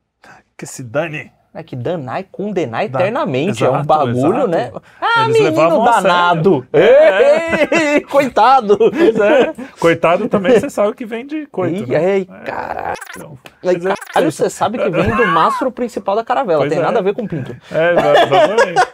que 0.57 0.66
se 0.66 0.85
dane. 0.85 1.33
É 1.55 1.62
que 1.62 1.76
danar 1.76 2.20
e 2.20 2.24
condenar 2.24 2.88
Da- 2.88 3.00
eternamente. 3.00 3.62
é 3.62 3.68
um 3.68 3.72
Exato, 3.74 3.86
bagulho, 3.86 4.36
exato. 4.38 4.48
né? 4.48 4.72
Ah, 4.98 5.24
Eles 5.28 5.38
menino 5.38 5.84
danado. 5.84 6.66
É. 6.72 7.94
Ei, 7.96 8.00
coitado. 8.09 8.78
Pois 8.78 9.16
é. 9.20 9.53
Coitado 9.78 10.28
também, 10.30 10.59
você 10.59 10.70
sabe 10.70 10.94
que 10.94 11.05
vem 11.05 11.26
de 11.26 11.44
coito, 11.46 11.82
Ei, 11.82 11.86
né? 11.86 12.16
ei, 12.16 12.24
caralho. 12.24 12.96
Então, 13.14 13.38
Ai, 13.44 13.74
mas 13.74 13.84
é- 13.86 13.94
Caralho, 14.14 14.32
você 14.32 14.48
sabe 14.48 14.78
que 14.78 14.88
vem 14.88 15.14
do 15.14 15.26
mastro 15.26 15.70
principal 15.70 16.16
da 16.16 16.24
caravela. 16.24 16.61
Pois 16.61 16.70
Tem 16.72 16.78
é. 16.78 16.82
nada 16.82 17.00
a 17.00 17.03
ver 17.03 17.14
com 17.14 17.26
pinto. 17.26 17.55
É, 17.70 17.92
exa- 17.92 18.22
exatamente. 18.22 18.86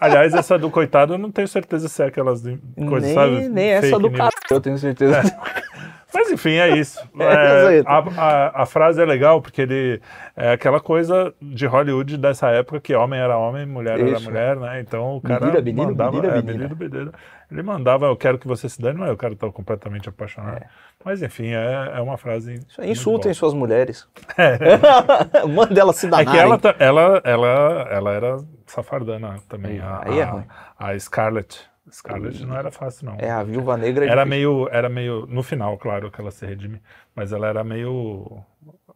Aliás, 0.00 0.34
essa 0.34 0.58
do 0.58 0.70
coitado 0.70 1.14
eu 1.14 1.18
não 1.18 1.30
tenho 1.32 1.46
certeza 1.48 1.88
se 1.88 2.00
é 2.02 2.06
aquelas 2.06 2.42
coisas, 2.42 3.02
nem, 3.02 3.14
sabe? 3.14 3.48
nem 3.48 3.70
essa 3.70 3.98
do 3.98 4.10
cara. 4.10 4.30
Eu 4.50 4.60
tenho 4.60 4.78
certeza. 4.78 5.20
Mas 6.14 6.30
enfim, 6.30 6.52
é 6.54 6.76
isso. 6.76 7.00
É, 7.18 7.78
É, 7.78 7.82
a, 7.86 7.98
a- 7.98 8.62
a 8.62 8.66
frase 8.66 9.00
é 9.00 9.04
legal 9.04 9.40
porque 9.40 9.62
ele 9.62 10.00
é 10.36 10.52
aquela 10.52 10.80
coisa 10.80 11.32
de 11.40 11.66
Hollywood 11.66 12.16
dessa 12.16 12.48
época 12.50 12.80
que 12.80 12.94
homem 12.94 13.18
era 13.20 13.36
homem, 13.38 13.64
mulher 13.66 13.98
era 13.98 14.10
Isso. 14.10 14.24
mulher, 14.24 14.56
né? 14.56 14.80
Então 14.80 15.16
o 15.16 15.20
cara 15.20 15.40
Menina, 15.46 15.60
menino, 15.62 15.86
mandava, 15.88 16.12
menina, 16.12 16.34
é, 16.36 16.42
menina. 16.42 16.76
menino. 16.78 17.12
Ele 17.50 17.62
mandava, 17.62 18.06
eu 18.06 18.16
quero 18.16 18.38
que 18.38 18.46
você 18.48 18.66
se 18.68 18.80
dane, 18.80 18.98
mas 18.98 19.10
eu 19.10 19.16
quero 19.16 19.34
estar 19.34 19.50
completamente 19.52 20.08
apaixonado. 20.08 20.62
Mas 21.04 21.22
enfim, 21.22 21.48
é, 21.52 21.92
é 21.96 22.00
uma 22.00 22.16
frase. 22.16 22.54
Isso 22.54 22.82
Insultem 22.82 23.24
boa. 23.30 23.34
suas 23.34 23.52
mulheres. 23.54 24.08
Manda 25.54 25.80
ela 25.80 25.92
se 25.92 26.06
É 26.06 26.10
danar. 26.10 26.32
que 26.32 26.38
ela, 26.38 26.60
ela, 26.78 27.20
ela, 27.24 27.88
ela 27.90 28.12
era 28.12 28.36
safardana 28.66 29.36
também. 29.48 29.80
A, 29.80 30.02
Aí 30.04 30.18
é 30.18 30.24
ruim. 30.24 30.44
a 30.78 30.98
Scarlett. 30.98 31.60
Scarlett 31.90 32.44
não 32.46 32.56
era 32.56 32.70
fácil, 32.70 33.06
não. 33.06 33.16
É, 33.18 33.30
a 33.30 33.42
viúva 33.42 33.76
negra. 33.76 34.04
é 34.04 34.08
Era 34.08 34.24
difícil. 34.24 34.50
meio, 34.50 34.68
era 34.70 34.88
meio, 34.88 35.26
no 35.26 35.42
final, 35.42 35.76
claro, 35.76 36.10
que 36.10 36.20
ela 36.20 36.30
se 36.30 36.46
redime, 36.46 36.80
mas 37.14 37.32
ela 37.32 37.48
era 37.48 37.64
meio 37.64 38.40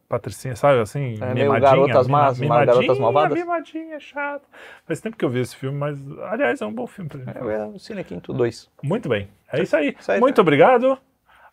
patricinha, 0.07 0.55
sabe, 0.55 0.79
assim, 0.79 1.15
É 1.21 1.33
mimadinha, 1.33 1.59
garotas 1.59 2.07
más, 2.07 2.39
uma 2.39 2.63
garotas 2.63 2.97
malvadas. 2.97 3.37
mimadinha, 3.37 3.99
chata. 3.99 4.45
Faz 4.85 5.01
tempo 5.01 5.17
que 5.17 5.25
eu 5.25 5.29
vi 5.29 5.39
esse 5.41 5.55
filme, 5.55 5.77
mas, 5.77 5.99
aliás, 6.31 6.61
é 6.61 6.65
um 6.65 6.73
bom 6.73 6.87
filme 6.87 7.09
pra 7.09 7.19
gente 7.19 7.33
falar. 7.33 7.51
É, 7.51 7.65
o 7.65 7.77
Cine 7.77 8.03
Quinto 8.05 8.31
2. 8.33 8.69
Muito 8.81 9.09
bem, 9.09 9.27
é 9.51 9.61
isso 9.61 9.75
aí. 9.75 9.95
Isso 9.99 10.11
aí, 10.11 10.19
Muito 10.19 10.39
obrigado. 10.39 10.97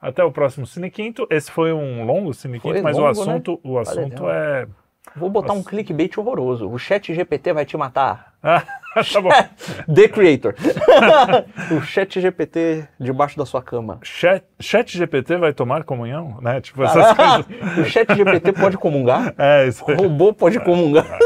Até 0.01 0.23
o 0.23 0.31
próximo 0.31 0.67
Cine 0.67 0.91
Quinto. 0.91 1.27
Esse 1.31 1.51
foi 1.51 1.73
um 1.73 2.05
longo 2.05 2.33
Cine 2.33 2.61
Quinto, 2.61 2.83
mas 2.83 2.97
o 2.97 3.01
longo, 3.01 3.13
né? 3.15 3.21
assunto, 3.23 3.61
o 3.65 3.79
assunto 3.79 4.29
é... 4.31 4.69
Vou 5.17 5.31
botar 5.31 5.53
um 5.53 5.57
Nossa. 5.57 5.69
clickbait 5.71 6.17
horroroso. 6.19 6.69
O 6.69 6.79
chat 6.79 7.15
GPT 7.15 7.53
vai 7.53 7.65
te 7.65 7.77
matar. 7.77 8.35
Ah, 8.97 9.03
tá 9.03 9.21
bom. 9.21 9.29
The 9.93 10.07
Creator. 10.09 10.55
o 11.77 11.81
chat 11.83 12.21
GPT 12.21 12.87
debaixo 13.01 13.37
da 13.37 13.45
sua 13.45 13.61
cama. 13.61 13.99
Chat, 14.05 14.45
Chat 14.61 14.97
GPT 14.97 15.37
vai 15.37 15.53
tomar 15.53 15.83
comunhão, 15.83 16.39
né? 16.41 16.61
Tipo, 16.61 16.85
essas 16.85 17.13
coisas. 17.17 17.45
o 17.79 17.85
chat 17.91 18.15
GPT 18.15 18.53
pode 18.53 18.79
comungar? 18.79 19.35
É, 19.37 19.67
isso 19.67 19.85
O 19.85 19.91
aí. 19.91 19.97
robô 19.97 20.33
pode 20.33 20.61
comungar. 20.61 21.19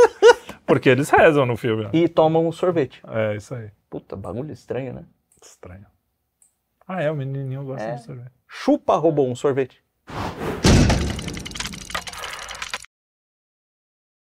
Porque 0.64 0.89
eles 0.89 1.11
rezam 1.11 1.45
no 1.45 1.59
filme. 1.59 1.84
né? 1.84 1.91
e 1.93 2.09
tomam 2.09 2.47
um 2.49 2.53
sorvete. 2.53 3.03
É, 3.07 3.36
isso 3.36 3.55
aí. 3.55 3.68
Puta, 3.91 4.16
bagulho 4.16 4.51
estranho, 4.53 4.95
né? 4.95 5.03
Estranho. 5.43 5.84
Ah, 6.86 7.03
é, 7.03 7.11
o 7.11 7.14
menininho 7.16 7.64
gosta 7.64 7.86
É. 7.86 7.95
de 7.97 8.03
sorvete. 8.03 8.32
Chupa, 8.49 8.97
robô, 8.97 9.24
um 9.24 9.34
sorvete. 9.34 9.82